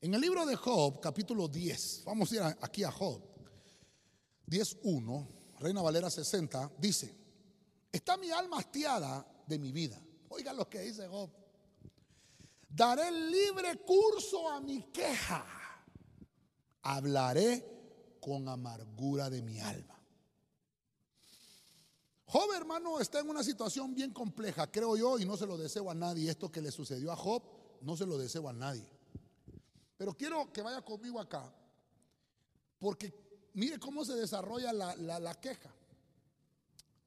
En 0.00 0.14
el 0.14 0.20
libro 0.20 0.46
de 0.46 0.54
Job, 0.54 1.00
capítulo 1.00 1.48
10, 1.48 2.02
vamos 2.04 2.30
a 2.30 2.34
ir 2.36 2.42
aquí 2.60 2.84
a 2.84 2.92
Job, 2.92 3.20
10.1, 4.46 5.26
Reina 5.58 5.82
Valera 5.82 6.08
60, 6.08 6.74
dice, 6.78 7.12
está 7.90 8.16
mi 8.16 8.30
alma 8.30 8.58
hastiada 8.58 9.26
de 9.48 9.58
mi 9.58 9.72
vida. 9.72 10.00
Oiga 10.28 10.52
lo 10.52 10.68
que 10.68 10.80
dice 10.80 11.08
Job. 11.08 11.28
Daré 12.68 13.10
libre 13.10 13.80
curso 13.84 14.48
a 14.48 14.60
mi 14.60 14.82
queja. 14.92 15.44
Hablaré 16.82 18.18
con 18.20 18.48
amargura 18.48 19.28
de 19.28 19.42
mi 19.42 19.58
alma. 19.58 19.95
Job, 22.28 22.52
hermano, 22.56 22.98
está 22.98 23.20
en 23.20 23.28
una 23.28 23.44
situación 23.44 23.94
bien 23.94 24.12
compleja, 24.12 24.70
creo 24.70 24.96
yo, 24.96 25.18
y 25.18 25.24
no 25.24 25.36
se 25.36 25.46
lo 25.46 25.56
deseo 25.56 25.88
a 25.90 25.94
nadie. 25.94 26.28
Esto 26.28 26.50
que 26.50 26.60
le 26.60 26.72
sucedió 26.72 27.12
a 27.12 27.16
Job, 27.16 27.42
no 27.82 27.96
se 27.96 28.04
lo 28.04 28.18
deseo 28.18 28.48
a 28.48 28.52
nadie. 28.52 28.88
Pero 29.96 30.12
quiero 30.14 30.52
que 30.52 30.60
vaya 30.60 30.82
conmigo 30.82 31.20
acá, 31.20 31.54
porque 32.80 33.14
mire 33.54 33.78
cómo 33.78 34.04
se 34.04 34.14
desarrolla 34.14 34.72
la, 34.72 35.34
queja. 35.40 35.72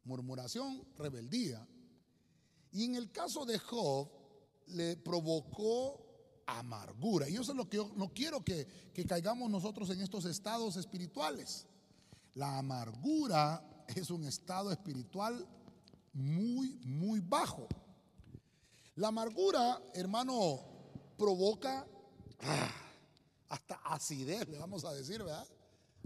Murmuración, 0.06 0.88
rebeldía. 0.98 1.68
Y 2.72 2.86
en 2.86 2.96
el 2.96 3.12
caso 3.12 3.46
de 3.46 3.60
Job, 3.60 4.10
le 4.68 4.96
provocó 4.96 6.02
amargura. 6.46 7.28
Y 7.28 7.36
eso 7.36 7.52
es 7.52 7.58
lo 7.58 7.70
que 7.70 7.78
yo 7.78 7.92
no 7.96 8.14
quiero 8.14 8.44
que, 8.44 8.66
que 8.94 9.06
caigamos 9.06 9.52
nosotros 9.52 9.90
en 9.90 10.00
estos 10.00 10.24
estados 10.24 10.78
espirituales. 10.78 11.68
La 12.36 12.58
amargura 12.58 13.69
es 13.96 14.10
un 14.10 14.26
estado 14.26 14.72
espiritual 14.72 15.48
muy, 16.14 16.80
muy 16.84 17.20
bajo. 17.20 17.68
La 18.96 19.10
amargura, 19.10 19.82
hermano, 19.94 20.60
provoca 21.18 21.88
ah, 22.42 22.72
hasta 23.50 23.76
acidez, 23.86 24.48
le 24.50 24.58
vamos 24.58 24.86
a 24.86 24.94
decir, 24.94 25.24
¿verdad? 25.24 25.48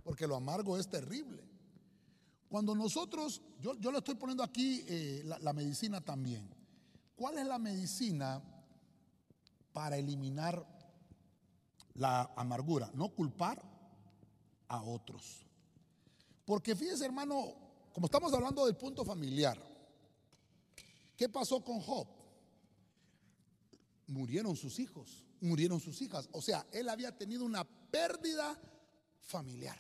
Porque 0.03 0.27
lo 0.27 0.35
amargo 0.35 0.77
es 0.77 0.87
terrible. 0.87 1.43
Cuando 2.49 2.75
nosotros, 2.75 3.41
yo, 3.59 3.75
yo 3.79 3.91
le 3.91 3.97
estoy 3.97 4.15
poniendo 4.15 4.43
aquí 4.43 4.83
eh, 4.87 5.23
la, 5.25 5.39
la 5.39 5.53
medicina 5.53 6.01
también. 6.01 6.47
¿Cuál 7.15 7.39
es 7.39 7.47
la 7.47 7.57
medicina 7.57 8.41
para 9.71 9.97
eliminar 9.97 10.65
la 11.95 12.31
amargura? 12.35 12.91
No 12.93 13.09
culpar 13.09 13.63
a 14.67 14.83
otros. 14.83 15.47
Porque 16.45 16.75
fíjese, 16.75 17.05
hermano, 17.05 17.55
como 17.93 18.07
estamos 18.07 18.33
hablando 18.33 18.65
del 18.65 18.75
punto 18.75 19.05
familiar, 19.05 19.57
¿qué 21.15 21.29
pasó 21.29 21.63
con 21.63 21.79
Job? 21.79 22.07
Murieron 24.07 24.55
sus 24.55 24.79
hijos, 24.79 25.23
murieron 25.39 25.79
sus 25.79 26.01
hijas. 26.01 26.27
O 26.31 26.41
sea, 26.41 26.65
él 26.71 26.89
había 26.89 27.15
tenido 27.15 27.45
una 27.45 27.63
pérdida 27.63 28.59
familiar. 29.21 29.77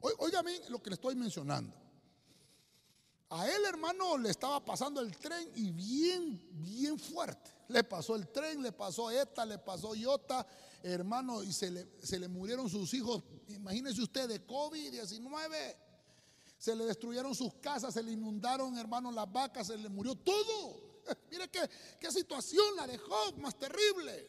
Óigame 0.00 0.60
lo 0.68 0.82
que 0.82 0.90
le 0.90 0.94
estoy 0.94 1.14
mencionando. 1.14 1.74
A 3.30 3.48
él, 3.48 3.64
hermano, 3.66 4.18
le 4.18 4.28
estaba 4.28 4.62
pasando 4.62 5.00
el 5.00 5.16
tren 5.16 5.50
y 5.56 5.72
bien, 5.72 6.46
bien 6.52 6.98
fuerte. 6.98 7.50
Le 7.68 7.82
pasó 7.82 8.14
el 8.14 8.28
tren, 8.28 8.62
le 8.62 8.72
pasó 8.72 9.10
esta, 9.10 9.46
le 9.46 9.58
pasó 9.58 9.94
Iota, 9.94 10.46
hermano, 10.82 11.42
y 11.42 11.52
se 11.52 11.70
le, 11.70 11.88
se 12.02 12.18
le 12.18 12.28
murieron 12.28 12.68
sus 12.68 12.92
hijos. 12.92 13.24
Imagínese 13.48 14.02
usted 14.02 14.28
de 14.28 14.46
COVID-19. 14.46 15.83
Se 16.64 16.74
le 16.74 16.86
destruyeron 16.86 17.34
sus 17.34 17.52
casas, 17.56 17.92
se 17.92 18.02
le 18.02 18.12
inundaron, 18.12 18.78
hermano, 18.78 19.12
las 19.12 19.30
vacas, 19.30 19.66
se 19.66 19.76
le 19.76 19.90
murió 19.90 20.14
todo. 20.14 21.02
Mire 21.30 21.46
qué, 21.48 21.68
qué 22.00 22.10
situación 22.10 22.74
la 22.76 22.86
dejó 22.86 23.32
más 23.36 23.58
terrible. 23.58 24.26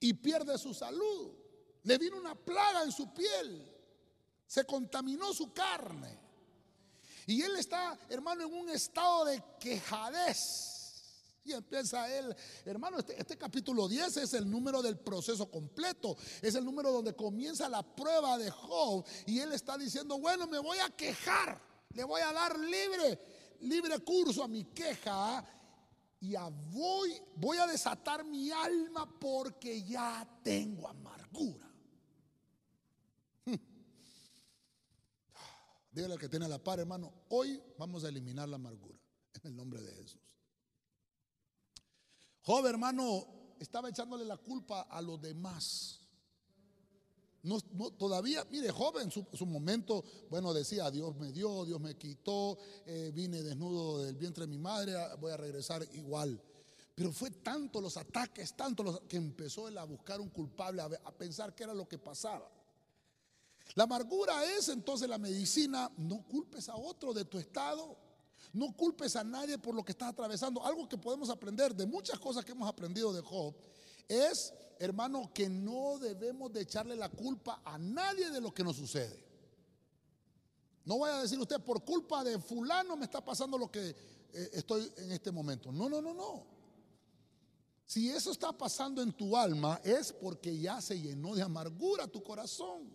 Y 0.00 0.14
pierde 0.14 0.58
su 0.58 0.74
salud. 0.74 1.32
Le 1.84 1.96
vino 1.96 2.16
una 2.16 2.34
plaga 2.34 2.82
en 2.82 2.90
su 2.90 3.14
piel. 3.14 3.72
Se 4.48 4.64
contaminó 4.64 5.32
su 5.32 5.52
carne. 5.52 6.18
Y 7.28 7.40
él 7.42 7.54
está, 7.54 7.96
hermano, 8.08 8.42
en 8.42 8.52
un 8.52 8.68
estado 8.68 9.26
de 9.26 9.44
quejadez. 9.60 10.73
Y 11.44 11.52
empieza 11.52 12.08
él, 12.16 12.34
hermano, 12.64 12.98
este, 12.98 13.20
este, 13.20 13.36
capítulo 13.36 13.86
10 13.86 14.16
es 14.16 14.32
el 14.32 14.50
número 14.50 14.80
del 14.80 14.98
proceso 14.98 15.50
completo. 15.50 16.16
Es 16.40 16.54
el 16.54 16.64
número 16.64 16.90
donde 16.90 17.14
comienza 17.14 17.68
la 17.68 17.82
prueba 17.82 18.38
de 18.38 18.50
Job. 18.50 19.04
Y 19.26 19.40
él 19.40 19.52
está 19.52 19.76
diciendo, 19.76 20.18
bueno, 20.18 20.46
me 20.46 20.58
voy 20.58 20.78
a 20.78 20.88
quejar. 20.88 21.60
Le 21.90 22.02
voy 22.04 22.22
a 22.22 22.32
dar 22.32 22.58
libre, 22.58 23.20
libre 23.60 23.98
curso 23.98 24.42
a 24.42 24.48
mi 24.48 24.64
queja. 24.64 25.46
Y 26.18 26.34
voy, 26.72 27.20
voy 27.36 27.58
a 27.58 27.66
desatar 27.66 28.24
mi 28.24 28.50
alma 28.50 29.06
porque 29.20 29.82
ya 29.82 30.26
tengo 30.42 30.88
amargura. 30.88 31.70
Dígale 35.92 36.14
al 36.14 36.18
que 36.18 36.30
tiene 36.30 36.48
la 36.48 36.58
par, 36.58 36.80
hermano, 36.80 37.12
hoy 37.28 37.62
vamos 37.78 38.02
a 38.04 38.08
eliminar 38.08 38.48
la 38.48 38.56
amargura 38.56 38.98
en 39.42 39.50
el 39.50 39.54
nombre 39.54 39.82
de 39.82 39.92
Jesús. 39.92 40.23
Joven, 42.44 42.72
hermano, 42.72 43.26
estaba 43.58 43.88
echándole 43.88 44.24
la 44.24 44.36
culpa 44.36 44.82
a 44.82 45.00
los 45.00 45.20
demás. 45.20 46.00
No, 47.42 47.60
todavía, 47.90 48.46
mire, 48.50 48.70
joven, 48.70 49.10
su, 49.10 49.26
su, 49.34 49.44
momento, 49.44 50.02
bueno, 50.30 50.54
decía, 50.54 50.90
Dios 50.90 51.14
me 51.16 51.30
dio, 51.30 51.64
Dios 51.64 51.78
me 51.78 51.94
quitó, 51.94 52.56
eh, 52.86 53.12
vine 53.14 53.42
desnudo 53.42 54.02
del 54.02 54.16
vientre 54.16 54.46
de 54.46 54.50
mi 54.50 54.58
madre, 54.58 54.94
voy 55.20 55.32
a 55.32 55.36
regresar 55.36 55.86
igual. 55.92 56.40
Pero 56.94 57.12
fue 57.12 57.30
tanto 57.30 57.80
los 57.80 57.96
ataques, 57.96 58.54
tanto 58.54 58.82
los 58.82 59.00
que 59.00 59.16
empezó 59.16 59.68
él 59.68 59.76
a 59.76 59.84
buscar 59.84 60.20
un 60.20 60.30
culpable, 60.30 60.80
a 60.80 61.12
pensar 61.12 61.54
qué 61.54 61.64
era 61.64 61.74
lo 61.74 61.86
que 61.86 61.98
pasaba. 61.98 62.50
La 63.74 63.84
amargura 63.84 64.44
es 64.56 64.68
entonces 64.68 65.08
la 65.08 65.18
medicina, 65.18 65.90
no 65.96 66.22
culpes 66.26 66.68
a 66.68 66.76
otro 66.76 67.12
de 67.12 67.24
tu 67.24 67.38
estado, 67.38 67.96
no 68.54 68.74
culpes 68.74 69.16
a 69.16 69.24
nadie 69.24 69.58
por 69.58 69.74
lo 69.74 69.84
que 69.84 69.92
estás 69.92 70.10
atravesando. 70.10 70.64
Algo 70.64 70.88
que 70.88 70.96
podemos 70.96 71.28
aprender 71.28 71.74
de 71.74 71.86
muchas 71.86 72.18
cosas 72.18 72.44
que 72.44 72.52
hemos 72.52 72.68
aprendido 72.68 73.12
de 73.12 73.20
Job 73.20 73.54
es, 74.08 74.54
hermano, 74.78 75.30
que 75.34 75.48
no 75.48 75.98
debemos 75.98 76.52
de 76.52 76.62
echarle 76.62 76.94
la 76.94 77.08
culpa 77.08 77.60
a 77.64 77.76
nadie 77.76 78.30
de 78.30 78.40
lo 78.40 78.54
que 78.54 78.62
nos 78.62 78.76
sucede. 78.76 79.22
No 80.84 81.00
vaya 81.00 81.18
a 81.18 81.22
decir 81.22 81.38
usted, 81.40 81.60
por 81.60 81.84
culpa 81.84 82.22
de 82.22 82.38
fulano 82.38 82.96
me 82.96 83.06
está 83.06 83.24
pasando 83.24 83.58
lo 83.58 83.70
que 83.70 83.90
eh, 83.90 84.50
estoy 84.52 84.90
en 84.98 85.10
este 85.12 85.32
momento. 85.32 85.72
No, 85.72 85.88
no, 85.88 86.00
no, 86.00 86.14
no. 86.14 86.46
Si 87.86 88.08
eso 88.08 88.30
está 88.30 88.52
pasando 88.52 89.02
en 89.02 89.12
tu 89.12 89.36
alma 89.36 89.80
es 89.82 90.12
porque 90.12 90.56
ya 90.56 90.80
se 90.80 91.00
llenó 91.00 91.34
de 91.34 91.42
amargura 91.42 92.06
tu 92.06 92.22
corazón. 92.22 92.94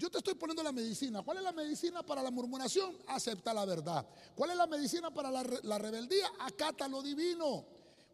Yo 0.00 0.10
te 0.10 0.16
estoy 0.16 0.32
poniendo 0.32 0.62
la 0.62 0.72
medicina. 0.72 1.20
¿Cuál 1.20 1.36
es 1.36 1.42
la 1.42 1.52
medicina 1.52 2.02
para 2.02 2.22
la 2.22 2.30
murmuración? 2.30 2.96
Acepta 3.08 3.52
la 3.52 3.66
verdad. 3.66 4.08
¿Cuál 4.34 4.52
es 4.52 4.56
la 4.56 4.66
medicina 4.66 5.12
para 5.12 5.30
la, 5.30 5.78
rebeldía? 5.78 6.26
Acata 6.38 6.88
lo 6.88 7.02
divino. 7.02 7.66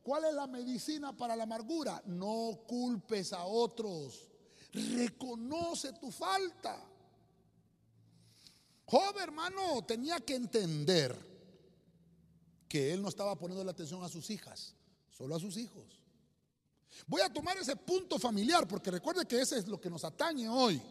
¿Cuál 0.02 0.24
es 0.24 0.34
la 0.34 0.48
medicina 0.48 1.16
para 1.16 1.36
la 1.36 1.44
amargura? 1.44 2.02
No 2.06 2.64
culpes 2.66 3.32
a 3.32 3.44
otros. 3.44 4.28
Reconoce 4.72 5.92
tu 5.92 6.10
falta. 6.10 6.76
Joven 8.86 9.22
hermano 9.22 9.84
tenía 9.86 10.18
que 10.18 10.34
entender 10.34 11.16
que 12.68 12.92
él 12.92 13.00
no 13.00 13.10
estaba 13.10 13.38
poniendo 13.38 13.62
la 13.62 13.70
atención 13.70 14.02
a 14.02 14.08
sus 14.08 14.28
hijas, 14.30 14.74
solo 15.16 15.36
a 15.36 15.38
sus 15.38 15.56
hijos. 15.56 16.02
Voy 17.06 17.20
a 17.20 17.32
tomar 17.32 17.56
ese 17.58 17.76
punto 17.76 18.18
familiar 18.18 18.66
porque 18.66 18.90
recuerde 18.90 19.24
que 19.24 19.40
ese 19.40 19.58
es 19.58 19.68
lo 19.68 19.80
que 19.80 19.88
nos 19.88 20.02
atañe 20.02 20.48
hoy. 20.48 20.82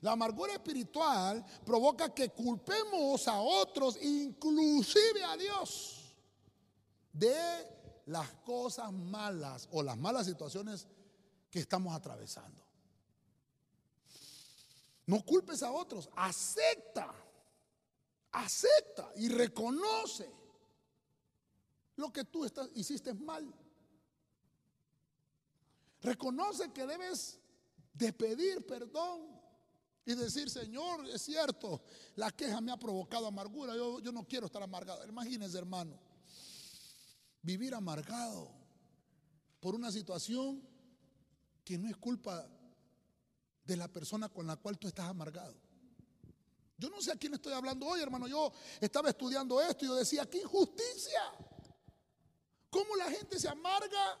La 0.00 0.12
amargura 0.12 0.54
espiritual 0.54 1.44
provoca 1.64 2.12
que 2.14 2.30
culpemos 2.30 3.28
a 3.28 3.40
otros, 3.40 3.96
inclusive 4.02 5.22
a 5.24 5.36
Dios, 5.36 6.14
de 7.12 7.34
las 8.06 8.28
cosas 8.44 8.92
malas 8.92 9.68
o 9.70 9.82
las 9.82 9.96
malas 9.96 10.26
situaciones 10.26 10.86
que 11.50 11.60
estamos 11.60 11.94
atravesando. 11.94 12.62
No 15.06 15.24
culpes 15.24 15.62
a 15.62 15.70
otros, 15.70 16.08
acepta, 16.16 17.12
acepta 18.30 19.12
y 19.16 19.28
reconoce 19.28 20.30
lo 21.96 22.12
que 22.12 22.24
tú 22.24 22.46
hiciste 22.74 23.12
mal. 23.14 23.52
Reconoce 26.00 26.72
que 26.72 26.86
debes 26.86 27.38
de 27.94 28.12
pedir 28.12 28.66
perdón 28.66 29.31
y 30.04 30.14
decir, 30.14 30.50
Señor, 30.50 31.06
es 31.08 31.22
cierto, 31.22 31.82
la 32.16 32.30
queja 32.30 32.60
me 32.60 32.72
ha 32.72 32.76
provocado 32.76 33.26
amargura, 33.26 33.76
yo, 33.76 34.00
yo 34.00 34.10
no 34.10 34.26
quiero 34.26 34.46
estar 34.46 34.62
amargado. 34.62 35.06
Imagínense, 35.06 35.56
hermano, 35.56 35.98
vivir 37.40 37.74
amargado 37.74 38.50
por 39.60 39.74
una 39.74 39.92
situación 39.92 40.62
que 41.64 41.78
no 41.78 41.88
es 41.88 41.96
culpa 41.96 42.48
de 43.64 43.76
la 43.76 43.86
persona 43.86 44.28
con 44.28 44.46
la 44.46 44.56
cual 44.56 44.78
tú 44.78 44.88
estás 44.88 45.08
amargado. 45.08 45.54
Yo 46.76 46.90
no 46.90 47.00
sé 47.00 47.12
a 47.12 47.16
quién 47.16 47.34
estoy 47.34 47.52
hablando 47.52 47.86
hoy, 47.86 48.00
hermano. 48.00 48.26
Yo 48.26 48.52
estaba 48.80 49.08
estudiando 49.08 49.60
esto 49.60 49.84
y 49.84 49.88
yo 49.88 49.94
decía, 49.94 50.28
qué 50.28 50.38
injusticia. 50.38 51.20
¿Cómo 52.68 52.96
la 52.96 53.08
gente 53.08 53.38
se 53.38 53.48
amarga 53.48 54.18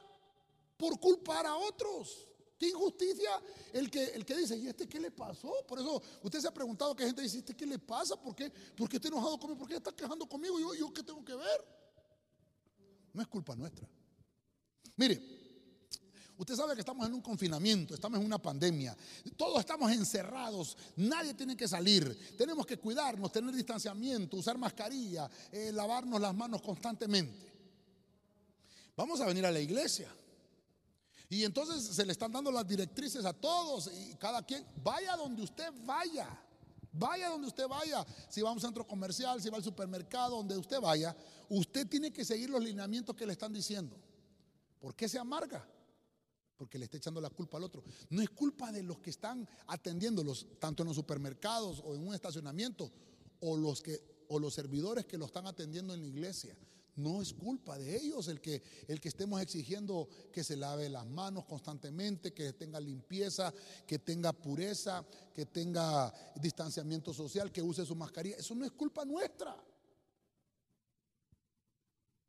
por 0.76 1.00
culpar 1.00 1.44
a 1.44 1.56
otros? 1.56 2.28
Qué 2.62 2.68
injusticia 2.68 3.42
el 3.72 3.90
que, 3.90 4.04
el 4.04 4.24
que 4.24 4.36
dice, 4.36 4.56
¿y 4.56 4.68
este 4.68 4.88
qué 4.88 5.00
le 5.00 5.10
pasó? 5.10 5.52
Por 5.66 5.80
eso 5.80 6.00
usted 6.22 6.38
se 6.38 6.46
ha 6.46 6.54
preguntado 6.54 6.94
que 6.94 7.04
gente 7.04 7.20
dice, 7.20 7.38
¿este 7.38 7.56
qué 7.56 7.66
le 7.66 7.80
pasa? 7.80 8.14
¿Por 8.14 8.36
qué, 8.36 8.50
¿Por 8.50 8.88
qué 8.88 8.98
está 8.98 9.08
enojado 9.08 9.36
conmigo? 9.36 9.58
¿Por 9.58 9.68
qué 9.68 9.74
está 9.74 9.90
quejando 9.90 10.28
conmigo? 10.28 10.60
¿Yo, 10.60 10.72
¿Yo 10.72 10.94
qué 10.94 11.02
tengo 11.02 11.24
que 11.24 11.34
ver? 11.34 11.66
No 13.14 13.20
es 13.20 13.26
culpa 13.26 13.56
nuestra. 13.56 13.88
Mire, 14.94 15.20
usted 16.36 16.54
sabe 16.54 16.74
que 16.74 16.82
estamos 16.82 17.04
en 17.04 17.14
un 17.14 17.20
confinamiento, 17.20 17.94
estamos 17.94 18.20
en 18.20 18.26
una 18.26 18.38
pandemia, 18.40 18.96
todos 19.36 19.58
estamos 19.58 19.90
encerrados, 19.90 20.76
nadie 20.94 21.34
tiene 21.34 21.56
que 21.56 21.66
salir, 21.66 22.36
tenemos 22.38 22.64
que 22.64 22.76
cuidarnos, 22.76 23.32
tener 23.32 23.52
distanciamiento, 23.56 24.36
usar 24.36 24.56
mascarilla, 24.56 25.28
eh, 25.50 25.72
lavarnos 25.72 26.20
las 26.20 26.32
manos 26.32 26.62
constantemente. 26.62 27.52
Vamos 28.96 29.20
a 29.20 29.26
venir 29.26 29.44
a 29.44 29.50
la 29.50 29.58
iglesia. 29.58 30.14
Y 31.32 31.44
entonces 31.44 31.82
se 31.82 32.04
le 32.04 32.12
están 32.12 32.30
dando 32.30 32.52
las 32.52 32.68
directrices 32.68 33.24
a 33.24 33.32
todos 33.32 33.90
y 33.90 34.14
cada 34.16 34.44
quien, 34.44 34.66
vaya 34.84 35.16
donde 35.16 35.40
usted 35.40 35.72
vaya, 35.82 36.28
vaya 36.92 37.30
donde 37.30 37.46
usted 37.46 37.66
vaya, 37.66 38.04
si 38.28 38.42
va 38.42 38.50
a 38.50 38.52
un 38.52 38.60
centro 38.60 38.86
comercial, 38.86 39.40
si 39.40 39.48
va 39.48 39.56
al 39.56 39.64
supermercado, 39.64 40.36
donde 40.36 40.58
usted 40.58 40.78
vaya, 40.78 41.16
usted 41.48 41.88
tiene 41.88 42.12
que 42.12 42.22
seguir 42.22 42.50
los 42.50 42.62
lineamientos 42.62 43.16
que 43.16 43.24
le 43.24 43.32
están 43.32 43.50
diciendo. 43.50 43.96
¿Por 44.78 44.94
qué 44.94 45.08
se 45.08 45.18
amarga? 45.18 45.66
Porque 46.58 46.78
le 46.78 46.84
está 46.84 46.98
echando 46.98 47.18
la 47.18 47.30
culpa 47.30 47.56
al 47.56 47.64
otro. 47.64 47.82
No 48.10 48.20
es 48.20 48.28
culpa 48.28 48.70
de 48.70 48.82
los 48.82 48.98
que 48.98 49.08
están 49.08 49.48
atendiéndolos, 49.68 50.46
tanto 50.58 50.82
en 50.82 50.88
los 50.88 50.96
supermercados 50.96 51.80
o 51.82 51.94
en 51.94 52.06
un 52.06 52.12
estacionamiento, 52.12 52.92
o 53.40 53.56
los, 53.56 53.80
que, 53.80 54.26
o 54.28 54.38
los 54.38 54.52
servidores 54.52 55.06
que 55.06 55.16
lo 55.16 55.24
están 55.24 55.46
atendiendo 55.46 55.94
en 55.94 56.02
la 56.02 56.08
iglesia. 56.08 56.54
No 56.96 57.22
es 57.22 57.32
culpa 57.32 57.78
de 57.78 57.96
ellos 57.96 58.28
el 58.28 58.40
que, 58.40 58.62
el 58.86 59.00
que 59.00 59.08
estemos 59.08 59.40
exigiendo 59.40 60.08
que 60.30 60.44
se 60.44 60.56
lave 60.56 60.90
las 60.90 61.06
manos 61.06 61.46
constantemente, 61.46 62.34
que 62.34 62.52
tenga 62.52 62.78
limpieza, 62.80 63.52
que 63.86 63.98
tenga 63.98 64.32
pureza, 64.32 65.04
que 65.34 65.46
tenga 65.46 66.12
distanciamiento 66.36 67.14
social, 67.14 67.50
que 67.50 67.62
use 67.62 67.86
su 67.86 67.94
mascarilla. 67.94 68.36
Eso 68.36 68.54
no 68.54 68.64
es 68.64 68.72
culpa 68.72 69.04
nuestra. 69.06 69.56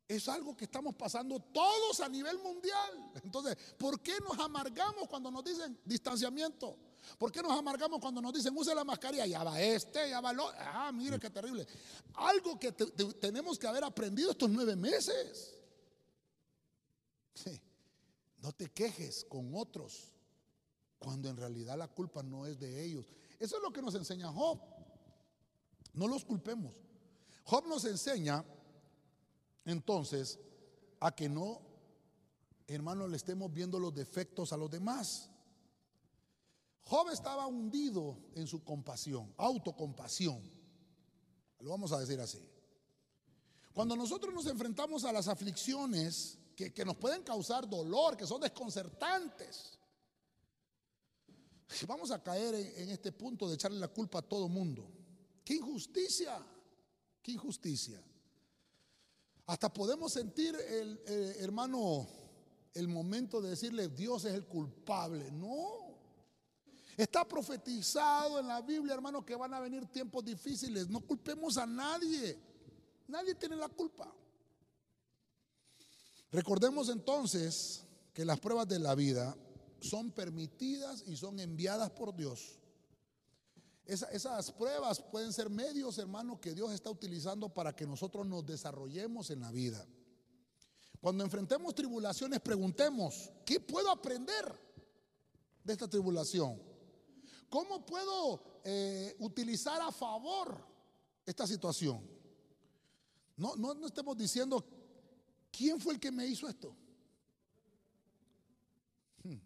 Es 0.08 0.28
algo 0.28 0.56
que 0.56 0.64
estamos 0.64 0.94
pasando 0.94 1.40
todos 1.40 2.00
a 2.00 2.08
nivel 2.08 2.38
mundial. 2.38 3.12
Entonces, 3.22 3.56
¿por 3.78 4.00
qué 4.00 4.18
nos 4.20 4.38
amargamos 4.38 5.08
cuando 5.08 5.30
nos 5.30 5.44
dicen 5.44 5.78
distanciamiento? 5.84 6.78
¿Por 7.18 7.30
qué 7.30 7.42
nos 7.42 7.52
amargamos 7.52 8.00
cuando 8.00 8.20
nos 8.20 8.32
dicen 8.32 8.56
use 8.56 8.74
la 8.74 8.84
mascarilla? 8.84 9.26
Ya 9.26 9.44
va 9.44 9.60
este, 9.60 10.10
ya 10.10 10.20
va 10.20 10.32
lo. 10.32 10.48
Ah, 10.56 10.90
mire 10.92 11.18
qué 11.18 11.30
terrible. 11.30 11.66
Algo 12.14 12.58
que 12.58 12.72
tenemos 12.72 13.58
que 13.58 13.66
haber 13.66 13.84
aprendido 13.84 14.30
estos 14.30 14.50
nueve 14.50 14.76
meses. 14.76 15.54
No 18.38 18.52
te 18.52 18.70
quejes 18.70 19.24
con 19.24 19.54
otros 19.54 20.12
cuando 20.98 21.30
en 21.30 21.36
realidad 21.36 21.78
la 21.78 21.88
culpa 21.88 22.22
no 22.22 22.46
es 22.46 22.58
de 22.58 22.84
ellos. 22.84 23.06
Eso 23.38 23.56
es 23.56 23.62
lo 23.62 23.72
que 23.72 23.82
nos 23.82 23.94
enseña 23.94 24.28
Job. 24.28 24.60
No 25.94 26.08
los 26.08 26.24
culpemos. 26.24 26.74
Job 27.44 27.66
nos 27.66 27.84
enseña 27.84 28.44
entonces 29.64 30.38
a 31.00 31.14
que 31.14 31.28
no, 31.28 31.60
hermano, 32.66 33.08
le 33.08 33.16
estemos 33.16 33.52
viendo 33.52 33.78
los 33.78 33.94
defectos 33.94 34.52
a 34.52 34.56
los 34.56 34.70
demás. 34.70 35.30
Job 36.86 37.08
estaba 37.10 37.46
hundido 37.46 38.18
en 38.34 38.46
su 38.46 38.62
compasión, 38.62 39.32
autocompasión. 39.38 40.42
Lo 41.60 41.70
vamos 41.70 41.92
a 41.92 41.98
decir 41.98 42.20
así. 42.20 42.46
Cuando 43.72 43.96
nosotros 43.96 44.32
nos 44.34 44.46
enfrentamos 44.46 45.04
a 45.04 45.12
las 45.12 45.26
aflicciones 45.26 46.38
que, 46.54 46.84
nos 46.84 46.96
pueden 46.96 47.22
causar 47.22 47.68
dolor, 47.68 48.16
que 48.16 48.26
son 48.26 48.40
desconcertantes, 48.40 49.78
vamos 51.86 52.10
a 52.10 52.22
caer 52.22 52.54
en, 52.54 52.90
este 52.90 53.12
punto 53.12 53.48
de 53.48 53.54
echarle 53.54 53.80
la 53.80 53.88
culpa 53.88 54.18
a 54.18 54.22
todo 54.22 54.48
mundo. 54.48 54.86
¡Qué 55.44 55.54
injusticia! 55.54 56.38
¡Qué 57.22 57.32
injusticia! 57.32 58.00
Hasta 59.46 59.72
podemos 59.72 60.12
sentir, 60.12 60.54
el, 60.54 61.02
eh, 61.06 61.36
hermano, 61.40 62.06
el 62.74 62.88
momento 62.88 63.40
de 63.40 63.50
decirle 63.50 63.88
Dios 63.88 64.24
es 64.24 64.34
el 64.34 64.46
culpable. 64.46 65.30
No. 65.32 65.83
Está 66.96 67.26
profetizado 67.26 68.38
en 68.38 68.46
la 68.46 68.60
Biblia, 68.60 68.94
hermano, 68.94 69.24
que 69.24 69.34
van 69.34 69.52
a 69.52 69.60
venir 69.60 69.86
tiempos 69.86 70.24
difíciles. 70.24 70.88
No 70.88 71.00
culpemos 71.00 71.56
a 71.56 71.66
nadie. 71.66 72.38
Nadie 73.08 73.34
tiene 73.34 73.56
la 73.56 73.68
culpa. 73.68 74.14
Recordemos 76.30 76.88
entonces 76.88 77.84
que 78.12 78.24
las 78.24 78.38
pruebas 78.38 78.68
de 78.68 78.78
la 78.78 78.94
vida 78.94 79.36
son 79.80 80.10
permitidas 80.12 81.04
y 81.06 81.16
son 81.16 81.38
enviadas 81.40 81.90
por 81.90 82.14
Dios. 82.14 82.58
esas 83.86 84.50
pruebas 84.52 85.00
pueden 85.00 85.32
ser 85.32 85.50
medios, 85.50 85.98
hermano, 85.98 86.40
que 86.40 86.54
Dios 86.54 86.72
está 86.72 86.90
utilizando 86.90 87.48
para 87.48 87.74
que 87.74 87.86
nosotros 87.86 88.26
nos 88.26 88.46
desarrollemos 88.46 89.30
en 89.30 89.40
la 89.40 89.50
vida. 89.50 89.86
Cuando 91.00 91.22
enfrentemos 91.22 91.74
tribulaciones, 91.74 92.40
preguntemos, 92.40 93.30
¿qué 93.44 93.60
puedo 93.60 93.90
aprender 93.90 94.50
de 95.62 95.72
esta 95.72 95.86
tribulación? 95.86 96.73
¿Cómo 97.54 97.86
puedo 97.86 98.60
eh, 98.64 99.14
utilizar 99.20 99.80
a 99.80 99.92
favor 99.92 100.60
esta 101.24 101.46
situación? 101.46 102.04
No, 103.36 103.54
no, 103.54 103.74
no 103.74 103.86
estemos 103.86 104.16
diciendo, 104.16 104.66
¿quién 105.52 105.78
fue 105.80 105.94
el 105.94 106.00
que 106.00 106.10
me 106.10 106.26
hizo 106.26 106.48
esto? 106.48 106.74
Hmm. 109.22 109.38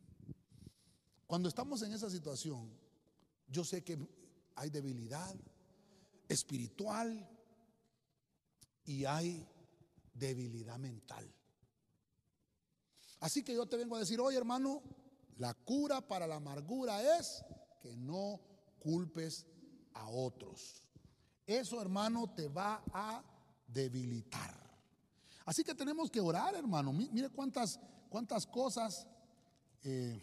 Cuando 1.26 1.50
estamos 1.50 1.82
en 1.82 1.92
esa 1.92 2.08
situación, 2.08 2.72
yo 3.46 3.62
sé 3.62 3.84
que 3.84 3.98
hay 4.54 4.70
debilidad 4.70 5.36
espiritual 6.30 7.28
y 8.86 9.04
hay 9.04 9.46
debilidad 10.14 10.78
mental. 10.78 11.30
Así 13.20 13.42
que 13.42 13.52
yo 13.52 13.66
te 13.66 13.76
vengo 13.76 13.96
a 13.96 14.00
decir, 14.00 14.18
oye 14.18 14.38
hermano, 14.38 14.82
la 15.36 15.52
cura 15.52 16.00
para 16.00 16.26
la 16.26 16.36
amargura 16.36 17.18
es 17.18 17.44
que 17.80 17.96
no 17.96 18.40
culpes 18.78 19.46
a 19.94 20.08
otros. 20.08 20.82
Eso, 21.46 21.80
hermano, 21.80 22.32
te 22.34 22.48
va 22.48 22.82
a 22.92 23.22
debilitar. 23.66 24.54
Así 25.44 25.64
que 25.64 25.74
tenemos 25.74 26.10
que 26.10 26.20
orar, 26.20 26.54
hermano. 26.54 26.92
Mire 26.92 27.30
cuántas, 27.30 27.80
cuántas 28.10 28.46
cosas 28.46 29.06
eh, 29.82 30.20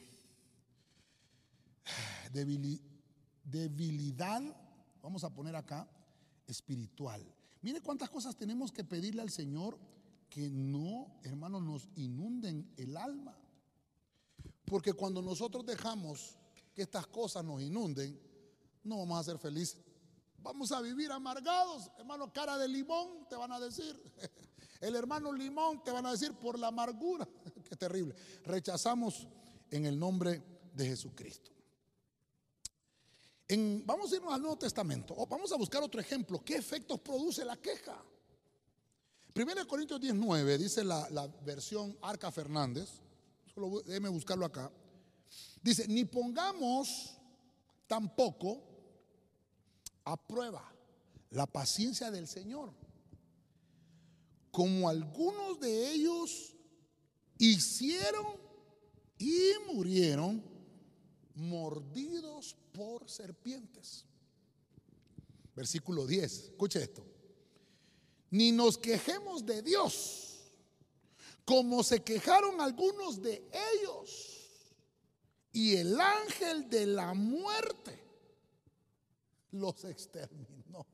debilidad, 3.43 4.41
vamos 5.01 5.23
a 5.23 5.33
poner 5.33 5.55
acá, 5.55 5.87
espiritual. 6.47 7.25
Mire 7.61 7.81
cuántas 7.81 8.09
cosas 8.09 8.35
tenemos 8.35 8.71
que 8.71 8.83
pedirle 8.83 9.21
al 9.21 9.29
Señor 9.29 9.79
que 10.29 10.49
no, 10.49 11.19
hermano, 11.23 11.61
nos 11.61 11.87
inunden 11.95 12.71
el 12.77 12.97
alma. 12.97 13.37
Porque 14.65 14.93
cuando 14.93 15.21
nosotros 15.21 15.65
dejamos 15.65 16.37
que 16.75 16.83
estas 16.83 17.07
cosas 17.07 17.43
nos 17.43 17.61
inunden, 17.61 18.19
no 18.83 18.99
vamos 18.99 19.19
a 19.19 19.23
ser 19.23 19.39
felices. 19.39 19.81
Vamos 20.37 20.71
a 20.71 20.81
vivir 20.81 21.11
amargados, 21.11 21.89
hermano, 21.97 22.31
cara 22.31 22.57
de 22.57 22.67
limón, 22.67 23.27
te 23.27 23.35
van 23.35 23.51
a 23.51 23.59
decir. 23.59 23.99
El 24.81 24.95
hermano 24.95 25.33
limón 25.33 25.83
te 25.83 25.89
van 25.89 26.05
a 26.05 26.11
decir 26.11 26.33
por 26.33 26.59
la 26.59 26.67
amargura. 26.67 27.27
Qué 27.69 27.75
terrible. 27.75 28.13
Rechazamos 28.43 29.27
en 29.71 29.85
el 29.85 29.97
nombre 29.97 30.43
de 30.73 30.85
Jesucristo. 30.85 31.49
vamos 33.85 34.11
a 34.11 34.15
irnos 34.17 34.33
al 34.33 34.41
Nuevo 34.41 34.57
Testamento. 34.57 35.15
vamos 35.25 35.51
a 35.51 35.55
buscar 35.55 35.81
otro 35.81 35.99
ejemplo. 35.99 36.43
¿Qué 36.43 36.57
efectos 36.57 36.99
produce 36.99 37.43
la 37.43 37.57
queja? 37.57 38.03
1 39.33 39.67
Corintios 39.67 39.99
19 39.99 40.57
dice 40.57 40.83
la, 40.83 41.09
la 41.09 41.27
versión 41.43 41.97
Arca 42.01 42.31
Fernández. 42.31 43.01
Solo 43.53 43.81
déjeme 43.81 44.09
buscarlo 44.09 44.45
acá. 44.45 44.71
Dice, 45.65 45.87
ni 45.87 46.05
pongamos 46.05 47.17
tampoco 47.87 48.61
a 50.03 50.15
prueba 50.15 50.63
la 51.31 51.47
paciencia 51.47 52.11
del 52.11 52.27
Señor, 52.27 52.71
como 54.51 54.87
algunos 54.87 55.59
de 55.59 55.91
ellos 55.91 56.55
hicieron 57.39 58.37
y 59.17 59.53
murieron 59.73 60.43
mordidos 61.33 62.55
por 62.71 63.09
serpientes. 63.09 64.05
Versículo 65.55 66.05
10, 66.05 66.31
escuche 66.31 66.83
esto. 66.83 67.03
Ni 68.29 68.51
nos 68.51 68.77
quejemos 68.77 69.43
de 69.43 69.63
Dios, 69.63 70.51
como 71.43 71.81
se 71.81 72.03
quejaron 72.03 72.61
algunos 72.61 73.19
de 73.19 73.49
ellos 73.79 74.34
y 75.55 75.77
el 75.77 75.97
ángel 75.97 76.69
de 76.69 76.85
la 76.85 77.13
muerte 77.13 77.97
los 79.51 79.85
exterminó. 79.85 80.85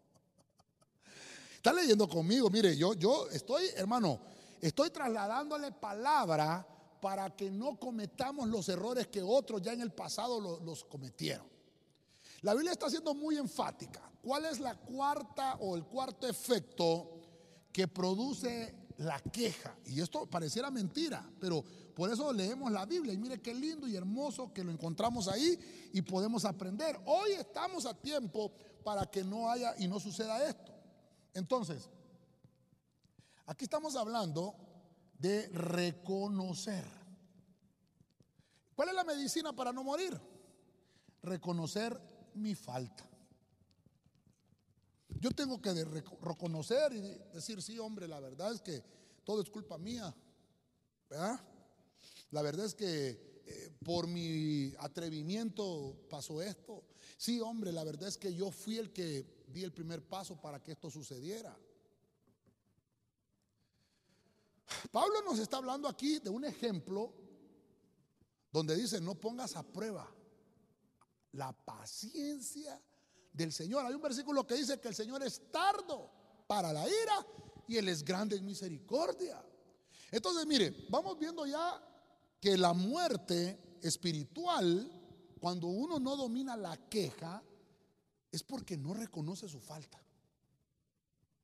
Está 1.55 1.73
leyendo 1.73 2.07
conmigo, 2.07 2.47
mire, 2.51 2.77
yo, 2.77 2.93
yo 2.93 3.27
estoy, 3.29 3.69
hermano, 3.75 4.19
estoy 4.61 4.91
trasladándole 4.91 5.71
palabra 5.71 6.67
para 7.01 7.35
que 7.35 7.49
no 7.49 7.79
cometamos 7.79 8.47
los 8.49 8.69
errores 8.69 9.07
que 9.07 9.23
otros 9.23 9.63
ya 9.63 9.73
en 9.73 9.81
el 9.81 9.93
pasado 9.93 10.59
los 10.59 10.83
cometieron. 10.85 11.47
La 12.41 12.53
Biblia 12.53 12.73
está 12.73 12.87
siendo 12.87 13.15
muy 13.15 13.37
enfática. 13.37 14.11
¿Cuál 14.21 14.45
es 14.45 14.59
la 14.59 14.75
cuarta 14.75 15.55
o 15.55 15.75
el 15.75 15.85
cuarto 15.85 16.27
efecto 16.27 17.19
que 17.73 17.87
produce 17.87 18.75
la 18.97 19.19
queja? 19.21 19.75
Y 19.85 20.01
esto 20.01 20.27
pareciera 20.27 20.69
mentira, 20.69 21.27
pero 21.39 21.63
por 22.01 22.11
eso 22.11 22.33
leemos 22.33 22.71
la 22.71 22.83
Biblia 22.87 23.13
y 23.13 23.17
mire 23.17 23.39
qué 23.39 23.53
lindo 23.53 23.87
y 23.87 23.95
hermoso 23.95 24.51
que 24.51 24.63
lo 24.63 24.71
encontramos 24.71 25.27
ahí 25.27 25.59
y 25.93 26.01
podemos 26.01 26.45
aprender. 26.45 26.99
Hoy 27.05 27.33
estamos 27.33 27.85
a 27.85 27.93
tiempo 27.93 28.51
para 28.83 29.05
que 29.05 29.23
no 29.23 29.51
haya 29.51 29.75
y 29.77 29.87
no 29.87 29.99
suceda 29.99 30.43
esto. 30.49 30.73
Entonces, 31.31 31.87
aquí 33.45 33.65
estamos 33.65 33.95
hablando 33.95 34.55
de 35.19 35.47
reconocer. 35.49 36.83
¿Cuál 38.73 38.89
es 38.89 38.95
la 38.95 39.03
medicina 39.03 39.53
para 39.53 39.71
no 39.71 39.83
morir? 39.83 40.19
Reconocer 41.21 42.01
mi 42.33 42.55
falta. 42.55 43.07
Yo 45.19 45.29
tengo 45.29 45.61
que 45.61 45.71
reconocer 46.19 46.93
y 46.93 47.01
decir, 47.31 47.61
sí, 47.61 47.77
hombre, 47.77 48.07
la 48.07 48.19
verdad 48.19 48.53
es 48.53 48.61
que 48.63 48.83
todo 49.23 49.43
es 49.43 49.51
culpa 49.51 49.77
mía. 49.77 50.11
¿Verdad? 51.07 51.50
La 52.31 52.41
verdad 52.41 52.65
es 52.65 52.75
que 52.75 53.43
eh, 53.45 53.71
por 53.83 54.07
mi 54.07 54.73
atrevimiento 54.79 56.05
pasó 56.09 56.41
esto. 56.41 56.83
Sí, 57.17 57.39
hombre, 57.39 57.71
la 57.71 57.83
verdad 57.83 58.07
es 58.07 58.17
que 58.17 58.33
yo 58.33 58.51
fui 58.51 58.77
el 58.77 58.91
que 58.91 59.43
di 59.47 59.63
el 59.63 59.73
primer 59.73 60.01
paso 60.01 60.39
para 60.39 60.63
que 60.63 60.71
esto 60.71 60.89
sucediera. 60.89 61.57
Pablo 64.91 65.21
nos 65.25 65.39
está 65.39 65.57
hablando 65.57 65.87
aquí 65.87 66.19
de 66.19 66.29
un 66.29 66.45
ejemplo 66.45 67.13
donde 68.51 68.75
dice, 68.75 69.01
no 69.01 69.15
pongas 69.15 69.55
a 69.55 69.63
prueba 69.63 70.09
la 71.33 71.51
paciencia 71.53 72.81
del 73.33 73.51
Señor. 73.51 73.85
Hay 73.85 73.93
un 73.93 74.01
versículo 74.01 74.45
que 74.45 74.55
dice 74.55 74.79
que 74.79 74.89
el 74.89 74.95
Señor 74.95 75.23
es 75.23 75.51
tardo 75.51 76.09
para 76.47 76.71
la 76.73 76.87
ira 76.87 77.25
y 77.67 77.77
Él 77.77 77.89
es 77.89 78.03
grande 78.03 78.35
en 78.37 78.45
misericordia. 78.45 79.43
Entonces, 80.11 80.45
mire, 80.45 80.87
vamos 80.89 81.17
viendo 81.17 81.45
ya 81.45 81.90
que 82.41 82.57
la 82.57 82.73
muerte 82.73 83.77
espiritual 83.81 85.01
cuando 85.39 85.67
uno 85.67 85.99
no 85.99 86.15
domina 86.15 86.55
la 86.55 86.77
queja, 86.87 87.41
es 88.31 88.43
porque 88.43 88.77
no 88.77 88.93
reconoce 88.93 89.49
su 89.49 89.59
falta. 89.59 89.99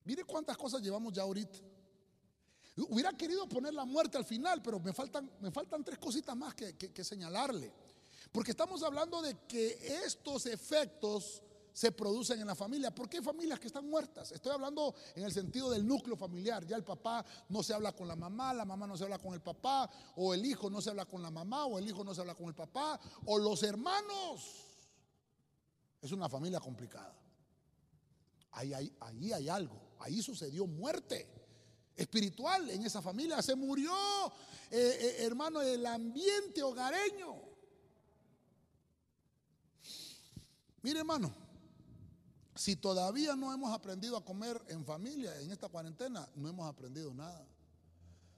Mire 0.04 0.24
cuántas 0.24 0.56
cosas 0.56 0.82
llevamos 0.84 1.14
ya 1.14 1.24
ahorita. 1.24 1.60
Hubiera 2.90 3.12
querido 3.14 3.50
poner 3.50 3.74
la 3.74 3.86
muerte 3.86 4.18
al 4.18 4.24
final, 4.24 4.62
pero 4.62 4.80
me 4.80 4.94
faltan, 4.94 5.32
me 5.42 5.50
faltan 5.50 5.84
tres 5.84 5.98
cositas 5.98 6.38
más 6.38 6.54
que 6.54 7.04
señalarle. 7.04 7.74
Porque 8.32 8.52
estamos 8.52 8.84
hablando 8.84 9.20
de 9.22 9.36
que 9.48 10.04
estos 10.06 10.46
efectos 10.46 11.42
se 11.78 11.92
producen 11.92 12.42
en 12.42 12.48
la 12.48 12.56
familia. 12.56 12.90
¿Por 12.90 13.08
qué 13.08 13.22
familias 13.22 13.60
que 13.60 13.68
están 13.68 13.88
muertas? 13.88 14.32
Estoy 14.32 14.52
hablando 14.52 14.96
en 15.14 15.26
el 15.26 15.32
sentido 15.32 15.70
del 15.70 15.86
núcleo 15.86 16.18
familiar. 16.18 16.66
Ya 16.66 16.76
el 16.76 16.84
papá 16.84 17.24
no 17.50 17.62
se 17.62 17.72
habla 17.72 17.92
con 17.92 18.08
la 18.08 18.16
mamá, 18.16 18.52
la 18.52 18.66
mamá 18.66 18.88
no 18.88 18.98
se 18.98 19.04
habla 19.04 19.20
con 19.20 19.36
el 19.36 19.42
papá, 19.42 19.88
o 20.16 20.34
el 20.34 20.44
hijo 20.44 20.72
no 20.72 20.82
se 20.82 20.90
habla 20.90 21.06
con 21.06 21.22
la 21.22 21.30
mamá, 21.30 21.68
o 21.68 21.78
el 21.78 21.88
hijo 21.88 22.04
no 22.04 22.16
se 22.16 22.22
habla 22.22 22.34
con 22.34 22.48
el 22.48 22.56
papá, 22.56 23.00
o 23.28 23.38
los 23.38 23.62
hermanos. 23.62 24.56
Es 26.02 26.12
una 26.12 26.28
familia 26.28 26.60
complicada. 26.60 27.16
Ahí, 28.54 28.74
ahí, 28.74 29.32
hay 29.32 29.48
algo. 29.48 29.80
Ahí 30.00 30.24
sucedió 30.24 30.66
muerte 30.66 31.28
espiritual 31.96 32.72
en 32.72 32.88
esa 32.88 33.04
familia. 33.04 33.40
Se 33.44 33.56
murió, 33.56 33.94
eh, 34.72 34.98
eh, 35.00 35.16
hermano, 35.20 35.62
el 35.62 35.86
ambiente 35.86 36.64
hogareño. 36.64 37.36
Mire, 40.82 41.02
hermano, 41.02 41.47
si 42.58 42.76
todavía 42.76 43.36
no 43.36 43.54
hemos 43.54 43.74
aprendido 43.74 44.18
a 44.18 44.26
comer 44.26 44.62
en 44.68 44.84
familia 44.84 45.40
en 45.42 45.52
esta 45.52 45.70
cuarentena, 45.70 46.28
no 46.36 46.50
hemos 46.50 46.68
aprendido 46.68 47.14
nada. 47.14 47.48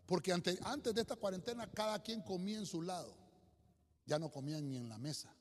Porque 0.05 0.34
antes, 0.34 0.60
antes 0.63 0.93
de 0.93 1.01
esta 1.01 1.15
cuarentena 1.15 1.69
cada 1.71 2.01
quien 2.01 2.21
comía 2.21 2.58
en 2.58 2.65
su 2.65 2.82
lado. 2.82 3.15
Ya 4.05 4.17
no 4.17 4.32
comían 4.32 4.67
ni 4.67 4.77
en 4.77 4.89
la 4.89 4.97
mesa. 4.97 5.34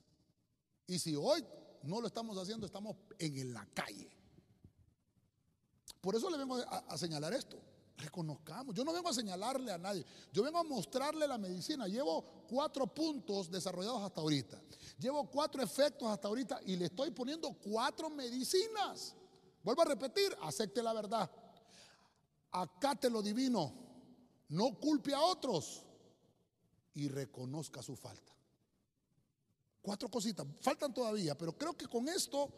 Y 0.87 0.99
si 0.99 1.17
hoy 1.17 1.45
no 1.83 2.01
lo 2.01 2.07
estamos 2.07 2.37
haciendo, 2.37 2.67
estamos 2.67 2.97
en 3.19 3.53
la 3.53 3.67
calle. 3.75 4.11
Por 6.01 6.15
eso 6.15 6.31
le 6.31 6.37
vengo 6.37 6.57
a 6.57 6.99
señalar 6.99 7.33
esto 7.33 7.61
reconozcamos. 7.99 8.75
Yo 8.75 8.85
no 8.85 8.93
vengo 8.93 9.09
a 9.09 9.13
señalarle 9.13 9.73
a 9.73 9.79
nadie, 9.79 10.05
yo 10.33 10.43
vengo 10.43 10.59
a 10.59 10.65
mostrarle 10.65 11.27
la 11.27 11.37
medicina. 11.37 11.87
Llevo 11.87 12.45
cuatro 12.49 12.87
puntos 12.87 13.51
desarrollados 13.51 14.03
hasta 14.03 14.21
ahorita. 14.21 14.61
Llevo 14.99 15.29
cuatro 15.29 15.63
efectos 15.63 16.09
hasta 16.09 16.29
ahorita 16.29 16.61
y 16.65 16.77
le 16.77 16.87
estoy 16.87 17.11
poniendo 17.11 17.53
cuatro 17.53 18.09
medicinas. 18.11 19.15
Vuelvo 19.63 19.83
a 19.83 19.87
repetir, 19.87 20.35
acepte 20.43 20.83
la 20.83 20.93
verdad. 20.93 21.31
Acate 22.51 23.11
lo 23.11 23.21
divino, 23.21 23.75
no 24.49 24.79
culpe 24.81 25.13
a 25.13 25.21
otros 25.21 25.85
y 26.95 27.09
reconozca 27.09 27.83
su 27.83 27.95
falta. 27.95 28.33
Cuatro 29.83 30.11
cositas, 30.11 30.47
faltan 30.61 30.93
todavía, 30.93 31.37
pero 31.37 31.57
creo 31.57 31.77
que 31.77 31.87
con 31.87 32.09
esto 32.09 32.49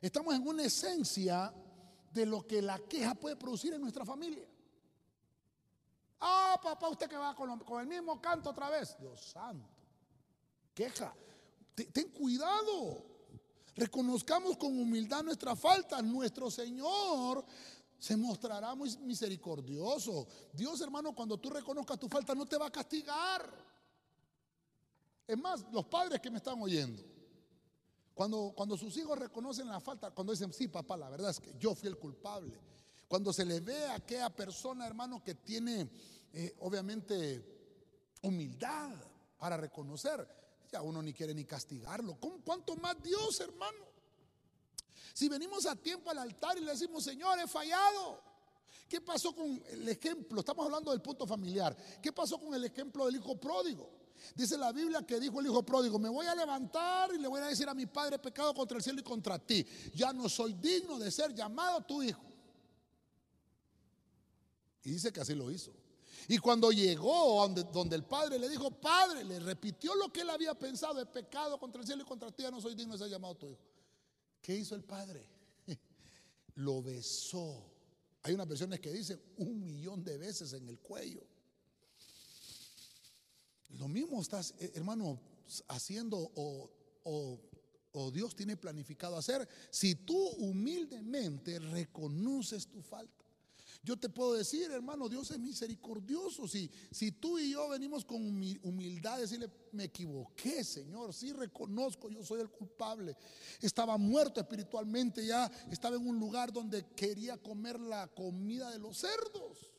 estamos 0.00 0.34
en 0.34 0.46
una 0.46 0.64
esencia 0.64 1.54
de 2.12 2.26
lo 2.26 2.46
que 2.46 2.60
la 2.60 2.78
queja 2.78 3.14
puede 3.14 3.36
producir 3.36 3.72
en 3.74 3.80
nuestra 3.80 4.04
familia. 4.04 4.46
Ah, 6.20 6.58
papá, 6.62 6.88
usted 6.88 7.08
que 7.08 7.16
va 7.16 7.34
con, 7.34 7.80
el 7.80 7.86
mismo 7.86 8.20
canto 8.20 8.50
otra 8.50 8.70
vez. 8.70 8.96
Dios 8.98 9.20
santo. 9.20 9.68
Queja. 10.74 11.14
Ten, 11.74 12.10
cuidado. 12.10 13.04
Reconozcamos 13.74 14.56
con 14.56 14.78
humildad 14.78 15.22
nuestra 15.22 15.54
falta. 15.54 16.00
Nuestro 16.00 16.50
Señor 16.50 17.44
se 17.98 18.16
mostrará 18.16 18.74
muy 18.74 18.96
misericordioso. 18.98 20.26
Dios, 20.52 20.80
hermano, 20.80 21.14
cuando 21.14 21.38
tú 21.38 21.50
reconozcas 21.50 21.98
tu 21.98 22.08
falta, 22.08 22.34
no 22.34 22.46
te 22.46 22.56
va 22.56 22.66
a 22.66 22.72
castigar. 22.72 23.66
Es 25.26 25.36
más, 25.36 25.66
los 25.72 25.84
padres 25.86 26.20
que 26.20 26.30
me 26.30 26.38
están 26.38 26.60
oyendo, 26.62 27.02
cuando, 28.14 28.52
cuando 28.56 28.78
sus 28.78 28.96
hijos 28.96 29.18
reconocen 29.18 29.68
la 29.68 29.80
falta, 29.80 30.10
cuando 30.12 30.32
dicen, 30.32 30.52
sí, 30.52 30.68
papá, 30.68 30.96
la 30.96 31.10
verdad 31.10 31.30
es 31.30 31.40
que 31.40 31.52
yo 31.58 31.74
fui 31.74 31.88
el 31.88 31.98
culpable 31.98 32.58
cuando 33.08 33.32
se 33.32 33.44
le 33.44 33.60
ve 33.60 33.86
a 33.86 33.96
aquella 33.96 34.30
persona, 34.30 34.86
hermano, 34.86 35.22
que 35.22 35.34
tiene 35.36 35.88
eh, 36.32 36.56
obviamente 36.60 38.18
humildad 38.22 38.90
para 39.38 39.56
reconocer, 39.56 40.26
ya 40.70 40.82
uno 40.82 41.02
ni 41.02 41.12
quiere 41.12 41.34
ni 41.34 41.44
castigarlo. 41.44 42.18
¿Cuánto 42.44 42.76
más 42.76 43.00
Dios, 43.02 43.40
hermano? 43.40 43.86
Si 45.14 45.28
venimos 45.28 45.66
a 45.66 45.76
tiempo 45.76 46.10
al 46.10 46.18
altar 46.18 46.58
y 46.58 46.60
le 46.60 46.72
decimos, 46.72 47.04
Señor, 47.04 47.38
he 47.38 47.46
fallado. 47.46 48.20
¿Qué 48.88 49.00
pasó 49.00 49.34
con 49.34 49.62
el 49.70 49.88
ejemplo? 49.88 50.40
Estamos 50.40 50.66
hablando 50.66 50.90
del 50.90 51.00
punto 51.00 51.26
familiar. 51.26 51.76
¿Qué 52.02 52.12
pasó 52.12 52.38
con 52.38 52.54
el 52.54 52.64
ejemplo 52.64 53.06
del 53.06 53.16
hijo 53.16 53.38
pródigo? 53.40 53.90
Dice 54.34 54.58
la 54.58 54.72
Biblia 54.72 55.02
que 55.06 55.20
dijo 55.20 55.40
el 55.40 55.46
hijo 55.46 55.62
pródigo, 55.62 55.98
me 55.98 56.08
voy 56.08 56.26
a 56.26 56.34
levantar 56.34 57.14
y 57.14 57.18
le 57.18 57.28
voy 57.28 57.40
a 57.40 57.46
decir 57.46 57.68
a 57.68 57.74
mi 57.74 57.86
padre, 57.86 58.18
pecado 58.18 58.52
contra 58.54 58.76
el 58.76 58.82
cielo 58.82 59.00
y 59.00 59.02
contra 59.02 59.38
ti. 59.38 59.66
Ya 59.94 60.12
no 60.12 60.28
soy 60.28 60.54
digno 60.54 60.98
de 60.98 61.10
ser 61.10 61.34
llamado 61.34 61.80
tu 61.82 62.02
hijo. 62.02 62.25
Y 64.86 64.92
dice 64.92 65.12
que 65.12 65.20
así 65.20 65.34
lo 65.34 65.50
hizo. 65.50 65.72
Y 66.28 66.38
cuando 66.38 66.70
llegó 66.70 67.44
donde, 67.72 67.96
el 67.96 68.04
padre 68.04 68.38
le 68.38 68.48
dijo, 68.48 68.70
padre, 68.70 69.24
le 69.24 69.40
repitió 69.40 69.96
lo 69.96 70.12
que 70.12 70.20
él 70.20 70.30
había 70.30 70.54
pensado, 70.54 71.00
he 71.00 71.06
pecado 71.06 71.58
contra 71.58 71.80
el 71.80 71.86
cielo 71.88 72.04
y 72.04 72.06
contra 72.06 72.30
ti, 72.30 72.44
ya 72.44 72.52
no 72.52 72.60
soy 72.60 72.76
digno 72.76 72.92
de 72.92 73.00
ser 73.00 73.08
llamado 73.08 73.34
tu 73.34 73.50
hijo. 73.50 73.60
¿Qué 74.40 74.54
hizo 74.54 74.76
el 74.76 74.84
padre? 74.84 75.28
Lo 76.54 76.84
besó. 76.84 77.64
Hay 78.22 78.34
unas 78.34 78.46
versiones 78.46 78.78
que 78.78 78.92
dicen 78.92 79.20
un 79.38 79.66
millón 79.66 80.04
de 80.04 80.18
veces 80.18 80.52
en 80.52 80.68
el 80.68 80.78
cuello. 80.78 81.26
Lo 83.70 83.88
mismo 83.88 84.22
estás, 84.22 84.54
eh, 84.60 84.70
hermano, 84.76 85.20
haciendo 85.66 86.30
o 86.32 88.10
Dios 88.12 88.36
tiene 88.36 88.56
planificado 88.56 89.16
hacer 89.16 89.48
si 89.70 89.96
tú 89.96 90.16
humildemente 90.38 91.58
reconoces 91.58 92.68
tu 92.68 92.80
falta. 92.82 93.25
Yo 93.86 93.96
te 93.96 94.08
puedo 94.08 94.32
decir, 94.32 94.68
hermano, 94.72 95.08
Dios 95.08 95.30
es 95.30 95.38
misericordioso. 95.38 96.48
Si, 96.48 96.68
si 96.90 97.12
tú 97.12 97.38
y 97.38 97.52
yo 97.52 97.68
venimos 97.68 98.04
con 98.04 98.20
humildad, 98.20 99.20
decirle, 99.20 99.48
me 99.70 99.84
equivoqué, 99.84 100.64
Señor, 100.64 101.14
sí 101.14 101.32
reconozco, 101.32 102.10
yo 102.10 102.24
soy 102.24 102.40
el 102.40 102.50
culpable. 102.50 103.16
Estaba 103.60 103.96
muerto 103.96 104.40
espiritualmente, 104.40 105.24
ya 105.24 105.48
estaba 105.70 105.94
en 105.94 106.04
un 106.04 106.18
lugar 106.18 106.52
donde 106.52 106.84
quería 106.96 107.36
comer 107.36 107.78
la 107.78 108.08
comida 108.08 108.72
de 108.72 108.80
los 108.80 108.98
cerdos. 108.98 109.72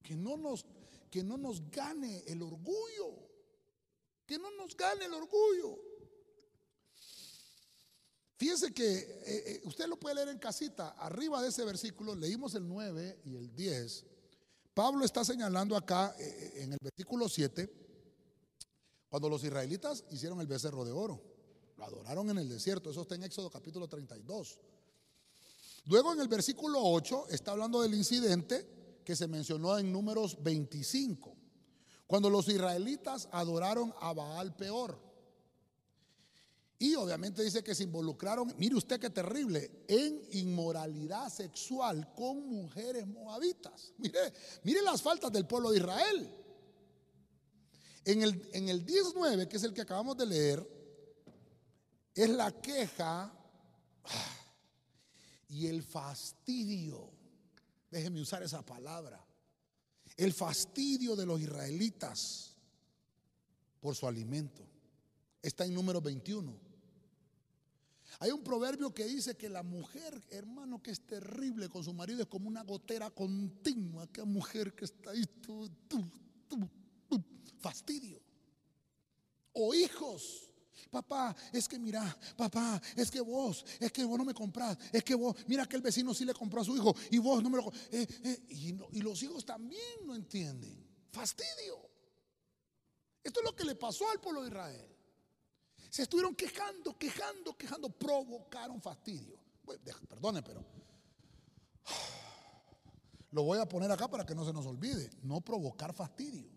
Que 0.00 0.14
no 0.14 0.36
nos, 0.36 0.64
que 1.10 1.24
no 1.24 1.36
nos 1.36 1.68
gane 1.72 2.22
el 2.28 2.40
orgullo. 2.40 3.18
Que 4.26 4.38
no 4.38 4.48
nos 4.52 4.76
gane 4.76 5.06
el 5.06 5.14
orgullo. 5.14 5.87
Fíjense 8.38 8.72
que 8.72 8.98
eh, 8.98 9.24
eh, 9.26 9.60
usted 9.64 9.88
lo 9.88 9.98
puede 9.98 10.14
leer 10.14 10.28
en 10.28 10.38
casita, 10.38 10.90
arriba 10.90 11.42
de 11.42 11.48
ese 11.48 11.64
versículo, 11.64 12.14
leímos 12.14 12.54
el 12.54 12.68
9 12.68 13.22
y 13.24 13.34
el 13.34 13.52
10. 13.52 14.06
Pablo 14.74 15.04
está 15.04 15.24
señalando 15.24 15.76
acá 15.76 16.14
eh, 16.20 16.62
en 16.62 16.72
el 16.72 16.78
versículo 16.80 17.28
7, 17.28 17.68
cuando 19.08 19.28
los 19.28 19.42
israelitas 19.42 20.04
hicieron 20.12 20.40
el 20.40 20.46
becerro 20.46 20.84
de 20.84 20.92
oro, 20.92 21.20
lo 21.76 21.84
adoraron 21.84 22.30
en 22.30 22.38
el 22.38 22.48
desierto, 22.48 22.90
eso 22.90 23.02
está 23.02 23.16
en 23.16 23.24
Éxodo 23.24 23.50
capítulo 23.50 23.88
32. 23.88 24.60
Luego 25.86 26.12
en 26.12 26.20
el 26.20 26.28
versículo 26.28 26.78
8 26.80 27.26
está 27.30 27.50
hablando 27.50 27.82
del 27.82 27.94
incidente 27.94 29.00
que 29.04 29.16
se 29.16 29.26
mencionó 29.26 29.76
en 29.78 29.92
números 29.92 30.40
25, 30.44 31.34
cuando 32.06 32.30
los 32.30 32.46
israelitas 32.46 33.28
adoraron 33.32 33.92
a 34.00 34.12
Baal 34.12 34.54
peor. 34.54 35.07
Y 36.80 36.94
obviamente 36.94 37.42
dice 37.42 37.64
que 37.64 37.74
se 37.74 37.82
involucraron, 37.82 38.54
mire 38.56 38.76
usted 38.76 39.00
qué 39.00 39.10
terrible, 39.10 39.84
en 39.88 40.22
inmoralidad 40.30 41.28
sexual 41.28 42.12
con 42.14 42.48
mujeres 42.48 43.04
moabitas. 43.06 43.92
Mire, 43.98 44.32
mire 44.62 44.82
las 44.82 45.02
faltas 45.02 45.32
del 45.32 45.44
pueblo 45.44 45.70
de 45.70 45.78
Israel. 45.78 46.34
En 48.04 48.22
el, 48.22 48.48
en 48.52 48.68
el 48.68 48.86
19, 48.86 49.48
que 49.48 49.56
es 49.56 49.64
el 49.64 49.74
que 49.74 49.80
acabamos 49.80 50.16
de 50.16 50.26
leer, 50.26 50.78
es 52.14 52.30
la 52.30 52.52
queja 52.52 53.24
ah, 54.04 54.36
y 55.48 55.66
el 55.66 55.82
fastidio. 55.82 57.10
Déjeme 57.90 58.20
usar 58.20 58.44
esa 58.44 58.64
palabra. 58.64 59.24
El 60.16 60.32
fastidio 60.32 61.16
de 61.16 61.26
los 61.26 61.40
israelitas 61.40 62.54
por 63.80 63.96
su 63.96 64.06
alimento. 64.06 64.62
Está 65.42 65.64
en 65.64 65.74
número 65.74 66.00
21. 66.00 66.67
Hay 68.20 68.32
un 68.32 68.42
proverbio 68.42 68.92
que 68.92 69.04
dice 69.04 69.36
que 69.36 69.48
la 69.48 69.62
mujer, 69.62 70.20
hermano, 70.30 70.82
que 70.82 70.90
es 70.90 71.06
terrible 71.06 71.68
con 71.68 71.84
su 71.84 71.92
marido 71.92 72.22
es 72.22 72.26
como 72.26 72.48
una 72.48 72.64
gotera 72.64 73.10
continua. 73.10 74.04
Aquella 74.04 74.24
mujer 74.24 74.74
que 74.74 74.86
está 74.86 75.10
ahí, 75.10 75.22
fastidio. 77.60 78.20
O 79.52 79.72
hijos. 79.72 80.44
Papá, 80.90 81.36
es 81.52 81.68
que 81.68 81.78
mira, 81.78 82.16
papá, 82.36 82.80
es 82.96 83.10
que 83.10 83.20
vos, 83.20 83.64
es 83.78 83.92
que 83.92 84.04
vos 84.04 84.16
no 84.16 84.24
me 84.24 84.32
comprás, 84.32 84.78
es 84.90 85.04
que 85.04 85.14
vos, 85.14 85.36
mira 85.46 85.66
que 85.66 85.76
el 85.76 85.82
vecino 85.82 86.14
sí 86.14 86.24
le 86.24 86.32
compró 86.32 86.62
a 86.62 86.64
su 86.64 86.74
hijo 86.74 86.94
y 87.10 87.18
vos 87.18 87.42
no 87.42 87.50
me 87.50 87.58
lo 87.58 87.70
eh, 87.90 88.06
eh, 88.24 88.46
y, 88.48 88.68
y 88.92 89.02
los 89.02 89.22
hijos 89.22 89.44
también 89.44 90.06
no 90.06 90.14
entienden. 90.14 90.86
Fastidio. 91.10 91.90
Esto 93.22 93.40
es 93.40 93.44
lo 93.44 93.54
que 93.54 93.64
le 93.64 93.74
pasó 93.74 94.08
al 94.08 94.20
pueblo 94.20 94.42
de 94.42 94.48
Israel. 94.48 94.97
Se 95.90 96.02
estuvieron 96.02 96.34
quejando, 96.34 96.96
quejando, 96.98 97.56
quejando, 97.56 97.88
provocaron 97.88 98.80
fastidio. 98.80 99.38
perdone, 100.08 100.42
pero 100.42 100.64
lo 103.32 103.42
voy 103.42 103.58
a 103.58 103.68
poner 103.68 103.90
acá 103.90 104.08
para 104.08 104.24
que 104.24 104.34
no 104.34 104.44
se 104.44 104.52
nos 104.52 104.66
olvide. 104.66 105.10
No 105.22 105.40
provocar 105.40 105.94
fastidio. 105.94 106.48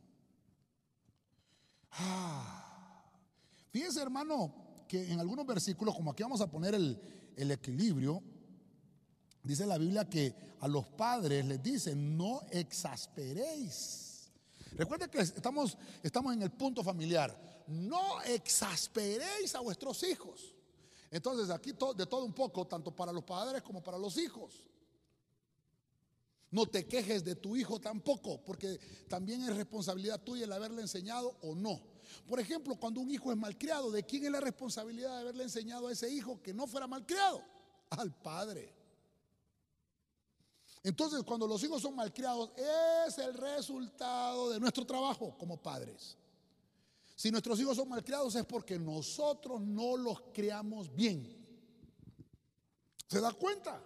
Ah, 1.91 3.03
fíjese, 3.71 4.01
hermano, 4.01 4.53
que 4.87 5.11
en 5.11 5.19
algunos 5.19 5.45
versículos, 5.45 5.95
como 5.95 6.11
aquí 6.11 6.23
vamos 6.23 6.41
a 6.41 6.47
poner 6.47 6.75
el, 6.75 6.99
el 7.35 7.51
equilibrio, 7.51 8.21
dice 9.43 9.65
la 9.65 9.77
Biblia 9.77 10.09
que 10.09 10.35
a 10.59 10.67
los 10.67 10.85
padres 10.87 11.45
les 11.45 11.61
dice, 11.61 11.95
no 11.95 12.41
exasperéis. 12.51 14.29
Recuerden 14.73 15.09
que 15.09 15.19
estamos, 15.19 15.77
estamos 16.03 16.33
en 16.33 16.41
el 16.41 16.51
punto 16.51 16.83
familiar. 16.83 17.50
No 17.71 18.21
exasperéis 18.23 19.55
a 19.55 19.61
vuestros 19.61 20.03
hijos. 20.03 20.53
Entonces, 21.09 21.49
aquí 21.49 21.71
de 21.71 22.05
todo 22.05 22.25
un 22.25 22.33
poco, 22.33 22.67
tanto 22.67 22.95
para 22.95 23.11
los 23.11 23.23
padres 23.23 23.61
como 23.61 23.81
para 23.81 23.97
los 23.97 24.17
hijos. 24.17 24.63
No 26.51 26.65
te 26.65 26.85
quejes 26.85 27.23
de 27.23 27.35
tu 27.35 27.55
hijo 27.55 27.79
tampoco, 27.79 28.43
porque 28.43 28.77
también 29.07 29.41
es 29.43 29.55
responsabilidad 29.55 30.21
tuya 30.21 30.43
el 30.43 30.51
haberle 30.51 30.81
enseñado 30.81 31.37
o 31.41 31.55
no. 31.55 31.81
Por 32.27 32.41
ejemplo, 32.41 32.75
cuando 32.75 32.99
un 32.99 33.09
hijo 33.09 33.31
es 33.31 33.37
malcriado, 33.37 33.89
¿de 33.89 34.03
quién 34.03 34.25
es 34.25 34.31
la 34.31 34.41
responsabilidad 34.41 35.15
de 35.15 35.21
haberle 35.21 35.43
enseñado 35.43 35.87
a 35.87 35.93
ese 35.93 36.09
hijo 36.09 36.41
que 36.41 36.53
no 36.53 36.67
fuera 36.67 36.87
malcriado? 36.87 37.41
Al 37.89 38.13
padre. 38.13 38.73
Entonces, 40.83 41.23
cuando 41.23 41.47
los 41.47 41.63
hijos 41.63 41.81
son 41.81 41.95
malcriados, 41.95 42.51
es 42.57 43.17
el 43.17 43.33
resultado 43.33 44.49
de 44.49 44.59
nuestro 44.59 44.85
trabajo 44.85 45.37
como 45.37 45.55
padres. 45.61 46.17
Si 47.21 47.29
nuestros 47.29 47.59
hijos 47.59 47.77
son 47.77 47.87
malcriados 47.87 48.33
es 48.33 48.43
porque 48.45 48.79
nosotros 48.79 49.61
no 49.61 49.95
los 49.95 50.21
criamos 50.33 50.91
bien. 50.95 51.37
¿Se 53.07 53.21
da 53.21 53.31
cuenta? 53.31 53.79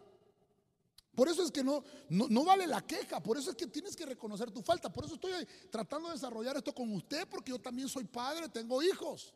Por 1.13 1.27
eso 1.27 1.43
es 1.43 1.51
que 1.51 1.61
no, 1.61 1.83
no, 2.07 2.45
vale 2.45 2.65
la 2.65 2.87
queja, 2.87 3.21
por 3.21 3.37
eso 3.37 3.49
es 3.49 3.57
que 3.57 3.67
tienes 3.67 3.93
que 3.93 4.05
reconocer 4.05 4.51
tu 4.51 4.61
falta. 4.61 4.87
Por 4.87 5.03
eso 5.03 5.15
estoy 5.15 5.33
tratando 5.69 6.07
de 6.07 6.13
desarrollar 6.13 6.55
esto 6.55 6.73
con 6.73 6.89
usted, 6.93 7.27
porque 7.27 7.51
yo 7.51 7.59
también 7.59 7.89
soy 7.89 8.05
padre, 8.05 8.47
tengo 8.47 8.81
hijos. 8.81 9.33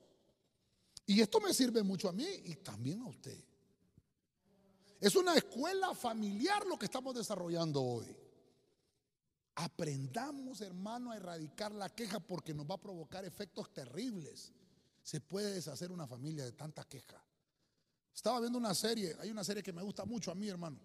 Y 1.05 1.19
esto 1.19 1.41
me 1.41 1.53
sirve 1.53 1.83
mucho 1.83 2.07
a 2.07 2.13
mí 2.13 2.25
y 2.45 2.55
también 2.55 3.01
a 3.01 3.07
usted. 3.09 3.43
Es 5.01 5.13
una 5.17 5.35
escuela 5.35 5.93
familiar 5.93 6.65
lo 6.65 6.79
que 6.79 6.85
estamos 6.85 7.13
desarrollando 7.15 7.83
hoy. 7.83 8.15
Aprendamos, 9.61 10.61
hermano, 10.61 11.11
a 11.11 11.17
erradicar 11.17 11.73
la 11.73 11.89
queja 11.89 12.19
porque 12.19 12.53
nos 12.53 12.65
va 12.65 12.75
a 12.75 12.81
provocar 12.81 13.25
efectos 13.25 13.73
terribles. 13.73 14.51
Se 15.03 15.21
puede 15.21 15.53
deshacer 15.53 15.91
una 15.91 16.07
familia 16.07 16.45
de 16.45 16.51
tanta 16.51 16.83
queja. 16.83 17.23
Estaba 18.13 18.39
viendo 18.39 18.57
una 18.57 18.73
serie, 18.73 19.15
hay 19.19 19.31
una 19.31 19.43
serie 19.43 19.63
que 19.63 19.73
me 19.73 19.81
gusta 19.81 20.05
mucho 20.05 20.31
a 20.31 20.35
mí, 20.35 20.47
hermano 20.47 20.79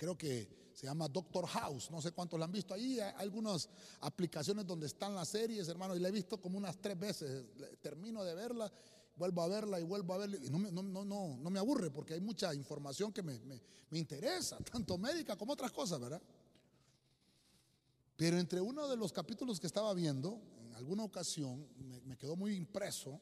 creo 0.00 0.16
que 0.16 0.70
se 0.72 0.86
llama 0.86 1.08
Doctor 1.08 1.46
House, 1.46 1.90
no 1.90 2.00
sé 2.00 2.12
cuántos 2.12 2.38
la 2.38 2.46
han 2.46 2.52
visto. 2.52 2.72
Ahí 2.72 2.98
hay 2.98 3.12
algunas 3.18 3.68
aplicaciones 4.00 4.66
donde 4.66 4.86
están 4.86 5.14
las 5.14 5.28
series, 5.28 5.68
hermano, 5.68 5.94
y 5.94 5.98
la 5.98 6.08
he 6.08 6.10
visto 6.10 6.40
como 6.40 6.56
unas 6.56 6.80
tres 6.80 6.98
veces. 6.98 7.44
Termino 7.82 8.24
de 8.24 8.34
verla, 8.34 8.72
vuelvo 9.14 9.42
a 9.42 9.48
verla 9.48 9.78
y 9.78 9.82
vuelvo 9.82 10.14
a 10.14 10.16
verla. 10.16 10.38
Y 10.42 10.48
no 10.48 11.50
me, 11.50 11.58
aburre 11.58 11.90
porque 11.90 12.14
hay 12.14 12.22
mucha 12.22 12.54
información 12.54 13.12
que 13.12 13.22
me, 13.22 13.38
interesa, 13.92 14.56
tanto 14.72 14.96
médica 14.96 15.36
como 15.36 15.52
otras 15.52 15.70
cosas, 15.70 16.00
¿verdad? 16.00 16.22
Pero 18.20 18.38
entre 18.38 18.60
uno 18.60 18.86
de 18.86 18.98
los 18.98 19.14
capítulos 19.14 19.58
que 19.58 19.66
estaba 19.66 19.94
viendo, 19.94 20.42
en 20.66 20.74
alguna 20.74 21.04
ocasión, 21.04 21.66
me, 22.04 22.18
quedó 22.18 22.36
muy 22.36 22.54
impreso 22.54 23.18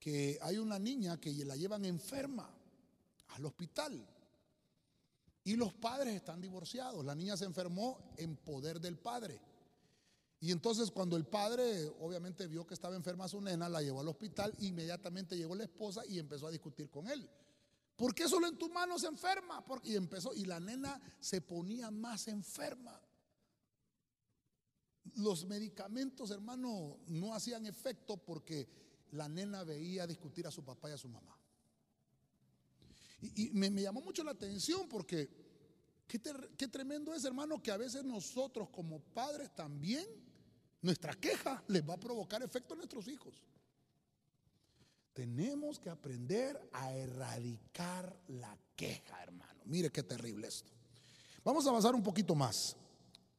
que 0.00 0.36
hay 0.42 0.58
una 0.58 0.80
niña 0.80 1.20
que 1.20 1.32
la 1.44 1.54
llevan 1.54 1.84
enferma 1.84 2.52
al 3.28 3.46
hospital. 3.46 4.04
Y 5.44 5.54
los 5.54 5.72
padres 5.74 6.16
están 6.16 6.40
divorciados. 6.40 7.04
La 7.04 7.14
niña 7.14 7.36
se 7.36 7.44
enfermó 7.44 8.00
en 8.16 8.34
poder 8.34 8.80
del 8.80 8.98
padre. 8.98 9.40
Y 10.40 10.50
entonces 10.50 10.90
cuando 10.90 11.16
el 11.16 11.26
padre 11.26 11.86
obviamente 12.00 12.48
vio 12.48 12.66
que 12.66 12.74
estaba 12.74 12.96
enferma 12.96 13.28
su 13.28 13.40
nena, 13.40 13.68
la 13.68 13.80
llevó 13.80 14.00
al 14.00 14.08
hospital, 14.08 14.52
inmediatamente 14.58 15.36
llegó 15.36 15.54
la 15.54 15.62
esposa 15.62 16.02
y 16.08 16.18
empezó 16.18 16.48
a 16.48 16.50
discutir 16.50 16.90
con 16.90 17.08
él. 17.08 17.30
¿Por 17.94 18.12
qué 18.12 18.28
solo 18.28 18.48
en 18.48 18.58
tu 18.58 18.68
mano 18.70 18.98
se 18.98 19.06
enferma? 19.06 19.64
y 19.84 19.94
empezó, 19.94 20.34
y 20.34 20.46
la 20.46 20.58
nena 20.58 21.00
se 21.20 21.40
ponía 21.40 21.92
más 21.92 22.26
enferma. 22.26 23.00
Los 25.16 25.44
medicamentos, 25.46 26.30
hermano, 26.30 26.98
no 27.06 27.34
hacían 27.34 27.66
efecto 27.66 28.16
porque 28.16 28.68
la 29.12 29.28
nena 29.28 29.64
veía 29.64 30.06
discutir 30.06 30.46
a 30.46 30.50
su 30.50 30.64
papá 30.64 30.90
y 30.90 30.92
a 30.92 30.98
su 30.98 31.08
mamá. 31.08 31.36
Y, 33.22 33.50
me, 33.50 33.70
llamó 33.70 34.00
mucho 34.00 34.24
la 34.24 34.30
atención 34.30 34.88
porque 34.88 35.28
qué, 36.06 36.68
tremendo 36.68 37.14
es, 37.14 37.24
hermano, 37.24 37.62
que 37.62 37.70
a 37.70 37.76
veces 37.76 38.04
nosotros 38.04 38.68
como 38.70 39.00
padres 39.00 39.54
también, 39.54 40.06
nuestra 40.80 41.12
queja 41.14 41.62
les 41.68 41.86
va 41.86 41.94
a 41.94 42.00
provocar 42.00 42.42
efecto 42.42 42.74
a 42.74 42.76
nuestros 42.76 43.08
hijos. 43.08 43.42
Tenemos 45.12 45.78
que 45.78 45.90
aprender 45.90 46.70
a 46.72 46.92
erradicar 46.94 48.18
la 48.28 48.56
queja, 48.74 49.22
hermano. 49.22 49.60
Mire 49.66 49.90
qué 49.90 50.02
terrible 50.02 50.48
esto. 50.48 50.72
Vamos 51.44 51.66
a 51.66 51.70
avanzar 51.70 51.94
un 51.94 52.02
poquito 52.02 52.34
más. 52.34 52.76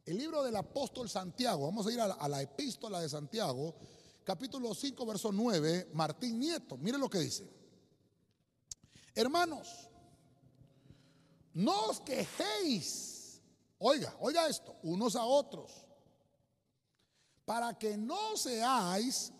El 0.06 0.18
libro 0.18 0.44
del 0.44 0.56
apóstol 0.56 1.10
Santiago, 1.10 1.66
vamos 1.66 1.86
a 1.86 1.92
ir 1.92 2.00
a 2.02 2.28
la, 2.28 2.42
epístola 2.42 3.00
de 3.00 3.10
Santiago, 3.10 3.76
capítulo 4.24 4.74
5, 4.74 5.06
verso 5.06 5.32
9, 5.32 5.90
Martín 5.94 6.40
Nieto. 6.40 6.78
Mire 6.78 6.98
lo 6.98 7.10
que 7.10 7.20
dice. 7.20 7.48
Hermanos, 9.14 9.90
no 11.54 11.88
os 11.88 12.00
quejéis, 12.00 13.42
oiga, 13.78 14.16
oiga 14.22 14.48
esto, 14.48 14.76
unos 14.84 15.16
a 15.16 15.24
otros, 15.24 15.72
para 17.46 17.78
que 17.78 17.96
no 17.96 18.36
seáis 18.38 19.32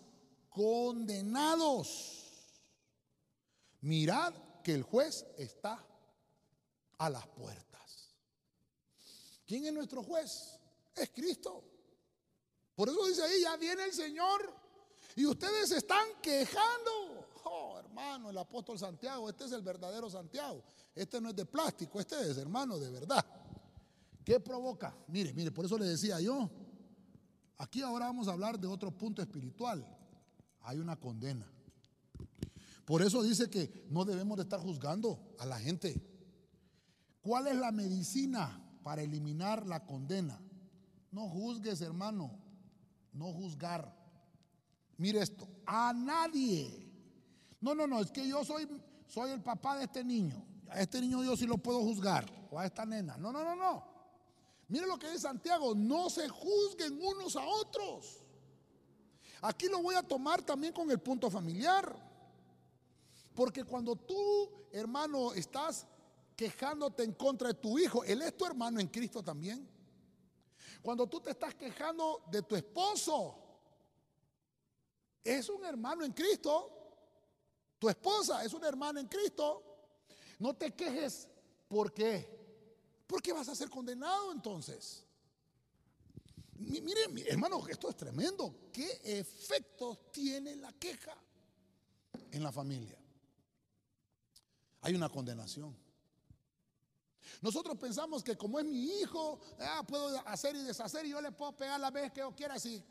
condenados. 0.48 2.18
Mirad 3.80 4.32
que 4.62 4.74
el 4.74 4.84
juez 4.84 5.26
está 5.36 5.84
a 6.98 7.10
las 7.10 7.26
puertas. 7.26 7.71
¿Quién 9.46 9.66
es 9.66 9.72
nuestro 9.72 10.02
juez? 10.02 10.58
Es 10.94 11.10
Cristo. 11.10 11.64
Por 12.74 12.88
eso 12.88 13.06
dice 13.06 13.22
ahí, 13.22 13.42
ya 13.42 13.56
viene 13.56 13.84
el 13.84 13.92
Señor 13.92 14.52
y 15.16 15.26
ustedes 15.26 15.68
se 15.68 15.78
están 15.78 16.06
quejando. 16.22 17.26
Oh, 17.44 17.78
hermano, 17.78 18.30
el 18.30 18.38
apóstol 18.38 18.78
Santiago, 18.78 19.28
este 19.28 19.44
es 19.44 19.52
el 19.52 19.62
verdadero 19.62 20.08
Santiago. 20.08 20.62
Este 20.94 21.20
no 21.20 21.30
es 21.30 21.36
de 21.36 21.44
plástico, 21.44 22.00
este 22.00 22.30
es 22.30 22.36
hermano 22.38 22.78
de 22.78 22.90
verdad. 22.90 23.24
¿Qué 24.24 24.40
provoca? 24.40 24.96
Mire, 25.08 25.32
mire, 25.32 25.50
por 25.50 25.64
eso 25.64 25.76
le 25.76 25.86
decía 25.86 26.20
yo, 26.20 26.48
aquí 27.58 27.82
ahora 27.82 28.06
vamos 28.06 28.28
a 28.28 28.32
hablar 28.32 28.58
de 28.58 28.68
otro 28.68 28.90
punto 28.90 29.20
espiritual. 29.20 29.84
Hay 30.60 30.78
una 30.78 30.98
condena. 30.98 31.50
Por 32.84 33.02
eso 33.02 33.22
dice 33.22 33.50
que 33.50 33.86
no 33.90 34.04
debemos 34.04 34.36
de 34.36 34.44
estar 34.44 34.60
juzgando 34.60 35.34
a 35.38 35.46
la 35.46 35.58
gente. 35.58 36.00
¿Cuál 37.20 37.48
es 37.48 37.56
la 37.56 37.72
medicina 37.72 38.60
para 38.82 39.02
eliminar 39.02 39.66
la 39.66 39.84
condena? 39.84 40.40
No 41.10 41.28
juzgues, 41.28 41.80
hermano, 41.80 42.30
no 43.12 43.32
juzgar. 43.32 43.94
Mire 44.96 45.20
esto, 45.20 45.48
a 45.66 45.92
nadie. 45.92 46.90
No, 47.60 47.74
no, 47.74 47.86
no, 47.86 48.00
es 48.00 48.10
que 48.10 48.26
yo 48.26 48.44
soy, 48.44 48.68
soy 49.06 49.30
el 49.30 49.42
papá 49.42 49.78
de 49.78 49.84
este 49.84 50.02
niño. 50.02 50.44
A 50.70 50.80
este 50.80 51.00
niño 51.00 51.22
yo 51.22 51.36
sí 51.36 51.46
lo 51.46 51.58
puedo 51.58 51.80
juzgar. 51.80 52.26
O 52.50 52.58
a 52.58 52.66
esta 52.66 52.86
nena. 52.86 53.16
No, 53.16 53.30
no, 53.32 53.44
no, 53.44 53.54
no. 53.54 53.84
Mire 54.68 54.86
lo 54.86 54.98
que 54.98 55.08
dice 55.08 55.20
Santiago, 55.20 55.74
no 55.74 56.08
se 56.08 56.28
juzguen 56.28 56.98
unos 57.02 57.36
a 57.36 57.44
otros. 57.44 58.24
Aquí 59.42 59.66
lo 59.68 59.82
voy 59.82 59.94
a 59.94 60.02
tomar 60.02 60.42
también 60.42 60.72
con 60.72 60.90
el 60.90 60.98
punto 60.98 61.30
familiar. 61.30 61.94
Porque 63.34 63.64
cuando 63.64 63.96
tú, 63.96 64.48
hermano, 64.72 65.34
estás 65.34 65.86
quejándote 66.36 67.02
en 67.04 67.12
contra 67.12 67.48
de 67.48 67.54
tu 67.54 67.78
hijo, 67.78 68.04
él 68.04 68.22
es 68.22 68.36
tu 68.36 68.46
hermano 68.46 68.80
en 68.80 68.88
Cristo 68.88 69.22
también. 69.22 69.68
Cuando 70.82 71.06
tú 71.06 71.20
te 71.20 71.30
estás 71.30 71.54
quejando 71.54 72.24
de 72.30 72.42
tu 72.42 72.56
esposo, 72.56 73.38
es 75.22 75.48
un 75.48 75.64
hermano 75.64 76.04
en 76.04 76.12
Cristo. 76.12 76.70
Tu 77.78 77.88
esposa 77.88 78.44
es 78.44 78.52
una 78.52 78.68
hermana 78.68 79.00
en 79.00 79.06
Cristo. 79.06 79.62
No 80.38 80.54
te 80.54 80.74
quejes. 80.74 81.28
¿Por 81.68 81.92
qué? 81.92 82.40
Porque 83.06 83.32
vas 83.32 83.48
a 83.48 83.54
ser 83.54 83.70
condenado 83.70 84.32
entonces. 84.32 85.06
Miren, 86.58 87.18
hermano, 87.26 87.66
esto 87.68 87.88
es 87.88 87.96
tremendo. 87.96 88.70
¿Qué 88.72 89.00
efectos 89.04 90.10
tiene 90.12 90.56
la 90.56 90.72
queja 90.72 91.16
en 92.30 92.42
la 92.42 92.52
familia? 92.52 92.98
Hay 94.82 94.94
una 94.94 95.08
condenación. 95.08 95.76
Nosotros 97.42 97.76
pensamos 97.76 98.22
que 98.22 98.36
como 98.36 98.60
es 98.60 98.64
mi 98.64 99.00
hijo, 99.00 99.40
ah, 99.58 99.82
puedo 99.86 100.16
hacer 100.26 100.54
y 100.54 100.62
deshacer 100.62 101.04
y 101.04 101.10
yo 101.10 101.20
le 101.20 101.32
puedo 101.32 101.56
pegar 101.56 101.78
la 101.80 101.90
vez 101.90 102.12
que 102.12 102.20
yo 102.20 102.34
quiera, 102.34 102.54
así 102.54 102.82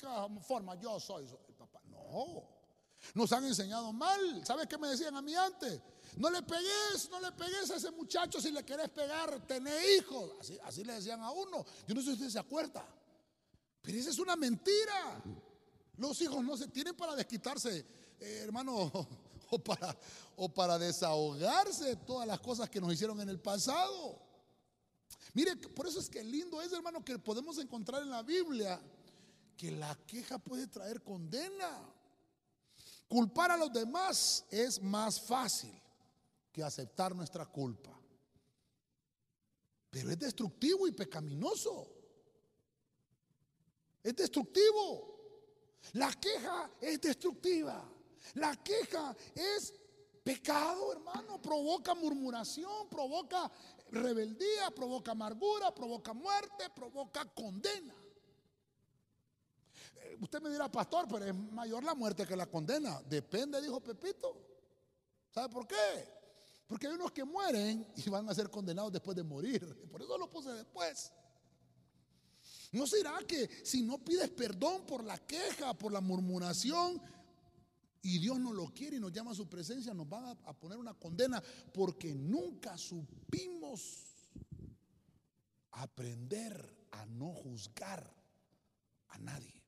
forma, 0.41 0.75
yo 0.75 0.99
soy 0.99 1.25
No. 1.89 2.61
Nos 3.15 3.31
han 3.31 3.45
enseñado 3.45 3.91
mal. 3.93 4.45
¿Sabes 4.45 4.67
qué 4.67 4.77
me 4.77 4.89
decían 4.89 5.15
a 5.15 5.21
mí 5.21 5.33
antes? 5.33 5.81
No 6.17 6.29
le 6.29 6.43
pegues, 6.43 7.09
no 7.09 7.19
le 7.21 7.31
pegues 7.31 7.71
a 7.71 7.77
ese 7.77 7.91
muchacho 7.91 8.41
si 8.41 8.51
le 8.51 8.63
querés 8.63 8.89
pegar, 8.89 9.39
tené 9.47 9.71
hijos. 9.95 10.31
Así, 10.39 10.59
así 10.63 10.83
le 10.83 10.93
decían 10.93 11.21
a 11.21 11.31
uno. 11.31 11.65
Yo 11.87 11.95
no 11.95 12.01
sé 12.01 12.07
si 12.07 12.13
usted 12.13 12.29
se 12.29 12.39
acuerda. 12.39 12.85
Pero 13.81 13.97
esa 13.97 14.09
es 14.09 14.19
una 14.19 14.35
mentira. 14.35 15.23
Los 15.97 16.21
hijos 16.21 16.43
no 16.43 16.57
se 16.57 16.67
tienen 16.67 16.95
para 16.95 17.15
desquitarse, 17.15 17.85
eh, 18.19 18.41
hermano, 18.43 18.91
o 19.49 19.59
para, 19.59 19.97
o 20.35 20.49
para 20.49 20.77
desahogarse 20.77 21.85
de 21.85 21.95
todas 21.95 22.27
las 22.27 22.39
cosas 22.41 22.69
que 22.69 22.81
nos 22.81 22.93
hicieron 22.93 23.19
en 23.21 23.29
el 23.29 23.39
pasado. 23.39 24.30
Mire, 25.34 25.55
por 25.55 25.88
eso 25.88 25.99
es 25.99 26.09
que 26.09 26.23
lindo 26.23 26.61
es, 26.61 26.71
hermano, 26.73 27.03
que 27.03 27.17
podemos 27.19 27.57
encontrar 27.57 28.01
en 28.01 28.09
la 28.09 28.23
Biblia 28.23 28.82
que 29.55 29.71
la 29.71 29.95
queja 30.05 30.39
puede 30.39 30.67
traer 30.67 31.03
condena. 31.03 31.93
Culpar 33.07 33.51
a 33.51 33.57
los 33.57 33.71
demás 33.71 34.45
es 34.49 34.82
más 34.82 35.21
fácil 35.21 35.73
que 36.51 36.63
aceptar 36.63 37.15
nuestra 37.15 37.45
culpa. 37.45 37.97
Pero 39.89 40.09
es 40.09 40.19
destructivo 40.19 40.88
y 40.88 40.91
pecaminoso. 40.91 41.88
Es 44.01 44.15
destructivo. 44.15 45.11
La 45.93 46.11
queja 46.13 46.71
es 46.79 47.01
destructiva. 47.01 47.88
La 48.36 48.55
queja 48.63 49.15
es 49.36 49.73
pecado, 50.23 50.93
hermano. 50.93 51.41
Provoca 51.41 51.93
murmuración, 51.93 52.88
provoca 52.89 53.51
rebeldía, 53.91 54.71
provoca 54.71 55.11
amargura, 55.11 55.73
provoca 55.73 56.13
muerte, 56.13 56.69
provoca 56.73 57.25
condena. 57.25 57.93
Eh, 59.95 60.17
usted 60.19 60.41
me 60.41 60.49
dirá, 60.49 60.71
pastor, 60.71 61.07
pero 61.09 61.25
es 61.25 61.35
mayor 61.35 61.83
la 61.83 61.93
muerte 61.93 62.25
que 62.25 62.35
la 62.35 62.47
condena. 62.47 63.01
Depende, 63.03 63.61
dijo 63.61 63.81
Pepito. 63.81 64.37
¿Sabe 65.29 65.49
por 65.49 65.67
qué? 65.67 65.75
Porque 66.67 66.87
hay 66.87 66.93
unos 66.93 67.11
que 67.11 67.25
mueren 67.25 67.85
y 67.95 68.09
van 68.09 68.29
a 68.29 68.33
ser 68.33 68.49
condenados 68.49 68.91
después 68.91 69.15
de 69.15 69.23
morir. 69.23 69.89
Por 69.91 70.01
eso 70.01 70.17
lo 70.17 70.29
puse 70.29 70.51
después. 70.51 71.11
¿No 72.71 72.87
será 72.87 73.19
que 73.27 73.49
si 73.65 73.81
no 73.81 73.97
pides 73.97 74.29
perdón 74.29 74.85
por 74.85 75.03
la 75.03 75.17
queja, 75.17 75.73
por 75.73 75.91
la 75.91 75.99
murmuración, 75.99 77.01
y 78.03 78.19
Dios 78.19 78.39
no 78.39 78.51
lo 78.53 78.67
quiere 78.67 78.97
y 78.97 78.99
nos 78.99 79.11
llama 79.11 79.31
a 79.31 79.35
su 79.35 79.47
presencia, 79.47 79.93
nos 79.93 80.09
van 80.09 80.37
a, 80.45 80.53
poner 80.53 80.77
una 80.77 80.93
condena 80.93 81.41
porque 81.73 82.15
nunca 82.15 82.77
supimos 82.77 84.29
aprender 85.71 86.87
a 86.91 87.05
no 87.05 87.31
juzgar 87.33 88.11
a 89.09 89.17
nadie? 89.19 89.61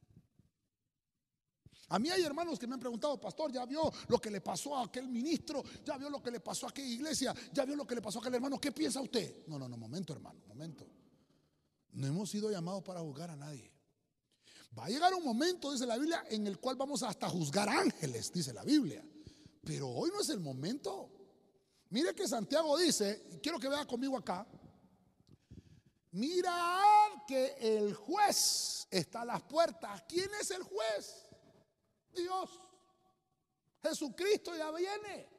A 1.89 1.99
mí 1.99 2.09
hay 2.09 2.23
hermanos 2.23 2.57
que 2.57 2.65
me 2.65 2.73
han 2.73 2.79
preguntado, 2.79 3.19
pastor, 3.21 3.51
ya 3.51 3.65
vio 3.65 3.91
lo 4.07 4.19
que 4.19 4.31
le 4.31 4.41
pasó 4.41 4.77
a 4.77 4.85
aquel 4.85 5.07
ministro, 5.07 5.63
ya 5.85 5.97
vio 5.97 6.09
lo 6.09 6.23
que 6.23 6.31
le 6.31 6.39
pasó 6.39 6.65
a 6.65 6.69
aquella 6.69 6.87
iglesia, 6.87 7.35
ya 7.51 7.65
vio 7.65 7.75
lo 7.75 7.85
que 7.85 7.95
le 7.95 8.01
pasó 8.01 8.17
a 8.17 8.21
aquel 8.21 8.33
hermano, 8.33 8.59
¿qué 8.59 8.71
piensa 8.71 8.99
usted? 8.99 9.45
No, 9.45 9.59
no, 9.59 9.67
no, 9.67 9.77
momento 9.77 10.13
hermano, 10.13 10.41
momento. 10.47 10.87
No 11.91 12.07
hemos 12.07 12.31
sido 12.31 12.49
llamados 12.49 12.81
para 12.81 13.01
juzgar 13.01 13.29
a 13.29 13.35
nadie. 13.35 13.72
Va 14.77 14.85
a 14.85 14.89
llegar 14.89 15.13
un 15.13 15.23
momento, 15.23 15.71
dice 15.71 15.85
la 15.85 15.97
Biblia, 15.97 16.25
en 16.29 16.47
el 16.47 16.59
cual 16.59 16.75
vamos 16.75 17.03
hasta 17.03 17.29
juzgar 17.29 17.69
ángeles, 17.69 18.31
dice 18.31 18.53
la 18.53 18.63
Biblia. 18.63 19.05
Pero 19.63 19.87
hoy 19.89 20.09
no 20.11 20.21
es 20.21 20.29
el 20.29 20.39
momento. 20.39 21.11
Mire 21.89 22.15
que 22.15 22.27
Santiago 22.27 22.77
dice, 22.77 23.27
y 23.31 23.37
quiero 23.37 23.59
que 23.59 23.69
vea 23.69 23.85
conmigo 23.85 24.17
acá, 24.17 24.47
mirad 26.11 27.25
que 27.27 27.55
el 27.59 27.93
juez 27.93 28.87
está 28.89 29.21
a 29.21 29.25
las 29.25 29.43
puertas. 29.43 30.03
¿Quién 30.07 30.29
es 30.41 30.49
el 30.51 30.63
juez? 30.63 31.25
Dios. 32.15 32.49
Jesucristo 33.83 34.55
ya 34.55 34.71
viene. 34.71 35.32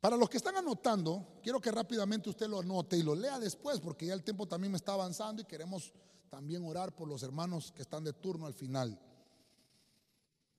Para 0.00 0.16
los 0.16 0.30
que 0.30 0.36
están 0.36 0.56
anotando, 0.56 1.40
quiero 1.42 1.60
que 1.60 1.72
rápidamente 1.72 2.30
usted 2.30 2.46
lo 2.46 2.60
anote 2.60 2.96
y 2.96 3.02
lo 3.02 3.16
lea 3.16 3.38
después, 3.38 3.80
porque 3.80 4.06
ya 4.06 4.14
el 4.14 4.22
tiempo 4.22 4.46
también 4.46 4.70
me 4.70 4.76
está 4.76 4.92
avanzando 4.92 5.42
y 5.42 5.44
queremos 5.44 5.92
también 6.28 6.64
orar 6.64 6.94
por 6.94 7.08
los 7.08 7.22
hermanos 7.22 7.72
que 7.72 7.82
están 7.82 8.04
de 8.04 8.12
turno 8.12 8.46
al 8.46 8.54
final. 8.54 8.98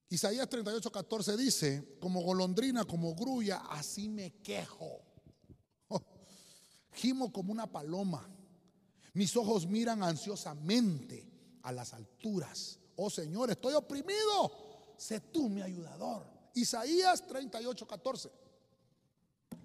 Isaías 0.10 0.50
38, 0.50 0.92
14 0.92 1.38
dice, 1.38 1.98
como 2.02 2.22
golondrina, 2.22 2.84
como 2.84 3.16
grulla, 3.16 3.58
así 3.70 4.10
me 4.10 4.42
quejo. 4.42 5.04
gimo 6.92 7.32
como 7.32 7.54
una 7.54 7.68
paloma. 7.68 8.28
Mis 9.14 9.38
ojos 9.38 9.68
miran 9.68 10.04
ansiosamente 10.04 11.30
a 11.64 11.72
las 11.72 11.94
alturas. 11.94 12.80
Oh 12.96 13.10
Señor, 13.10 13.52
estoy 13.52 13.74
oprimido. 13.74 14.96
Sé 14.98 15.22
tú 15.22 15.48
mi 15.48 15.62
ayudador. 15.62 16.26
Isaías 16.56 17.26
38, 17.26 17.88
14. 17.88 18.32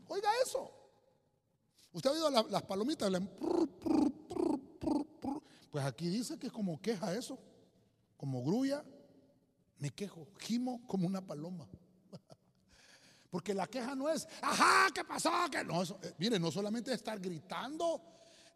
Oiga 0.08 0.30
eso. 0.44 0.70
¿Usted 1.92 2.10
ha 2.10 2.12
oído 2.12 2.30
las, 2.30 2.62
palomitas? 2.62 3.10
Pues 5.70 5.84
aquí 5.84 6.08
dice 6.08 6.38
que 6.38 6.48
es 6.48 6.52
como 6.52 6.80
queja 6.80 7.14
eso, 7.14 7.38
como 8.16 8.42
grulla, 8.42 8.84
me 9.78 9.90
quejo, 9.90 10.28
gimo 10.38 10.86
como 10.86 11.06
una 11.06 11.24
paloma. 11.24 11.68
Porque 13.30 13.54
la 13.54 13.66
queja 13.66 13.94
no 13.94 14.08
es, 14.08 14.26
ajá, 14.42 14.88
¿qué 14.94 15.04
pasó? 15.04 15.30
Que 15.50 15.64
no, 15.64 15.82
eh, 15.82 16.14
mire, 16.18 16.38
no 16.38 16.50
solamente 16.50 16.92
estar 16.92 17.20
gritando, 17.20 18.00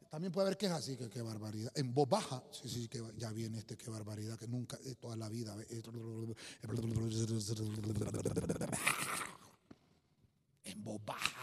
también 0.09 0.32
puede 0.32 0.46
haber 0.46 0.57
quejas, 0.57 0.84
sí, 0.84 0.96
que 0.96 1.11
qué 1.11 1.20
barbaridad. 1.20 1.70
En 1.74 1.92
voz 1.92 2.09
baja, 2.09 2.42
sí, 2.51 2.66
sí, 2.68 2.88
ya 3.16 3.30
viene 3.30 3.59
este, 3.59 3.76
qué 3.76 3.90
barbaridad, 3.90 4.38
que 4.38 4.49
nunca, 4.49 4.78
de 4.78 4.94
toda 4.94 5.16
la 5.16 5.28
vida. 5.28 5.55
Eh, 5.68 5.82
en 10.64 10.82
voz 10.82 11.05
baja. 11.05 11.38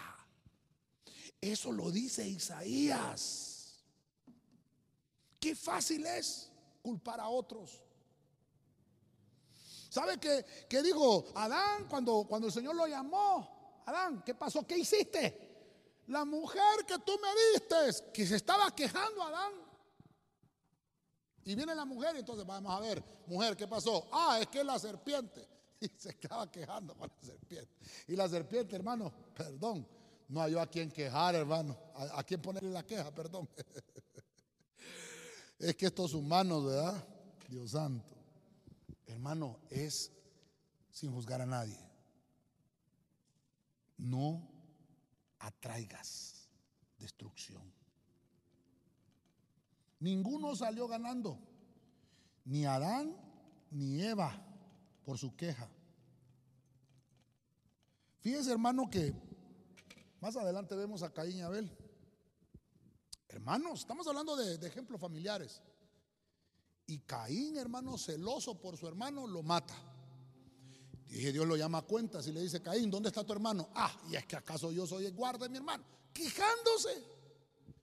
Eso 1.51 1.71
lo 1.71 1.91
dice 1.91 2.27
Isaías. 2.27 3.83
Qué 5.39 5.55
fácil 5.55 6.03
es 6.07 6.49
culpar 6.81 7.19
a 7.19 7.29
otros. 7.29 7.83
¿Sabe 9.89 10.17
qué, 10.17 10.43
qué 10.67 10.81
dijo 10.81 11.25
Adán 11.35 11.87
cuando, 11.87 12.25
cuando 12.27 12.47
el 12.47 12.53
Señor 12.53 12.75
lo 12.75 12.87
llamó? 12.87 13.83
Adán, 13.85 14.23
¿qué 14.25 14.33
pasó? 14.33 14.65
¿Qué 14.65 14.75
hiciste? 14.75 16.01
La 16.07 16.25
mujer 16.25 16.83
que 16.87 16.97
tú 16.97 17.11
me 17.21 17.29
diste, 17.53 18.11
que 18.11 18.25
se 18.25 18.37
estaba 18.37 18.75
quejando 18.75 19.21
Adán. 19.21 19.53
Y 21.43 21.53
viene 21.53 21.75
la 21.75 21.85
mujer 21.85 22.15
entonces 22.15 22.43
vamos 22.43 22.75
a 22.75 22.79
ver, 22.79 23.03
mujer, 23.27 23.55
¿qué 23.55 23.67
pasó? 23.67 24.07
Ah, 24.11 24.39
es 24.41 24.47
que 24.47 24.63
la 24.63 24.79
serpiente. 24.79 25.47
Y 25.81 25.89
se 25.95 26.09
estaba 26.09 26.49
quejando 26.49 26.95
con 26.95 27.07
la 27.07 27.27
serpiente. 27.27 27.69
Y 28.07 28.15
la 28.15 28.27
serpiente, 28.29 28.75
hermano, 28.77 29.13
perdón, 29.35 29.85
no 30.27 30.41
hay 30.41 30.55
a 30.55 30.67
quien 30.67 30.91
quejar, 30.91 31.35
hermano. 31.35 31.77
A, 31.95 32.19
a 32.19 32.23
quien 32.23 32.41
ponerle 32.41 32.71
la 32.71 32.83
queja, 32.83 33.13
perdón. 33.13 33.47
es 35.59 35.75
que 35.75 35.85
estos 35.85 36.13
humanos, 36.13 36.65
¿verdad? 36.65 37.07
Dios 37.47 37.71
santo. 37.71 38.15
Hermano, 39.05 39.59
es 39.69 40.11
sin 40.91 41.11
juzgar 41.11 41.41
a 41.41 41.45
nadie. 41.45 41.79
No 43.97 44.49
atraigas 45.39 46.49
destrucción. 46.97 47.71
Ninguno 49.99 50.55
salió 50.55 50.87
ganando, 50.87 51.39
ni 52.43 52.65
Adán 52.65 53.15
ni 53.71 54.01
Eva 54.01 54.43
por 55.03 55.17
su 55.17 55.35
queja. 55.35 55.69
Fíjese, 58.19 58.51
hermano, 58.51 58.89
que 58.89 59.13
más 60.21 60.35
adelante 60.35 60.75
vemos 60.75 61.03
a 61.03 61.13
Caín 61.13 61.37
y 61.37 61.41
Abel. 61.41 61.69
Hermanos, 63.27 63.81
estamos 63.81 64.07
hablando 64.07 64.35
de, 64.35 64.65
ejemplos 64.67 64.99
familiares. 64.99 65.61
Y 66.87 66.99
Caín, 66.99 67.57
hermano, 67.57 67.97
celoso 67.97 68.59
por 68.59 68.77
su 68.77 68.87
hermano, 68.87 69.27
lo 69.27 69.43
mata. 69.43 69.75
Dije, 71.07 71.31
Dios 71.31 71.47
lo 71.47 71.55
llama 71.55 71.79
a 71.79 71.81
cuentas 71.81 72.27
y 72.27 72.31
le 72.31 72.41
dice, 72.41 72.61
Caín, 72.61 72.89
¿dónde 72.89 73.09
está 73.09 73.23
tu 73.23 73.33
hermano? 73.33 73.69
Ah, 73.75 73.93
y 74.09 74.15
es 74.15 74.25
que 74.25 74.35
acaso 74.35 74.71
yo 74.71 74.87
soy 74.87 75.05
el 75.05 75.13
guarda 75.13 75.45
de 75.45 75.49
mi 75.49 75.57
hermano. 75.57 75.83
Quejándose. 76.13 77.03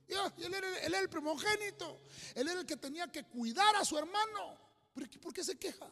Él, 0.09 0.55
era, 0.55 1.01
el 1.01 1.09
primogénito. 1.09 2.01
Él 2.35 2.49
era 2.49 2.61
el 2.61 2.67
que 2.67 2.77
tenía 2.77 3.11
que 3.11 3.25
cuidar 3.25 3.77
a 3.77 3.85
su 3.85 3.97
hermano. 3.97 4.59
¿Por 5.21 5.33
qué 5.33 5.43
se 5.43 5.59
queja? 5.59 5.89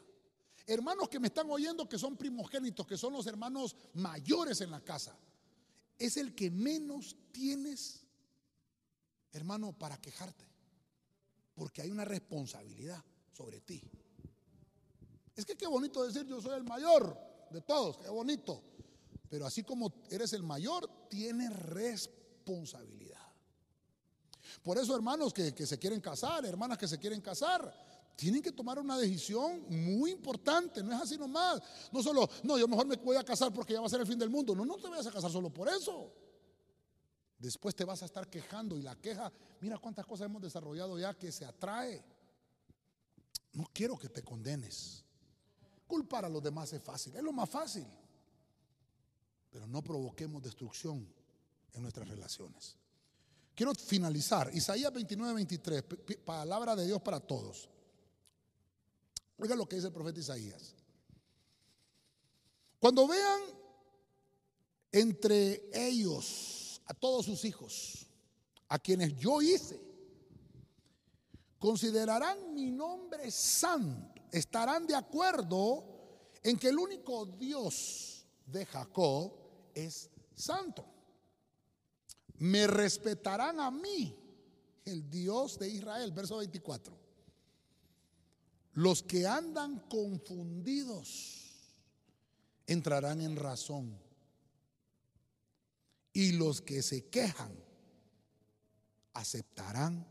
Hermanos 0.67 1.09
que 1.09 1.19
me 1.19 1.29
están 1.29 1.51
oyendo 1.51 1.89
que 1.89 1.99
son 1.99 2.17
primogénitos, 2.17 2.87
que 2.87 2.97
son 2.97 3.13
los 3.13 3.27
hermanos 3.27 3.75
mayores 3.95 4.61
en 4.61 4.71
la 4.71 4.81
casa. 4.81 5.17
Es 6.01 6.17
el 6.17 6.35
que 6.35 6.51
menos 6.51 7.15
tienes, 7.31 8.01
hermano, 9.33 9.73
para 9.79 9.99
quejarte. 9.99 10.45
Porque 11.55 11.83
hay 11.83 11.91
una 11.91 12.07
responsabilidad 12.07 13.05
sobre 13.33 13.61
ti. 13.61 13.83
Es 15.37 15.45
que 15.45 15.57
qué 15.57 15.67
bonito 15.67 16.03
decir 16.03 16.27
yo 16.27 16.41
soy 16.41 16.57
el 16.57 16.65
mayor 16.65 17.17
de 17.51 17.61
todos, 17.61 17.99
qué 17.99 18.09
bonito. 18.09 18.63
Pero 19.29 19.47
así 19.47 19.63
como 19.63 19.93
eres 20.11 20.33
el 20.33 20.43
mayor, 20.43 21.09
tienes 21.09 21.55
responsabilidad. 21.55 23.21
Por 24.63 24.79
eso, 24.79 24.97
hermanos 24.97 25.35
que, 25.35 25.55
que 25.55 25.67
se 25.67 25.79
quieren 25.79 26.01
casar, 26.01 26.45
hermanas 26.47 26.79
que 26.79 26.89
se 26.89 26.99
quieren 26.99 27.21
casar, 27.21 27.90
tienen 28.21 28.43
que 28.43 28.53
tomar 28.53 28.79
una 28.79 28.99
decisión 28.99 29.65
muy 29.71 30.11
importante, 30.11 30.83
no 30.83 30.95
es 30.95 31.01
así 31.01 31.17
nomás. 31.17 31.59
No 31.91 32.03
solo, 32.03 32.29
no, 32.43 32.59
yo 32.59 32.69
mejor 32.69 32.87
me 32.87 32.97
voy 32.97 33.17
a 33.17 33.25
casar 33.25 33.51
porque 33.51 33.73
ya 33.73 33.81
va 33.81 33.87
a 33.87 33.89
ser 33.89 34.03
el 34.03 34.07
fin 34.07 34.19
del 34.19 34.29
mundo. 34.29 34.55
No, 34.55 34.67
no 34.67 34.77
te 34.77 34.91
vayas 34.91 35.07
a 35.07 35.11
casar 35.11 35.31
solo 35.31 35.49
por 35.49 35.71
eso. 35.71 36.13
Después 37.39 37.75
te 37.75 37.83
vas 37.83 38.03
a 38.03 38.05
estar 38.05 38.29
quejando 38.29 38.77
y 38.77 38.83
la 38.83 38.95
queja, 38.95 39.33
mira 39.63 39.79
cuántas 39.79 40.05
cosas 40.05 40.27
hemos 40.27 40.43
desarrollado 40.43 40.99
ya 40.99 41.15
que 41.15 41.33
se 41.33 41.47
atrae. 41.47 42.05
No 43.55 43.67
quiero 43.73 43.97
que 43.97 44.11
te 44.11 44.23
condenes. 44.23 45.03
Culpar 45.87 46.27
a 46.27 46.29
los 46.29 46.43
demás 46.43 46.71
es 46.75 46.83
fácil, 46.83 47.17
es 47.17 47.23
lo 47.23 47.33
más 47.33 47.49
fácil. 47.49 47.87
Pero 49.49 49.67
no 49.67 49.81
provoquemos 49.81 50.43
destrucción 50.43 51.11
en 51.73 51.81
nuestras 51.81 52.07
relaciones. 52.07 52.77
Quiero 53.55 53.75
finalizar. 53.75 54.51
Isaías 54.55 54.93
29, 54.93 55.33
23, 55.33 55.85
palabra 56.23 56.77
de 56.77 56.85
Dios 56.85 57.01
para 57.01 57.19
todos. 57.19 57.71
Oiga 59.41 59.57
lo 59.57 59.67
que 59.67 59.77
dice 59.77 59.89
el 59.89 59.93
profeta 59.93 60.21
Isaías. 60.21 60.75
Cuando 62.79 63.07
vean 63.09 63.41
entre 64.93 65.71
ellos 65.73 66.83
a 66.87 66.95
todos 66.95 67.27
sus 67.27 67.45
hijos, 67.45 68.07
a 68.69 68.79
quienes 68.79 69.17
yo 69.17 69.41
hice, 69.41 69.81
considerarán 71.59 72.55
mi 72.55 72.71
nombre 72.71 73.31
santo, 73.31 74.21
estarán 74.31 74.87
de 74.87 74.95
acuerdo 74.95 75.85
en 76.43 76.59
que 76.59 76.69
el 76.69 76.79
único 76.79 77.25
Dios 77.27 78.27
de 78.47 78.67
Jacob 78.67 79.33
es 79.75 80.11
santo. 80.35 80.85
Me 82.39 82.67
respetarán 82.67 83.61
a 83.61 83.71
mí, 83.71 84.17
el 84.85 85.09
Dios 85.11 85.59
de 85.59 85.69
Israel, 85.69 86.13
verso 86.13 86.39
24. 86.39 87.00
Los 88.75 89.03
que 89.03 89.27
andan 89.27 89.81
confundidos 89.89 91.41
entrarán 92.67 93.21
en 93.21 93.37
razón. 93.37 93.99
Y 96.13 96.33
los 96.33 96.61
que 96.61 96.83
se 96.83 97.09
quejan 97.09 97.53
aceptarán 99.13 100.07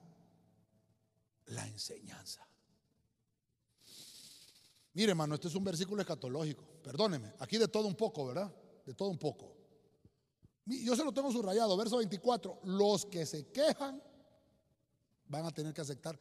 la 1.48 1.68
enseñanza. 1.68 2.46
Mire, 4.94 5.12
hermano, 5.12 5.36
este 5.36 5.48
es 5.48 5.56
un 5.56 5.64
versículo 5.64 6.02
escatológico. 6.02 6.64
Perdóneme, 6.84 7.34
aquí 7.40 7.58
de 7.58 7.68
todo 7.68 7.88
un 7.88 7.96
poco, 7.96 8.26
¿verdad? 8.26 8.54
De 8.86 8.94
todo 8.94 9.10
un 9.10 9.18
poco. 9.18 9.56
Yo 10.66 10.96
se 10.96 11.04
lo 11.04 11.14
tengo 11.14 11.32
subrayado, 11.32 11.76
verso 11.78 11.98
24. 11.98 12.62
Los 12.64 13.06
que 13.06 13.26
se 13.26 13.48
quejan 13.48 14.02
van 15.28 15.46
a 15.46 15.52
tener 15.52 15.74
que 15.74 15.82
aceptar 15.82 16.20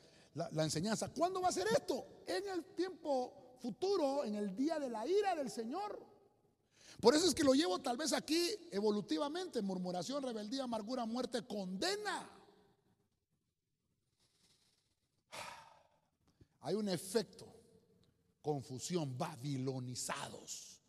la, 0.53 0.64
enseñanza. 0.64 1.09
¿Cuándo 1.12 1.41
va 1.41 1.49
a 1.49 1.53
ser 1.53 1.66
esto? 1.68 2.22
En 2.26 2.49
el 2.49 2.64
tiempo 2.74 3.57
futuro, 3.61 4.24
en 4.24 4.36
el 4.36 4.55
día 4.55 4.78
de 4.78 4.89
la 4.89 5.07
ira 5.07 5.34
del 5.34 5.51
Señor. 5.51 6.07
Por 7.01 7.14
eso 7.14 7.26
es 7.26 7.34
que 7.34 7.45
lo 7.45 7.55
llevo 7.55 7.78
tal 7.80 7.97
vez 7.97 8.12
aquí 8.12 8.51
evolutivamente, 8.70 9.62
murmuración, 9.62 10.22
rebeldía, 10.22 10.64
amargura, 10.64 11.07
muerte, 11.07 11.47
condena. 11.47 12.30
Hay 16.61 16.74
un 16.74 16.89
efecto, 16.89 17.47
confusión, 18.43 19.16
babilonizados, 19.16 20.80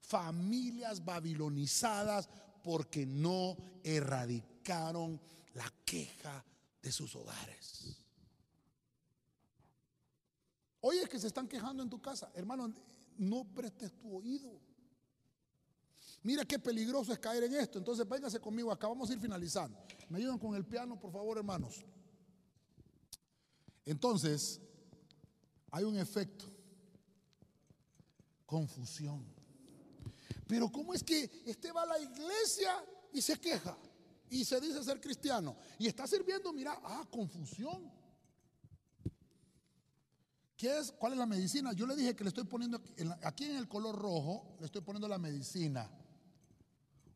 familias 0.00 1.04
babilonizadas 1.04 2.28
porque 2.62 3.06
no 3.06 3.56
erradicaron 3.82 5.20
la 5.54 5.72
queja 5.84 6.44
de 6.82 6.92
sus 6.92 7.14
hogares. 7.14 8.07
Oye, 10.80 11.08
que 11.08 11.18
se 11.18 11.26
están 11.26 11.48
quejando 11.48 11.82
en 11.82 11.90
tu 11.90 12.00
casa. 12.00 12.30
Hermano, 12.34 12.72
no 13.16 13.44
prestes 13.44 13.92
tu 13.98 14.16
oído. 14.16 14.60
Mira 16.22 16.44
qué 16.44 16.58
peligroso 16.58 17.12
es 17.12 17.18
caer 17.18 17.44
en 17.44 17.54
esto. 17.54 17.78
Entonces, 17.78 18.08
véngase 18.08 18.40
conmigo 18.40 18.70
acá. 18.70 18.88
Vamos 18.88 19.10
a 19.10 19.12
ir 19.12 19.20
finalizando. 19.20 19.78
¿Me 20.08 20.18
ayudan 20.18 20.38
con 20.38 20.54
el 20.54 20.64
piano, 20.64 20.98
por 20.98 21.12
favor, 21.12 21.38
hermanos? 21.38 21.84
Entonces, 23.84 24.60
hay 25.70 25.84
un 25.84 25.96
efecto. 25.96 26.44
Confusión. 28.46 29.24
Pero 30.46 30.70
¿cómo 30.72 30.94
es 30.94 31.02
que 31.02 31.30
este 31.44 31.70
va 31.72 31.82
a 31.82 31.86
la 31.86 32.00
iglesia 32.00 32.84
y 33.12 33.20
se 33.20 33.38
queja? 33.38 33.76
Y 34.30 34.44
se 34.44 34.60
dice 34.60 34.82
ser 34.82 35.00
cristiano. 35.00 35.56
Y 35.78 35.86
está 35.86 36.06
sirviendo, 36.06 36.52
mira, 36.52 36.80
ah, 36.82 37.06
confusión. 37.10 37.90
¿Qué 40.58 40.76
es? 40.76 40.90
¿Cuál 40.90 41.12
es 41.12 41.18
la 41.18 41.26
medicina? 41.26 41.72
Yo 41.72 41.86
le 41.86 41.94
dije 41.94 42.16
que 42.16 42.24
le 42.24 42.28
estoy 42.28 42.42
poniendo 42.42 42.82
aquí 43.22 43.44
en 43.44 43.56
el 43.56 43.68
color 43.68 43.96
rojo, 43.96 44.56
le 44.58 44.66
estoy 44.66 44.82
poniendo 44.82 45.06
la 45.06 45.16
medicina. 45.16 45.88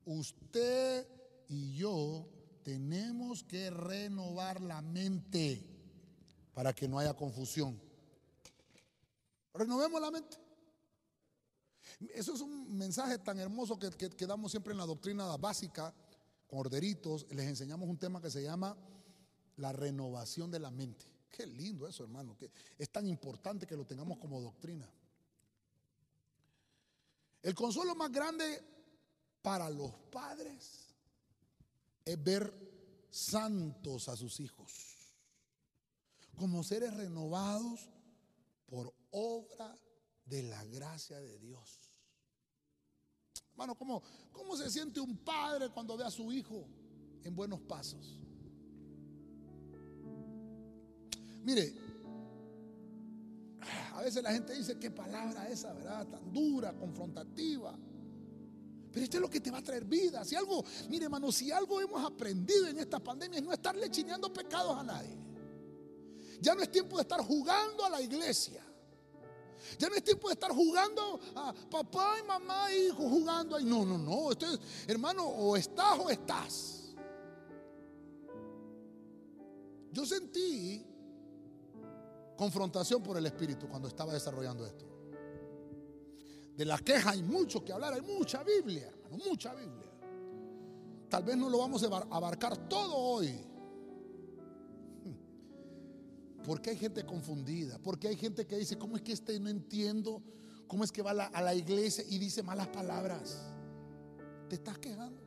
Usted 0.05 1.09
y 1.49 1.74
yo 1.74 2.28
tenemos 2.62 3.43
que 3.43 3.68
renovar 3.68 4.61
la 4.61 4.80
mente 4.80 5.61
para 6.55 6.72
que 6.72 6.86
no 6.86 7.01
haya 7.01 7.14
confusión. 7.14 7.82
Renovemos 9.53 10.01
la 10.01 10.12
mente. 10.12 10.36
Eso 12.14 12.34
es 12.34 12.40
un 12.43 12.76
mensaje 12.76 13.18
tan 13.18 13.40
hermoso 13.40 13.76
que, 13.76 13.90
que, 13.90 14.26
damos 14.26 14.53
siempre 14.53 14.70
en 14.70 14.78
la 14.78 14.86
doctrina 14.86 15.36
básica, 15.36 15.93
con 16.47 16.61
orderitos. 16.61 17.26
Les 17.30 17.49
enseñamos 17.49 17.88
un 17.88 17.99
tema 17.99 18.22
que 18.22 18.30
se 18.30 18.45
llama 18.45 18.76
la 19.57 19.72
renovación 19.72 20.49
de 20.53 20.61
la 20.61 20.70
mente. 20.70 21.11
Qué 21.33 21.47
lindo 21.47 21.89
eso, 21.89 22.05
hermano. 22.05 22.37
Que 22.37 22.51
es 22.78 22.91
tan 22.91 23.07
importante 23.07 23.66
que 23.66 23.76
lo 23.76 23.87
tengamos 23.87 24.18
como 24.18 24.41
doctrina. 24.41 24.89
El 27.43 27.55
consuelo 27.55 27.95
más 27.95 28.12
grande 28.12 28.62
para 29.41 29.68
los 29.70 29.93
padres 30.12 30.95
es 32.05 32.22
ver 32.22 33.07
santos 33.11 34.09
a 34.09 34.16
sus 34.16 34.39
hijos, 34.41 34.72
como 36.37 36.62
seres 36.62 36.95
renovados 36.95 37.91
por 38.66 38.95
obra 39.11 39.76
de 40.24 40.43
la 40.45 40.64
gracia 40.66 41.20
de 41.20 41.39
Dios. 41.39 41.78
Hermano, 43.51 43.74
¿cómo, 43.74 44.03
¿cómo 44.33 44.57
se 44.57 44.70
siente 44.70 45.01
un 45.01 45.16
padre 45.18 45.68
cuando 45.70 45.97
ve 45.97 46.05
a 46.05 46.11
su 46.11 46.33
hijo 46.33 46.66
en 47.24 47.35
buenos 47.35 47.61
pasos? 47.61 48.21
Mire, 51.45 51.74
a 53.95 54.03
veces 54.03 54.22
la 54.22 54.32
gente 54.32 54.55
dice, 54.55 54.78
qué 54.78 54.90
palabra 54.90 55.49
esa, 55.49 55.72
¿verdad? 55.72 56.07
Tan 56.07 56.32
dura, 56.32 56.72
confrontativa. 56.72 57.76
Pero 58.93 59.05
esto 59.05 59.16
es 59.16 59.20
lo 59.22 59.30
que 59.30 59.40
te 59.40 59.51
va 59.51 59.59
a 59.59 59.62
traer 59.62 59.84
vida. 59.84 60.24
Si 60.24 60.36
algo, 60.36 60.64
mire 60.90 61.05
hermano, 61.05 61.32
si 61.32 61.51
algo 61.51 61.80
hemos 61.80 62.05
aprendido 62.05 62.66
en 62.68 62.78
esta 62.78 62.99
pandemia 62.99 63.38
es 63.38 63.45
no 63.45 63.53
estarle 63.53 63.90
chineando 63.90 64.32
pecados 64.32 64.76
a 64.76 64.82
nadie. 64.82 65.16
Ya 66.40 66.55
no 66.55 66.62
es 66.62 66.70
tiempo 66.70 66.97
de 66.97 67.03
estar 67.03 67.20
jugando 67.20 67.84
a 67.84 67.90
la 67.90 68.03
iglesia. 68.03 68.62
Ya 69.78 69.88
no 69.88 69.95
es 69.95 70.05
tiempo 70.05 70.28
de 70.28 70.34
estar 70.34 70.51
jugando 70.51 71.20
a 71.36 71.55
papá 71.70 72.16
y 72.22 72.26
mamá 72.26 72.70
e 72.72 72.86
hijo 72.86 73.09
jugando 73.09 73.57
ahí. 73.57 73.64
No, 73.64 73.86
no, 73.86 73.97
no. 73.97 74.32
Esto 74.32 74.47
es, 74.47 74.61
hermano, 74.86 75.24
o 75.24 75.57
estás 75.57 75.99
o 75.99 76.11
estás. 76.11 76.95
Yo 79.93 80.05
sentí 80.05 80.84
confrontación 82.37 83.03
por 83.03 83.16
el 83.16 83.26
Espíritu 83.26 83.68
cuando 83.68 83.89
estaba 83.89 84.12
desarrollando 84.12 84.66
esto. 84.66 84.93
De 86.57 86.64
la 86.64 86.78
queja 86.78 87.11
hay 87.11 87.22
mucho 87.22 87.64
que 87.64 87.72
hablar, 87.72 87.95
hay 87.95 88.03
mucha 88.03 88.43
Biblia, 88.43 88.89
hermano, 88.89 89.18
mucha 89.24 89.55
Biblia. 89.55 89.91
Tal 91.09 91.24
vez 91.24 91.37
no 91.37 91.49
lo 91.49 91.59
vamos 91.59 91.83
a 91.83 91.87
abarcar 91.87 92.68
todo 92.68 92.95
hoy. 92.95 93.28
Porque 96.45 96.70
hay 96.70 96.76
gente 96.76 97.05
confundida, 97.05 97.78
porque 97.78 98.09
hay 98.09 98.16
gente 98.16 98.47
que 98.47 98.57
dice, 98.57 98.76
¿cómo 98.76 98.97
es 98.97 99.03
que 99.03 99.12
este 99.12 99.39
no 99.39 99.49
entiendo? 99.49 100.22
¿Cómo 100.66 100.85
es 100.85 100.91
que 100.91 101.03
va 101.03 101.11
a 101.11 101.43
la, 101.43 101.55
iglesia 101.55 102.05
y 102.09 102.18
dice 102.18 102.43
malas 102.43 102.68
palabras? 102.68 103.39
Te 104.49 104.57
estás 104.57 104.78
quejando. 104.78 105.22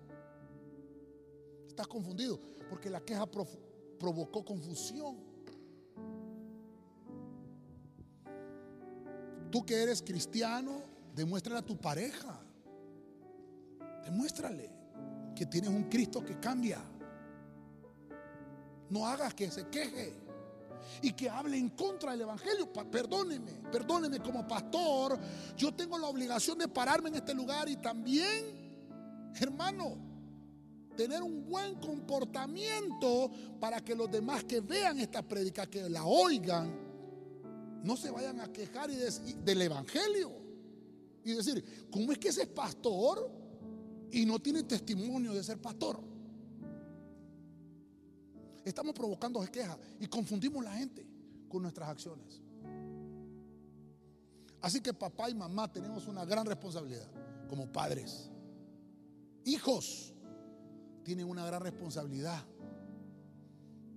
Estás 1.67 1.87
confundido, 1.87 2.39
porque 2.69 2.89
la 2.89 2.99
queja 2.99 3.29
provocó 3.29 4.43
confusión. 4.43 5.34
Tú 9.51 9.65
que 9.65 9.81
eres 9.81 10.01
cristiano, 10.01 10.81
demuéstrale 11.15 11.59
a 11.59 11.65
tu 11.65 11.77
pareja. 11.77 12.39
Demuéstrale 14.03 14.69
que 15.35 15.45
tienes 15.45 15.69
un 15.69 15.83
Cristo 15.83 16.23
que 16.23 16.39
cambia. 16.39 16.81
No 18.89 19.07
hagas 19.07 19.33
que 19.33 19.49
se 19.49 19.67
queje 19.67 20.13
y 21.01 21.11
que 21.13 21.29
hable 21.29 21.57
en 21.57 21.69
contra 21.69 22.11
del 22.11 22.21
Evangelio. 22.21 22.71
Perdóneme, 22.71 23.51
perdóneme 23.71 24.19
como 24.19 24.47
pastor. 24.47 25.19
Yo 25.57 25.73
tengo 25.73 25.97
la 25.97 26.07
obligación 26.07 26.57
de 26.57 26.67
pararme 26.67 27.09
en 27.09 27.15
este 27.15 27.33
lugar 27.33 27.67
y 27.67 27.77
también, 27.77 29.33
hermano, 29.39 29.97
tener 30.95 31.21
un 31.21 31.45
buen 31.45 31.75
comportamiento 31.75 33.29
para 33.59 33.81
que 33.81 33.95
los 33.95 34.09
demás 34.09 34.43
que 34.43 34.61
vean 34.61 34.99
esta 34.99 35.21
prédica, 35.21 35.65
que 35.65 35.89
la 35.89 36.05
oigan, 36.05 36.84
no 37.85 37.95
se 37.95 38.09
vayan 38.09 38.39
a 38.41 38.51
quejar 38.51 38.89
y 38.89 38.95
del 38.95 39.61
Evangelio 39.61 40.31
y 41.23 41.33
decir, 41.33 41.87
¿cómo 41.91 42.11
es 42.11 42.17
que 42.17 42.29
ese 42.29 42.41
es 42.41 42.47
pastor 42.47 43.31
y 44.11 44.25
no 44.25 44.39
tiene 44.39 44.63
testimonio 44.63 45.33
de 45.33 45.43
ser 45.43 45.61
pastor? 45.61 46.01
Estamos 48.63 48.95
provocando 48.95 49.39
quejas 49.51 49.77
y 49.99 50.07
confundimos 50.07 50.63
la 50.63 50.73
gente 50.73 51.05
con 51.47 51.61
nuestras 51.61 51.89
acciones. 51.89 52.41
Así 54.61 54.81
que 54.81 54.91
papá 54.91 55.29
y 55.29 55.35
mamá 55.35 55.71
tenemos 55.71 56.07
una 56.07 56.25
gran 56.25 56.47
responsabilidad 56.47 57.07
como 57.47 57.71
padres. 57.71 58.31
Hijos 59.43 60.15
tienen 61.03 61.29
una 61.29 61.45
gran 61.45 61.61
responsabilidad 61.61 62.43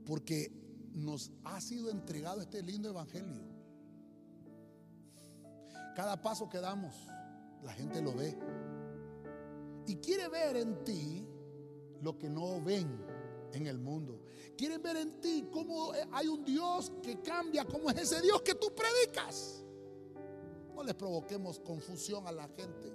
porque 0.04 0.52
nos 0.92 1.32
ha 1.44 1.58
sido 1.62 1.90
entregado 1.90 2.42
este 2.42 2.62
lindo 2.62 2.90
evangelio. 2.90 3.47
Cada 5.98 6.16
paso 6.16 6.48
que 6.48 6.58
damos, 6.58 6.94
la 7.64 7.72
gente 7.72 8.00
lo 8.00 8.14
ve. 8.14 8.38
Y 9.84 9.96
quiere 9.96 10.28
ver 10.28 10.56
en 10.58 10.84
ti 10.84 11.26
lo 12.02 12.16
que 12.16 12.30
no 12.30 12.62
ven 12.62 13.04
en 13.52 13.66
el 13.66 13.80
mundo. 13.80 14.20
Quieren 14.56 14.80
ver 14.80 14.96
en 14.98 15.20
ti 15.20 15.48
cómo 15.52 15.90
hay 16.12 16.28
un 16.28 16.44
Dios 16.44 16.92
que 17.02 17.20
cambia, 17.20 17.64
como 17.64 17.90
es 17.90 17.96
ese 17.96 18.22
Dios 18.22 18.42
que 18.42 18.54
tú 18.54 18.72
predicas. 18.72 19.64
No 20.72 20.84
les 20.84 20.94
provoquemos 20.94 21.58
confusión 21.58 22.28
a 22.28 22.30
la 22.30 22.46
gente. 22.46 22.92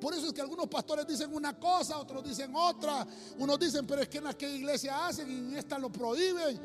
Por 0.00 0.14
eso 0.14 0.28
es 0.28 0.32
que 0.32 0.40
algunos 0.40 0.68
pastores 0.68 1.06
dicen 1.06 1.34
una 1.34 1.60
cosa, 1.60 1.98
otros 1.98 2.24
dicen 2.24 2.50
otra. 2.56 3.06
Unos 3.38 3.58
dicen, 3.58 3.86
pero 3.86 4.00
es 4.00 4.08
que 4.08 4.16
en 4.16 4.28
aquella 4.28 4.56
iglesia 4.56 5.06
hacen 5.06 5.30
y 5.30 5.36
en 5.36 5.56
esta 5.58 5.78
lo 5.78 5.92
prohíben. 5.92 6.58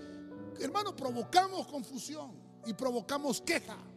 Hermano, 0.62 0.96
provocamos 0.96 1.68
confusión 1.68 2.32
y 2.66 2.74
provocamos 2.74 3.42
queja. 3.42 3.91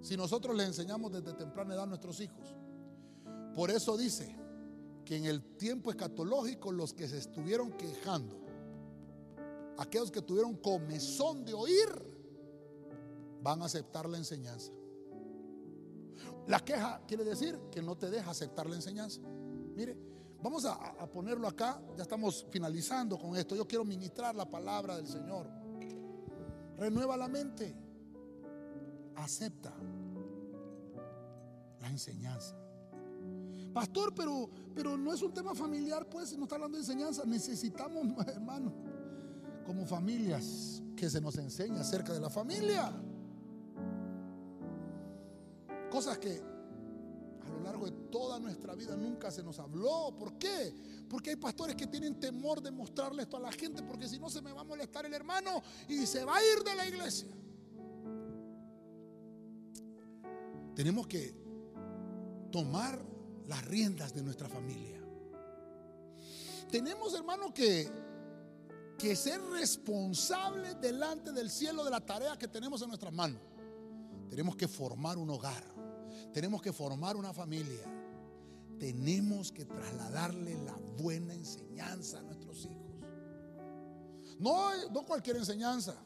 Si 0.00 0.16
nosotros 0.16 0.56
les 0.56 0.68
enseñamos 0.68 1.12
desde 1.12 1.34
temprana 1.34 1.74
edad 1.74 1.84
a 1.84 1.86
nuestros 1.86 2.20
hijos. 2.20 2.54
Por 3.54 3.70
eso 3.70 3.96
dice 3.96 4.36
que 5.04 5.16
en 5.16 5.24
el 5.24 5.42
tiempo 5.56 5.90
escatológico 5.90 6.72
los 6.72 6.94
que 6.94 7.08
se 7.08 7.18
estuvieron 7.18 7.72
quejando, 7.72 8.40
aquellos 9.76 10.10
que 10.10 10.22
tuvieron 10.22 10.56
comezón 10.56 11.44
de 11.44 11.54
oír, 11.54 11.88
van 13.42 13.62
a 13.62 13.66
aceptar 13.66 14.08
la 14.08 14.18
enseñanza. 14.18 14.72
La 16.46 16.60
queja 16.60 17.00
quiere 17.06 17.24
decir 17.24 17.58
que 17.70 17.82
no 17.82 17.96
te 17.96 18.10
deja 18.10 18.30
aceptar 18.30 18.68
la 18.68 18.76
enseñanza. 18.76 19.20
Mire, 19.74 19.96
vamos 20.42 20.64
a, 20.64 21.06
ponerlo 21.12 21.46
acá, 21.48 21.80
ya 21.96 22.02
estamos 22.02 22.46
finalizando 22.50 23.18
con 23.18 23.36
esto. 23.36 23.54
Yo 23.54 23.66
quiero 23.66 23.84
ministrar 23.84 24.34
la 24.34 24.48
palabra 24.48 24.96
del 24.96 25.06
Señor. 25.06 25.48
Renueva 26.76 27.16
la 27.16 27.28
mente, 27.28 27.74
acepta 29.20 29.72
la 31.80 31.88
enseñanza. 31.88 32.54
Pastor, 33.72 34.12
pero, 34.14 34.50
pero 34.74 34.96
no 34.96 35.12
es 35.12 35.22
un 35.22 35.32
tema 35.32 35.54
familiar, 35.54 36.08
pues, 36.08 36.36
no 36.36 36.44
está 36.44 36.56
hablando 36.56 36.76
de 36.76 36.82
enseñanza. 36.82 37.24
Necesitamos, 37.24 38.04
hermano, 38.26 38.72
como 39.64 39.86
familias, 39.86 40.82
que 40.96 41.08
se 41.08 41.20
nos 41.20 41.36
enseñe 41.36 41.78
acerca 41.78 42.12
de 42.12 42.20
la 42.20 42.30
familia. 42.30 42.92
Cosas 45.90 46.18
que 46.18 46.42
a 47.42 47.48
lo 47.48 47.60
largo 47.60 47.86
de 47.86 47.92
toda 48.10 48.38
nuestra 48.38 48.74
vida 48.74 48.96
nunca 48.96 49.30
se 49.30 49.42
nos 49.42 49.58
habló. 49.58 50.14
¿Por 50.18 50.34
qué? 50.34 50.74
Porque 51.08 51.30
hay 51.30 51.36
pastores 51.36 51.76
que 51.76 51.86
tienen 51.86 52.18
temor 52.18 52.60
de 52.60 52.70
mostrarle 52.70 53.22
esto 53.22 53.36
a 53.36 53.40
la 53.40 53.52
gente, 53.52 53.82
porque 53.82 54.08
si 54.08 54.18
no 54.18 54.28
se 54.28 54.42
me 54.42 54.52
va 54.52 54.60
a 54.60 54.64
molestar 54.64 55.06
el 55.06 55.14
hermano 55.14 55.62
y 55.88 56.06
se 56.06 56.24
va 56.24 56.36
a 56.36 56.40
ir 56.42 56.62
de 56.64 56.74
la 56.74 56.88
iglesia. 56.88 57.28
Tenemos 60.74 61.06
que 61.06 61.34
tomar 62.50 63.00
las 63.46 63.64
riendas 63.64 64.14
de 64.14 64.22
nuestra 64.22 64.48
familia. 64.48 65.00
Tenemos, 66.70 67.14
hermano, 67.14 67.52
que, 67.52 67.90
ser 69.16 69.40
responsables 69.50 70.80
delante 70.80 71.32
del 71.32 71.50
cielo 71.50 71.84
de 71.84 71.90
la 71.90 72.00
tarea 72.00 72.38
que 72.38 72.46
tenemos 72.46 72.80
en 72.82 72.88
nuestras 72.88 73.12
manos. 73.12 73.40
Tenemos 74.28 74.56
que 74.56 74.68
formar 74.68 75.18
un 75.18 75.30
hogar. 75.30 75.64
Tenemos 76.32 76.62
que 76.62 76.72
formar 76.72 77.16
una 77.16 77.32
familia. 77.32 77.84
Tenemos 78.78 79.50
que 79.50 79.64
trasladarle 79.64 80.54
la 80.64 80.76
buena 80.96 81.34
enseñanza 81.34 82.20
a 82.20 82.22
nuestros 82.22 82.64
hijos. 82.66 83.04
No, 84.38 84.88
no 84.90 85.04
cualquier 85.04 85.36
enseñanza. 85.36 85.96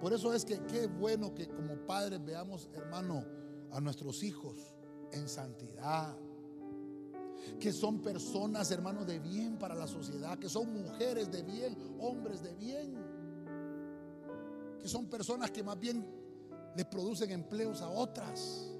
Por 0.00 0.12
eso 0.12 0.32
es 0.34 0.44
que 0.44 0.60
qué 0.66 0.86
bueno 0.86 1.34
que 1.34 1.48
como 1.48 1.74
padres 1.86 2.22
veamos, 2.24 2.68
hermano, 2.74 3.24
a 3.72 3.80
nuestros 3.80 4.22
hijos 4.22 4.74
en 5.12 5.28
santidad. 5.28 6.16
Que 7.60 7.72
son 7.72 8.00
personas, 8.00 8.70
hermanos, 8.70 9.06
de 9.06 9.18
bien 9.18 9.58
para 9.58 9.74
la 9.74 9.86
sociedad. 9.86 10.38
Que 10.38 10.48
son 10.48 10.72
mujeres 10.72 11.30
de 11.30 11.42
bien, 11.42 11.76
hombres 12.00 12.42
de 12.42 12.54
bien. 12.54 12.94
Que 14.80 14.88
son 14.88 15.06
personas 15.06 15.50
que 15.50 15.62
más 15.62 15.78
bien 15.78 16.06
le 16.76 16.84
producen 16.84 17.30
empleos 17.30 17.80
a 17.80 17.88
otras. 17.88 18.70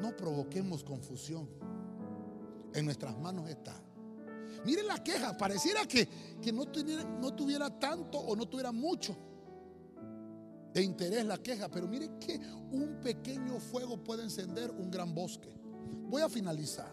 No 0.00 0.16
provoquemos 0.16 0.82
confusión. 0.82 1.48
En 2.72 2.84
nuestras 2.86 3.18
manos 3.18 3.48
está. 3.48 3.83
Miren 4.64 4.86
la 4.86 5.02
queja, 5.02 5.36
pareciera 5.36 5.86
que, 5.86 6.08
que 6.40 6.52
no, 6.52 6.66
tuviera, 6.66 7.04
no 7.04 7.34
tuviera 7.34 7.78
tanto 7.78 8.18
o 8.18 8.34
no 8.34 8.46
tuviera 8.46 8.72
mucho 8.72 9.16
de 10.72 10.82
interés 10.82 11.24
la 11.24 11.38
queja, 11.38 11.68
pero 11.70 11.86
miren 11.86 12.18
que 12.18 12.40
un 12.72 12.98
pequeño 13.00 13.60
fuego 13.60 14.02
puede 14.02 14.24
encender 14.24 14.70
un 14.72 14.90
gran 14.90 15.14
bosque. 15.14 15.48
Voy 16.08 16.20
a 16.20 16.28
finalizar. 16.28 16.92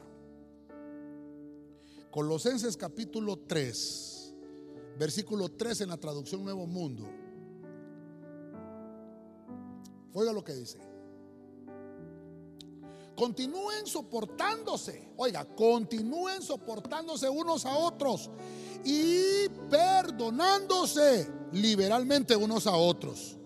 Colosenses 2.12 2.78
capítulo 2.78 3.40
3, 3.40 4.36
versículo 5.00 5.50
3 5.50 5.82
en 5.82 5.90
la 5.90 5.98
traducción 5.98 6.44
Nuevo 6.44 6.68
Mundo. 6.68 7.10
Oiga 10.14 10.34
lo 10.34 10.44
que 10.44 10.54
dice. 10.54 10.91
Continúen 13.22 13.86
soportándose. 13.86 15.14
Oiga, 15.16 15.46
continúen 15.46 16.42
soportándose 16.42 17.30
unos 17.30 17.68
a 17.68 17.78
otros 17.78 18.32
y 18.84 19.48
perdonándose 19.70 21.32
liberalmente 21.52 22.36
unos 22.36 22.66
a 22.66 22.76
otros. 22.76 23.38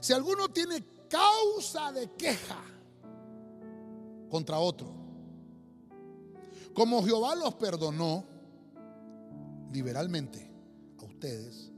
Si 0.00 0.14
alguno 0.14 0.48
tiene 0.48 0.82
causa 1.10 1.92
de 1.92 2.10
queja 2.12 2.64
contra 4.30 4.58
otro, 4.58 4.94
como 6.72 7.04
Jehová 7.04 7.34
los 7.34 7.54
perdonó 7.56 8.24
liberalmente 9.72 10.50
a 10.98 11.04
ustedes, 11.04 11.70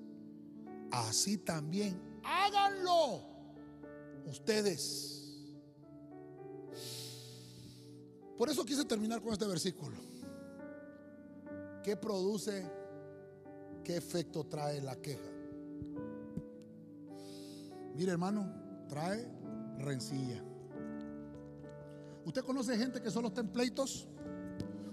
así 0.93 1.37
también 1.39 2.01
háganlo 2.23 3.25
ustedes. 4.25 5.18
Por 8.39 8.49
eso 8.49 8.65
quise 8.65 8.85
terminar 8.85 9.21
con 9.21 9.33
este 9.33 9.47
versículo. 9.47 9.97
¿Qué 11.83 11.97
produce, 11.97 12.65
qué 13.83 13.97
efecto 13.97 14.45
trae 14.45 14.81
la 14.81 14.95
queja? 14.95 15.29
Mire 17.97 18.13
hermano, 18.13 18.87
trae 18.89 19.29
rencilla. 19.79 20.41
¿Usted 22.25 22.43
conoce 22.43 22.77
gente 22.77 23.03
que 23.03 23.11
solo 23.11 23.29
está 23.29 23.41
en 23.41 23.49
pleitos? 23.49 24.07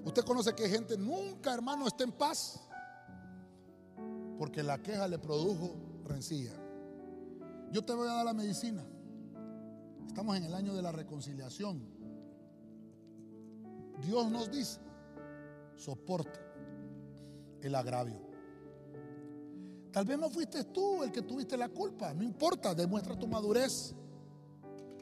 ¿Usted 0.04 0.24
conoce 0.24 0.56
que 0.56 0.68
gente 0.68 0.98
nunca, 0.98 1.54
hermano, 1.54 1.86
está 1.86 2.04
en 2.04 2.14
paz? 2.14 2.60
Porque 4.39 4.64
la 4.64 4.82
queja 4.82 5.08
le 5.08 5.20
produjo 5.20 5.76
rencilla. 6.06 6.54
Yo 7.72 7.84
te 7.84 7.93
voy 7.93 8.08
a 8.08 8.14
dar 8.14 8.26
la 8.26 8.34
medicina. 8.34 8.84
Estamos 10.08 10.36
en 10.36 10.46
el 10.46 10.54
año 10.56 10.74
de 10.74 10.82
la 10.82 10.91
reconciliación. 10.91 11.95
Dios 14.02 14.30
nos 14.30 14.52
dice, 14.52 14.80
soporta 15.76 16.39
el 17.62 17.76
agravio. 17.76 18.20
Tal 19.91 20.06
vez 20.06 20.20
no 20.20 20.30
fuiste 20.30 20.64
tú 20.66 21.04
el 21.04 21.12
que 21.12 21.22
tuviste 21.22 21.56
la 21.56 21.70
culpa, 21.70 22.14
no 22.14 22.24
importa, 22.24 22.76
demuestra 22.76 23.18
tu 23.18 23.28
madurez 23.28 23.96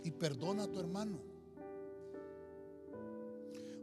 y 0.04 0.12
perdona 0.12 0.64
a 0.64 0.68
tu 0.68 0.80
hermano. 0.80 1.20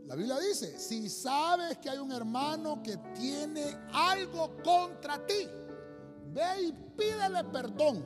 La 0.06 0.16
Biblia 0.16 0.38
dice, 0.38 0.78
si 0.78 1.08
sabes 1.08 1.78
que 1.78 1.88
hay 1.88 1.98
un 1.98 2.10
hermano 2.10 2.82
que 2.82 2.96
tiene 3.14 3.76
algo 3.92 4.56
contra 4.62 5.24
ti, 5.24 5.48
ve 6.32 6.62
y 6.62 6.72
pídele 6.96 7.44
perdón 7.44 8.04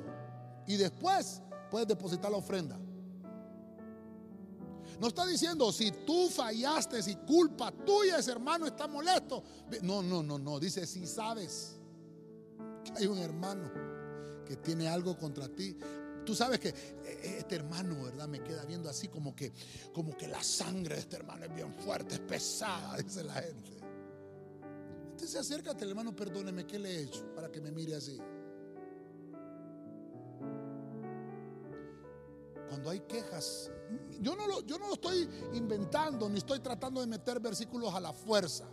y 0.67 0.77
después 0.77 1.43
puedes 1.71 1.89
depositar 1.89 2.31
la 2.31 2.39
ofrenda. 2.39 2.79
No 5.01 5.09
está 5.09 5.27
diciendo 5.27 5.73
si 5.73 5.91
tú 5.91 6.29
fallaste, 6.29 7.03
si 7.03 7.17
culpa 7.17 7.73
tuya 7.73 8.19
ese 8.19 8.33
hermano 8.33 8.67
está 8.67 8.87
molesto. 8.87 9.43
No, 9.83 10.03
no, 10.03 10.23
no, 10.23 10.39
no. 10.39 10.61
Dice 10.61 10.87
si 10.87 11.07
sabes 11.07 11.77
hay 12.97 13.07
un 13.07 13.19
hermano 13.19 13.71
que 14.47 14.57
tiene 14.57 14.89
algo 14.89 15.17
contra 15.17 15.49
ti, 15.49 15.77
Tú 16.25 16.35
sabes 16.35 16.59
que 16.59 16.69
eh, 16.69 17.37
este 17.39 17.57
hermano, 17.57 18.03
¿verdad? 18.03 18.27
Me 18.29 18.43
queda 18.43 18.65
viendo 18.65 18.89
así 18.89 19.09
como 19.09 19.35
que, 19.37 19.53
como 19.93 20.17
que 20.17 20.27
la 20.27 20.43
sangre 20.43 20.95
de 20.95 21.01
este 21.03 21.17
hermano 21.17 21.45
es 21.45 21.55
bien 21.55 21.73
fuerte, 21.75 22.15
es 22.15 22.21
pesada, 22.21 22.97
dice 23.03 23.23
la 23.25 23.35
gente. 23.35 23.73
Entonces 25.11 25.37
acércate, 25.37 25.85
hermano, 25.85 26.15
perdóneme, 26.15 26.67
¿qué 26.67 26.79
le 26.79 26.91
he 26.91 27.03
hecho 27.03 27.27
para 27.35 27.51
que 27.51 27.61
me 27.61 27.71
mire 27.71 27.95
así? 27.95 28.19
Cuando 32.69 32.91
hay 32.91 33.01
quejas, 33.01 33.71
yo 34.21 34.35
no, 34.35 34.47
lo, 34.47 34.63
yo 34.63 34.79
no 34.79 34.89
lo 34.89 34.95
estoy 34.95 35.29
inventando, 35.53 36.29
ni 36.29 36.39
estoy 36.39 36.61
tratando 36.61 37.01
de 37.01 37.07
meter 37.07 37.41
versículos 37.41 37.95
a 37.95 38.01
la 38.01 38.13
fuerza 38.13 38.67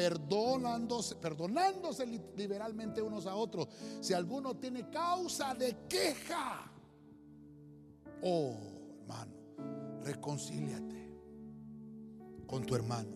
perdonándose, 0.00 1.16
perdonándose 1.16 2.06
liberalmente 2.34 3.02
unos 3.02 3.26
a 3.26 3.34
otros. 3.34 3.68
Si 4.00 4.14
alguno 4.14 4.56
tiene 4.56 4.88
causa 4.88 5.54
de 5.54 5.76
queja, 5.86 6.72
oh 8.22 8.54
hermano, 9.00 9.32
reconcíliate 10.02 11.12
con 12.46 12.64
tu 12.64 12.74
hermano. 12.74 13.14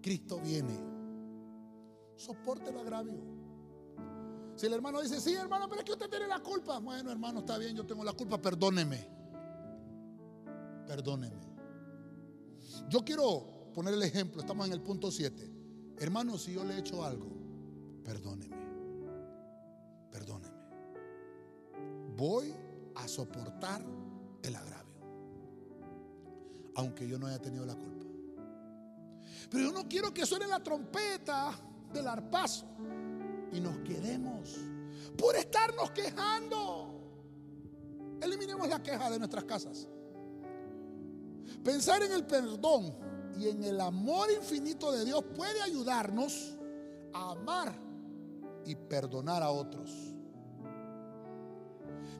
Cristo 0.00 0.40
viene, 0.40 0.78
soporte 2.16 2.70
el 2.70 2.78
agravio. 2.78 3.33
Si 4.56 4.66
el 4.66 4.72
hermano 4.72 5.00
dice, 5.02 5.20
sí, 5.20 5.34
hermano, 5.34 5.68
pero 5.68 5.80
es 5.80 5.84
que 5.84 5.92
usted 5.92 6.08
tiene 6.08 6.28
la 6.28 6.40
culpa. 6.40 6.78
Bueno, 6.78 7.10
hermano, 7.10 7.40
está 7.40 7.58
bien, 7.58 7.74
yo 7.74 7.84
tengo 7.84 8.04
la 8.04 8.12
culpa, 8.12 8.40
perdóneme. 8.40 9.08
Perdóneme. 10.86 11.42
Yo 12.88 13.04
quiero 13.04 13.70
poner 13.74 13.94
el 13.94 14.02
ejemplo, 14.02 14.40
estamos 14.40 14.66
en 14.66 14.72
el 14.72 14.80
punto 14.80 15.10
7. 15.10 15.50
Hermano, 15.98 16.38
si 16.38 16.52
yo 16.52 16.64
le 16.64 16.74
he 16.74 16.78
hecho 16.78 17.04
algo, 17.04 17.32
perdóneme. 18.04 18.56
Perdóneme. 20.10 20.54
Voy 22.16 22.54
a 22.94 23.08
soportar 23.08 23.82
el 24.42 24.54
agravio. 24.54 24.94
Aunque 26.76 27.08
yo 27.08 27.18
no 27.18 27.26
haya 27.26 27.40
tenido 27.40 27.66
la 27.66 27.74
culpa. 27.74 28.06
Pero 29.50 29.64
yo 29.64 29.72
no 29.72 29.88
quiero 29.88 30.14
que 30.14 30.24
suene 30.24 30.46
la 30.46 30.62
trompeta 30.62 31.52
del 31.92 32.06
arpazo 32.06 32.66
y 33.54 33.60
nos 33.60 33.78
quedemos 33.78 34.56
por 35.16 35.36
estarnos 35.36 35.92
quejando. 35.92 36.90
Eliminemos 38.20 38.68
la 38.68 38.82
queja 38.82 39.10
de 39.10 39.18
nuestras 39.18 39.44
casas. 39.44 39.88
Pensar 41.62 42.02
en 42.02 42.12
el 42.12 42.26
perdón 42.26 42.94
y 43.38 43.48
en 43.48 43.62
el 43.62 43.80
amor 43.80 44.30
infinito 44.30 44.90
de 44.92 45.04
Dios 45.04 45.24
puede 45.34 45.62
ayudarnos 45.62 46.56
a 47.12 47.30
amar 47.30 47.72
y 48.66 48.74
perdonar 48.74 49.42
a 49.42 49.50
otros. 49.50 49.90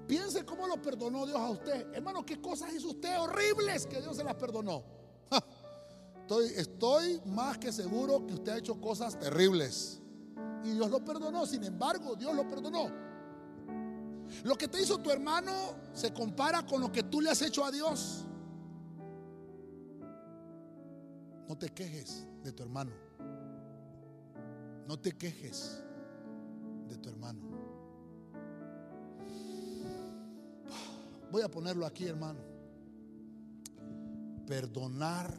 Piense 0.07 0.45
cómo 0.45 0.66
lo 0.68 0.80
perdonó 0.80 1.26
Dios 1.26 1.39
a 1.39 1.51
usted. 1.51 1.95
Hermano, 1.95 2.24
¿qué 2.24 2.41
cosas 2.41 2.72
hizo 2.74 2.91
usted 2.91 3.18
horribles 3.18 3.87
que 3.87 4.01
Dios 4.01 4.16
se 4.16 4.22
las 4.22 4.35
perdonó? 4.37 4.85
Estoy, 6.20 6.47
estoy 6.57 7.20
más 7.26 7.59
que 7.59 7.70
seguro 7.70 8.26
que 8.26 8.32
usted 8.32 8.53
ha 8.53 8.59
hecho 8.59 8.80
cosas 8.80 9.18
terribles. 9.18 10.01
Y 10.64 10.70
Dios 10.70 10.90
lo 10.90 11.04
perdonó. 11.04 11.46
Sin 11.46 11.62
embargo, 11.62 12.16
Dios 12.16 12.34
lo 12.34 12.48
perdonó. 12.48 12.90
Lo 14.42 14.56
que 14.56 14.66
te 14.66 14.82
hizo 14.82 14.98
tu 14.98 15.10
hermano 15.10 15.52
se 15.92 16.12
compara 16.12 16.66
con 16.66 16.80
lo 16.80 16.90
que 16.90 17.04
tú 17.04 17.20
le 17.20 17.30
has 17.30 17.42
hecho 17.42 17.64
a 17.64 17.70
Dios. 17.70 18.24
No 21.48 21.56
te 21.56 21.68
quejes 21.68 22.26
de 22.42 22.52
tu 22.52 22.62
hermano. 22.62 22.92
No 24.88 24.98
te 24.98 25.12
quejes 25.12 25.82
de 26.88 26.96
tu 26.96 27.10
hermano. 27.10 27.40
Voy 31.30 31.42
a 31.42 31.48
ponerlo 31.50 31.84
aquí, 31.84 32.06
hermano. 32.06 32.40
Perdonar 34.46 35.32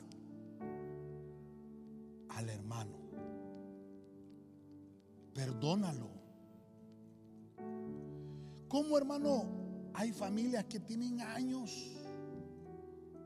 al 2.30 2.49
hermano. 2.49 3.05
Perdónalo. 5.36 6.09
¿Cómo, 8.69 8.97
hermano? 8.97 9.91
Hay 9.93 10.13
familias 10.13 10.63
que 10.65 10.79
tienen 10.79 11.19
años 11.19 11.71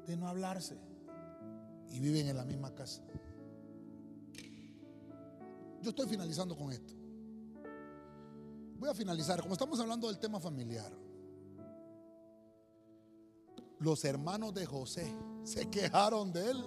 de 0.08 0.18
no 0.18 0.28
hablarse 0.28 0.76
y 1.92 2.00
viven 2.00 2.28
en 2.28 2.36
la 2.36 2.46
misma 2.46 2.74
casa. 2.74 3.04
Yo 5.82 5.92
estoy 5.92 6.08
finalizando 6.08 6.58
con 6.58 6.72
esto. 6.72 6.94
Voy 8.80 8.90
a 8.90 8.94
finalizar, 8.96 9.40
como 9.42 9.54
estamos 9.54 9.80
hablando 9.80 10.08
del 10.08 10.18
tema 10.18 10.40
familiar. 10.40 10.92
Los 13.78 14.04
hermanos 14.04 14.54
de 14.56 14.66
José 14.66 15.16
se 15.44 15.70
quejaron 15.70 16.34
de 16.34 16.50
él. 16.50 16.64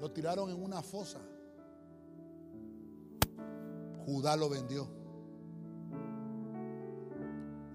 Lo 0.00 0.12
tiraron 0.12 0.50
en 0.50 0.62
una 0.62 0.82
fosa. 0.82 1.20
Judá 4.06 4.36
lo 4.36 4.48
vendió. 4.48 4.88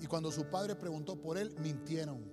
Y 0.01 0.05
cuando 0.07 0.31
su 0.31 0.45
padre 0.45 0.75
preguntó 0.75 1.19
por 1.19 1.37
él, 1.37 1.55
mintieron. 1.61 2.23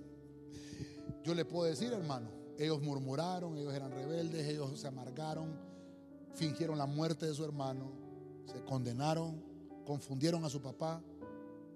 Yo 1.23 1.33
le 1.33 1.43
puedo 1.45 1.65
decir, 1.65 1.91
hermano, 1.91 2.29
ellos 2.57 2.81
murmuraron, 2.81 3.57
ellos 3.57 3.73
eran 3.73 3.91
rebeldes, 3.91 4.47
ellos 4.47 4.79
se 4.79 4.87
amargaron, 4.87 5.59
fingieron 6.33 6.77
la 6.77 6.85
muerte 6.85 7.25
de 7.25 7.33
su 7.33 7.43
hermano, 7.43 7.91
se 8.45 8.63
condenaron, 8.63 9.43
confundieron 9.85 10.45
a 10.45 10.49
su 10.49 10.61
papá 10.61 11.01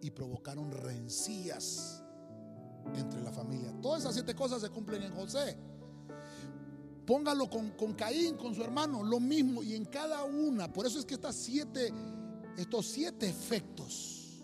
y 0.01 0.11
provocaron 0.11 0.71
rencillas 0.71 2.03
entre 2.95 3.21
la 3.21 3.31
familia. 3.31 3.73
Todas 3.81 4.01
esas 4.01 4.13
siete 4.13 4.33
cosas 4.33 4.61
se 4.61 4.69
cumplen 4.69 5.03
en 5.03 5.13
José. 5.13 5.57
Póngalo 7.05 7.49
con, 7.49 7.71
con 7.71 7.93
Caín, 7.93 8.37
con 8.37 8.53
su 8.53 8.63
hermano, 8.63 9.03
lo 9.03 9.19
mismo. 9.19 9.63
Y 9.63 9.75
en 9.75 9.85
cada 9.85 10.23
una, 10.23 10.71
por 10.71 10.85
eso 10.85 10.99
es 10.99 11.05
que 11.05 11.15
estas 11.15 11.35
siete, 11.35 11.91
estos 12.57 12.87
siete 12.87 13.27
efectos 13.27 14.43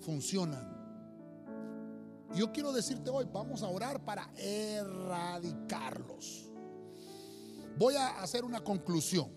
funcionan 0.00 0.72
yo 2.34 2.50
quiero 2.50 2.72
decirte 2.72 3.10
hoy, 3.10 3.28
vamos 3.30 3.62
a 3.62 3.68
orar 3.68 4.02
para 4.04 4.32
erradicarlos. 4.36 6.50
Voy 7.78 7.94
a 7.94 8.22
hacer 8.22 8.42
una 8.44 8.64
conclusión. 8.64 9.30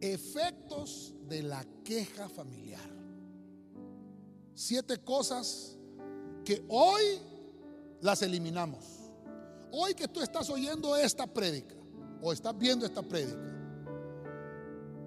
Efectos 0.00 1.14
de 1.28 1.42
la 1.42 1.64
queja 1.82 2.28
familiar. 2.28 2.88
Siete 4.54 4.98
cosas 4.98 5.76
que 6.44 6.64
hoy 6.68 7.02
las 8.04 8.20
eliminamos. 8.20 8.84
Hoy 9.72 9.94
que 9.94 10.06
tú 10.06 10.20
estás 10.20 10.50
oyendo 10.50 10.94
esta 10.94 11.26
prédica 11.26 11.74
o 12.20 12.32
estás 12.32 12.56
viendo 12.56 12.84
esta 12.84 13.02
prédica, 13.02 13.40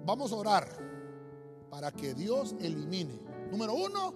vamos 0.04 0.32
a 0.32 0.34
orar 0.34 0.68
para 1.70 1.92
que 1.92 2.12
Dios 2.14 2.54
elimine 2.60 3.28
Número 3.50 3.72
uno, 3.72 4.12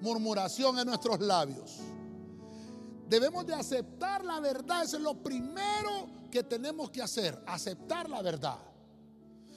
murmuración 0.00 0.78
en 0.78 0.86
nuestros 0.86 1.18
labios. 1.18 1.78
Debemos 3.08 3.44
de 3.44 3.54
aceptar 3.54 4.24
la 4.24 4.38
verdad. 4.38 4.84
Eso 4.84 4.98
es 4.98 5.02
lo 5.02 5.20
primero 5.20 6.08
que 6.30 6.44
tenemos 6.44 6.90
que 6.90 7.02
hacer. 7.02 7.42
Aceptar 7.44 8.08
la 8.08 8.22
verdad. 8.22 8.58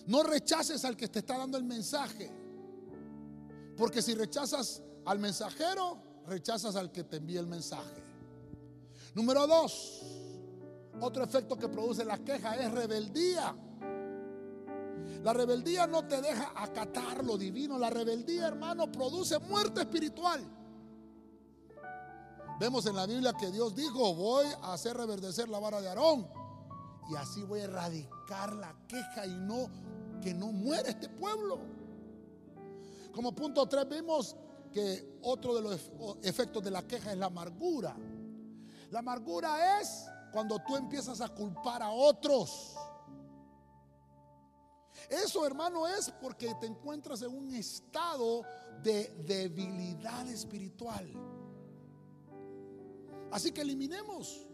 No 0.08 0.24
rechaces 0.24 0.84
al 0.86 0.98
que 0.98 1.08
te 1.08 1.20
está 1.20 1.38
dando 1.38 1.56
el 1.56 1.66
mensaje. 1.66 2.32
Porque 3.78 4.02
si 4.02 4.16
rechazas 4.16 4.82
al 5.06 5.20
mensajero, 5.20 6.02
rechazas 6.26 6.76
al 6.76 6.92
que 6.92 7.04
te 7.04 7.18
envía 7.18 7.42
el 7.42 7.48
mensaje. 7.48 8.11
Número 9.14 9.46
dos, 9.46 10.02
otro 11.02 11.24
efecto 11.24 11.58
que 11.58 11.68
produce 11.68 12.06
la 12.06 12.18
queja 12.20 12.56
es 12.56 12.72
rebeldía. 12.72 13.56
La 15.24 15.34
rebeldía 15.34 15.86
no 15.86 16.08
te 16.08 16.22
deja 16.22 16.52
acatar 16.56 17.24
lo 17.24 17.38
divino. 17.38 17.78
La 17.78 17.90
rebeldía, 17.90 18.48
hermano, 18.48 18.92
produce 18.92 19.38
muerte 19.40 19.82
espiritual. 19.82 20.42
Vemos 22.60 22.86
en 22.86 22.96
la 22.96 23.06
Biblia 23.06 23.34
que 23.34 23.52
Dios 23.52 23.76
dijo, 23.76 24.14
voy 24.14 24.46
a 24.62 24.74
hacer 24.74 24.96
reverdecer 24.96 25.50
la 25.50 25.60
vara 25.60 25.82
de 25.82 25.90
Aarón. 25.90 26.28
Y 27.12 27.16
así 27.16 27.44
voy 27.44 27.60
a 27.60 27.64
erradicar 27.64 28.54
la 28.56 28.74
queja 28.88 29.26
y 29.26 29.36
no 29.36 29.68
que 30.22 30.34
no 30.34 30.52
muera 30.52 30.90
este 30.90 31.10
pueblo. 31.10 31.60
Como 33.12 33.34
punto 33.34 33.68
3 33.68 33.90
vemos 33.90 34.36
que 34.72 35.18
otro 35.24 35.54
de 35.56 35.62
los 35.62 35.92
efectos 36.24 36.64
de 36.64 36.72
la 36.72 36.84
queja 36.84 37.12
es 37.12 37.18
la 37.18 37.26
amargura. 37.26 37.96
La 38.92 39.00
amargura 39.00 39.80
es 39.80 40.06
cuando 40.34 40.60
tú 40.60 40.76
empiezas 40.76 41.22
a 41.22 41.30
culpar 41.30 41.82
a 41.82 41.90
otros. 41.90 42.76
Eso, 45.10 45.46
hermano, 45.48 45.88
es 45.88 46.12
porque 46.22 46.54
te 46.56 46.68
encuentras 46.68 47.22
en 47.22 47.36
un 47.36 47.54
estado 47.56 48.44
de 48.84 49.14
debilidad 49.26 50.28
espiritual. 50.28 51.10
Así 53.32 53.54
que 53.54 53.62
eliminemos, 53.62 54.46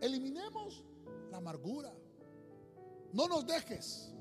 eliminemos 0.00 0.84
la 1.30 1.38
amargura, 1.38 1.92
No 3.12 3.26
nos 3.26 3.46
dejes. 3.46 4.12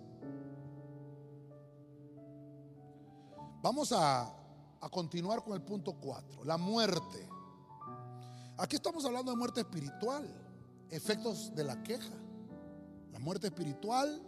Vamos 3.62 3.92
a, 3.92 4.34
a 4.80 4.90
continuar 4.90 5.44
con 5.44 5.54
el 5.54 5.62
punto 5.62 5.94
4, 6.00 6.46
la 6.46 6.58
muerte. 6.58 7.37
Aquí 8.60 8.76
estamos 8.76 9.06
hablando 9.06 9.30
de 9.32 9.38
muerte 9.38 9.60
espiritual, 9.62 10.28
efectos 10.90 11.54
de 11.54 11.64
la 11.64 11.84
queja. 11.84 12.14
La 13.12 13.20
muerte 13.20 13.48
espiritual 13.48 14.20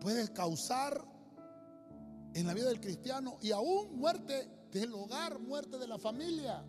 puede 0.00 0.32
causar 0.32 1.04
en 2.32 2.46
la 2.46 2.54
vida 2.54 2.68
del 2.68 2.80
cristiano 2.80 3.36
y 3.42 3.52
aún 3.52 3.94
muerte 3.94 4.48
del 4.70 4.94
hogar, 4.94 5.38
muerte 5.38 5.76
de 5.76 5.86
la 5.86 5.98
familia. 5.98 6.64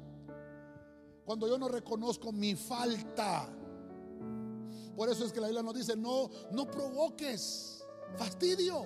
Cuando 1.24 1.48
yo 1.48 1.58
no 1.58 1.70
reconozco 1.70 2.34
mi 2.34 2.54
falta. 2.54 3.48
Por 4.94 5.08
eso 5.08 5.26
es 5.26 5.32
que 5.32 5.40
la 5.40 5.48
Biblia 5.48 5.64
nos 5.64 5.76
dice, 5.76 5.96
no, 5.96 6.30
no 6.52 6.70
provoques 6.70 7.82
fastidio. 8.18 8.86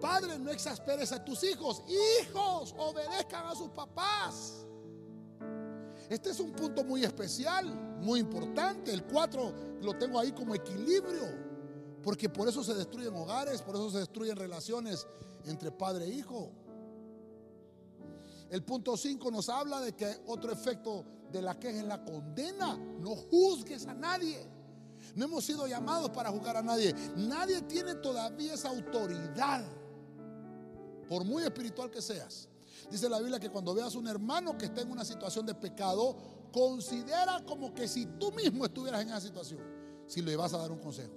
Padre, 0.00 0.38
no 0.38 0.52
exasperes 0.52 1.10
a 1.10 1.24
tus 1.24 1.42
hijos. 1.42 1.82
Hijos, 1.88 2.76
obedezcan 2.78 3.44
a 3.44 3.56
sus 3.56 3.70
papás. 3.70 4.67
Este 6.08 6.30
es 6.30 6.40
un 6.40 6.52
punto 6.52 6.84
muy 6.84 7.04
especial, 7.04 7.66
muy 8.00 8.20
importante. 8.20 8.92
El 8.92 9.04
4 9.04 9.80
lo 9.82 9.98
tengo 9.98 10.18
ahí 10.18 10.32
como 10.32 10.54
equilibrio. 10.54 11.48
Porque 12.02 12.28
por 12.28 12.48
eso 12.48 12.62
se 12.62 12.74
destruyen 12.74 13.14
hogares, 13.14 13.60
por 13.60 13.74
eso 13.74 13.90
se 13.90 13.98
destruyen 13.98 14.36
relaciones 14.36 15.06
entre 15.44 15.70
padre 15.70 16.06
e 16.06 16.10
hijo. 16.10 16.50
El 18.50 18.62
punto 18.62 18.96
5 18.96 19.30
nos 19.30 19.48
habla 19.48 19.80
de 19.80 19.92
que 19.92 20.22
otro 20.26 20.50
efecto 20.50 21.04
de 21.30 21.42
la 21.42 21.58
queja 21.58 21.80
es 21.80 21.84
la 21.84 22.02
condena. 22.02 22.76
No 22.76 23.14
juzgues 23.14 23.86
a 23.86 23.94
nadie. 23.94 24.38
No 25.14 25.26
hemos 25.26 25.44
sido 25.44 25.66
llamados 25.66 26.10
para 26.10 26.30
juzgar 26.30 26.56
a 26.56 26.62
nadie. 26.62 26.94
Nadie 27.16 27.62
tiene 27.62 27.96
todavía 27.96 28.54
esa 28.54 28.68
autoridad, 28.68 29.64
por 31.08 31.24
muy 31.24 31.42
espiritual 31.44 31.90
que 31.90 32.00
seas. 32.02 32.48
Dice 32.90 33.08
la 33.08 33.18
Biblia 33.18 33.38
que 33.38 33.50
cuando 33.50 33.74
veas 33.74 33.94
un 33.94 34.06
hermano 34.06 34.56
que 34.56 34.66
está 34.66 34.80
en 34.80 34.90
una 34.90 35.04
situación 35.04 35.44
de 35.44 35.54
pecado, 35.54 36.16
considera 36.52 37.44
como 37.44 37.74
que 37.74 37.86
si 37.86 38.06
tú 38.18 38.32
mismo 38.32 38.64
estuvieras 38.64 39.02
en 39.02 39.08
esa 39.08 39.20
situación, 39.20 39.60
si 40.06 40.22
le 40.22 40.36
vas 40.36 40.54
a 40.54 40.58
dar 40.58 40.72
un 40.72 40.78
consejo. 40.78 41.12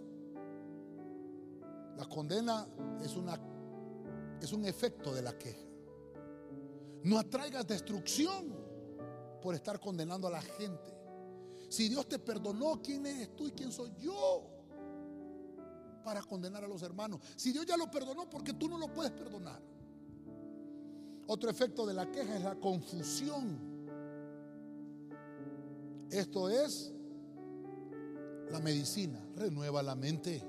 La 1.97 2.05
condena 2.05 2.67
es, 3.01 3.15
una, 3.15 3.39
es 4.41 4.51
un 4.51 4.65
efecto 4.65 5.13
de 5.13 5.21
la 5.21 5.37
queja. 5.37 5.65
No 7.03 7.17
atraigas 7.17 7.65
destrucción 7.65 8.53
por 9.41 9.55
estar 9.55 9.79
condenando 9.79 10.27
a 10.27 10.31
la 10.31 10.41
gente. 10.41 11.01
Si 11.69 11.87
Dios 11.87 12.07
te 12.07 12.19
perdonó, 12.19 12.81
¿quién 12.81 13.05
eres 13.05 13.35
tú 13.35 13.47
y 13.47 13.51
quién 13.51 13.71
soy 13.71 13.93
yo? 13.97 14.43
Para 16.03 16.21
condenar 16.21 16.63
a 16.63 16.67
los 16.67 16.81
hermanos. 16.81 17.21
Si 17.35 17.51
Dios 17.51 17.65
ya 17.65 17.77
lo 17.77 17.89
perdonó, 17.89 18.29
porque 18.29 18.53
tú 18.53 18.67
no 18.67 18.77
lo 18.77 18.91
puedes 18.93 19.11
perdonar? 19.11 19.61
Otro 21.33 21.49
efecto 21.49 21.85
de 21.85 21.93
la 21.93 22.11
queja 22.11 22.35
es 22.35 22.43
la 22.43 22.55
confusión. 22.55 23.57
Esto 26.09 26.49
es 26.49 26.93
la 28.49 28.59
medicina. 28.59 29.25
Renueva 29.37 29.81
la 29.81 29.95
mente. 29.95 30.43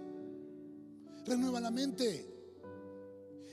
Renueva 1.25 1.61
la 1.61 1.71
mente. 1.71 2.29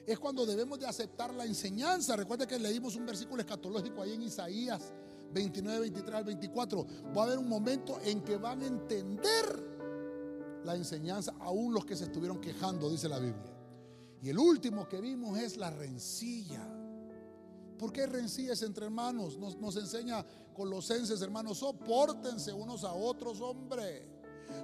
Es 0.08 0.18
cuando 0.18 0.44
debemos 0.44 0.80
de 0.80 0.88
aceptar 0.88 1.32
la 1.36 1.46
enseñanza. 1.46 2.16
Recuerda 2.16 2.48
que 2.48 2.58
leímos 2.58 2.96
un 2.96 3.06
versículo 3.06 3.42
escatológico 3.42 4.02
ahí 4.02 4.14
en 4.14 4.24
Isaías 4.24 4.92
29, 5.32 5.82
23 5.82 6.16
al 6.16 6.24
24. 6.24 6.88
Va 7.16 7.22
a 7.22 7.26
haber 7.26 7.38
un 7.38 7.48
momento 7.48 8.00
en 8.02 8.24
que 8.24 8.38
van 8.38 8.64
a 8.64 8.66
entender 8.66 10.64
la 10.66 10.76
enseñanza, 10.76 11.36
aún 11.40 11.76
los 11.76 11.86
que 11.86 11.96
se 11.96 12.06
estuvieron 12.06 12.42
quejando, 12.42 12.90
dice 12.90 13.08
la 13.08 13.20
Biblia. 13.20 13.56
Y 14.24 14.30
el 14.30 14.40
último 14.40 14.90
que 14.90 15.00
vimos 15.00 15.38
es 15.38 15.58
la 15.58 15.70
rencilla. 15.70 16.79
¿Por 17.80 17.94
qué 17.94 18.06
rencillas 18.06 18.62
entre 18.62 18.86
hermanos? 18.86 19.38
Nos, 19.38 19.58
nos 19.58 19.78
enseña 19.78 20.26
Colosenses, 20.54 21.22
hermanos, 21.22 21.60
soportense 21.60 22.52
unos 22.52 22.84
a 22.84 22.92
otros, 22.92 23.40
hombre. 23.40 24.06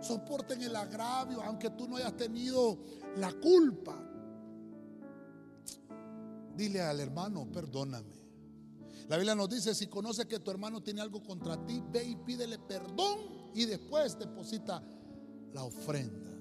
Soporten 0.01 0.61
el 0.61 0.75
agravio, 0.75 1.41
aunque 1.41 1.69
tú 1.69 1.87
no 1.87 1.95
hayas 1.95 2.17
tenido 2.17 2.77
la 3.15 3.31
culpa. 3.31 3.97
Dile 6.57 6.81
al 6.81 6.99
hermano, 6.99 7.49
perdóname. 7.49 8.15
La 9.07 9.15
Biblia 9.15 9.35
nos 9.35 9.49
dice, 9.49 9.73
si 9.73 9.87
conoces 9.87 10.25
que 10.25 10.39
tu 10.39 10.51
hermano 10.51 10.83
tiene 10.83 10.99
algo 10.99 11.23
contra 11.23 11.63
ti, 11.65 11.81
ve 11.91 12.03
y 12.03 12.15
pídele 12.17 12.59
perdón 12.59 13.19
y 13.53 13.65
después 13.65 14.19
deposita 14.19 14.83
la 15.53 15.63
ofrenda. 15.63 16.31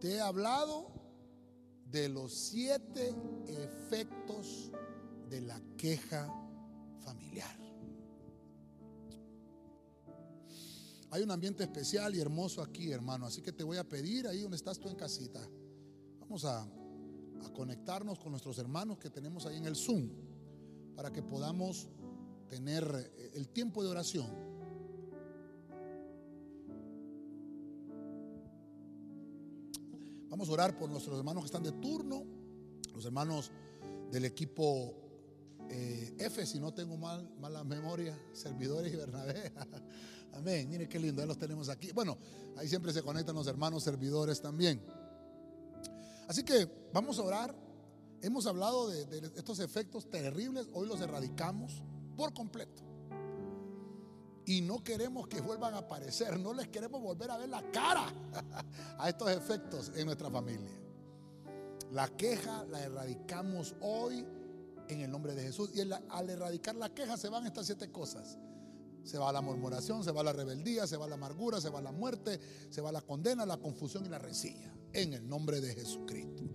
Te 0.00 0.16
he 0.16 0.20
hablado 0.20 0.90
de 1.86 2.10
los 2.10 2.34
siete 2.34 3.14
efectos 3.46 4.70
de 5.30 5.40
la 5.40 5.60
queja 5.76 6.28
familiar. 6.98 7.56
Hay 11.12 11.22
un 11.22 11.30
ambiente 11.30 11.62
especial 11.62 12.14
y 12.14 12.20
hermoso 12.20 12.62
aquí, 12.62 12.90
hermano. 12.90 13.26
Así 13.26 13.40
que 13.40 13.52
te 13.52 13.64
voy 13.64 13.78
a 13.78 13.88
pedir 13.88 14.26
ahí 14.26 14.40
donde 14.40 14.56
estás 14.56 14.78
tú 14.78 14.88
en 14.88 14.96
casita. 14.96 15.40
Vamos 16.18 16.44
a, 16.44 16.68
conectarnos 17.54 18.18
con 18.18 18.30
nuestros 18.30 18.58
hermanos 18.58 18.98
que 18.98 19.10
tenemos 19.10 19.44
ahí 19.44 19.56
en 19.56 19.64
el 19.64 19.74
Zoom 19.74 20.08
para 20.94 21.10
que 21.10 21.22
podamos 21.22 21.88
tener 22.48 22.84
eh, 23.16 23.30
el 23.34 23.48
tiempo 23.48 23.82
de 23.82 23.88
oración. 23.88 24.28
Vamos 30.28 30.48
a 30.48 30.52
orar 30.52 30.78
por 30.78 30.90
nuestros 30.90 31.18
hermanos 31.18 31.42
que 31.42 31.46
están 31.46 31.62
de 31.62 31.72
turno, 31.72 32.24
los 32.94 33.04
hermanos 33.04 33.50
del 34.10 34.26
equipo 34.26 34.99
eh, 35.72 36.16
F, 36.18 36.44
si 36.46 36.58
no 36.58 36.74
tengo 36.74 36.96
mal, 36.96 37.28
mala 37.38 37.62
memoria, 37.62 38.18
servidores 38.32 38.92
y 38.92 38.96
Bernabé. 38.96 39.52
Amén. 40.34 40.68
Mire 40.68 40.88
qué 40.88 40.98
lindo, 40.98 41.22
ya 41.22 41.26
los 41.26 41.38
tenemos 41.38 41.68
aquí. 41.68 41.92
Bueno, 41.92 42.18
ahí 42.56 42.68
siempre 42.68 42.92
se 42.92 43.02
conectan 43.02 43.36
los 43.36 43.46
hermanos 43.46 43.84
servidores 43.84 44.40
también. 44.40 44.82
Así 46.26 46.42
que 46.42 46.68
vamos 46.92 47.18
a 47.18 47.22
orar. 47.22 47.54
Hemos 48.22 48.46
hablado 48.46 48.88
de 48.88 49.32
estos 49.36 49.60
efectos 49.60 50.10
terribles, 50.10 50.68
hoy 50.74 50.86
los 50.86 51.00
erradicamos 51.00 51.82
por 52.16 52.34
completo. 52.34 52.82
Y 54.44 54.60
no 54.60 54.82
queremos 54.82 55.28
que 55.28 55.40
vuelvan 55.40 55.74
a 55.74 55.78
aparecer, 55.78 56.38
no 56.38 56.52
les 56.52 56.68
queremos 56.68 57.00
volver 57.00 57.30
a 57.30 57.38
ver 57.38 57.48
la 57.48 57.62
cara 57.70 58.12
a 58.98 59.08
estos 59.08 59.30
efectos 59.30 59.92
en 59.94 60.06
nuestra 60.06 60.28
familia. 60.30 60.70
La 61.92 62.08
queja 62.08 62.64
la 62.64 62.82
erradicamos 62.82 63.74
hoy 63.80 64.26
en 64.90 65.00
el 65.00 65.10
nombre 65.10 65.34
de 65.34 65.42
Jesús. 65.42 65.70
Y 65.74 65.80
al 65.80 66.30
erradicar 66.30 66.74
la 66.74 66.92
queja 66.92 67.16
se 67.16 67.28
van 67.28 67.46
estas 67.46 67.66
siete 67.66 67.90
cosas. 67.90 68.38
Se 69.04 69.18
va 69.18 69.32
la 69.32 69.40
murmuración, 69.40 70.04
se 70.04 70.12
va 70.12 70.22
la 70.22 70.32
rebeldía, 70.32 70.86
se 70.86 70.96
va 70.96 71.08
la 71.08 71.14
amargura, 71.14 71.60
se 71.60 71.70
va 71.70 71.80
la 71.80 71.92
muerte, 71.92 72.38
se 72.68 72.80
va 72.80 72.92
la 72.92 73.00
condena, 73.00 73.46
la 73.46 73.56
confusión 73.56 74.04
y 74.04 74.08
la 74.08 74.18
rencilla. 74.18 74.74
En 74.92 75.14
el 75.14 75.26
nombre 75.28 75.60
de 75.60 75.74
Jesucristo. 75.74 76.50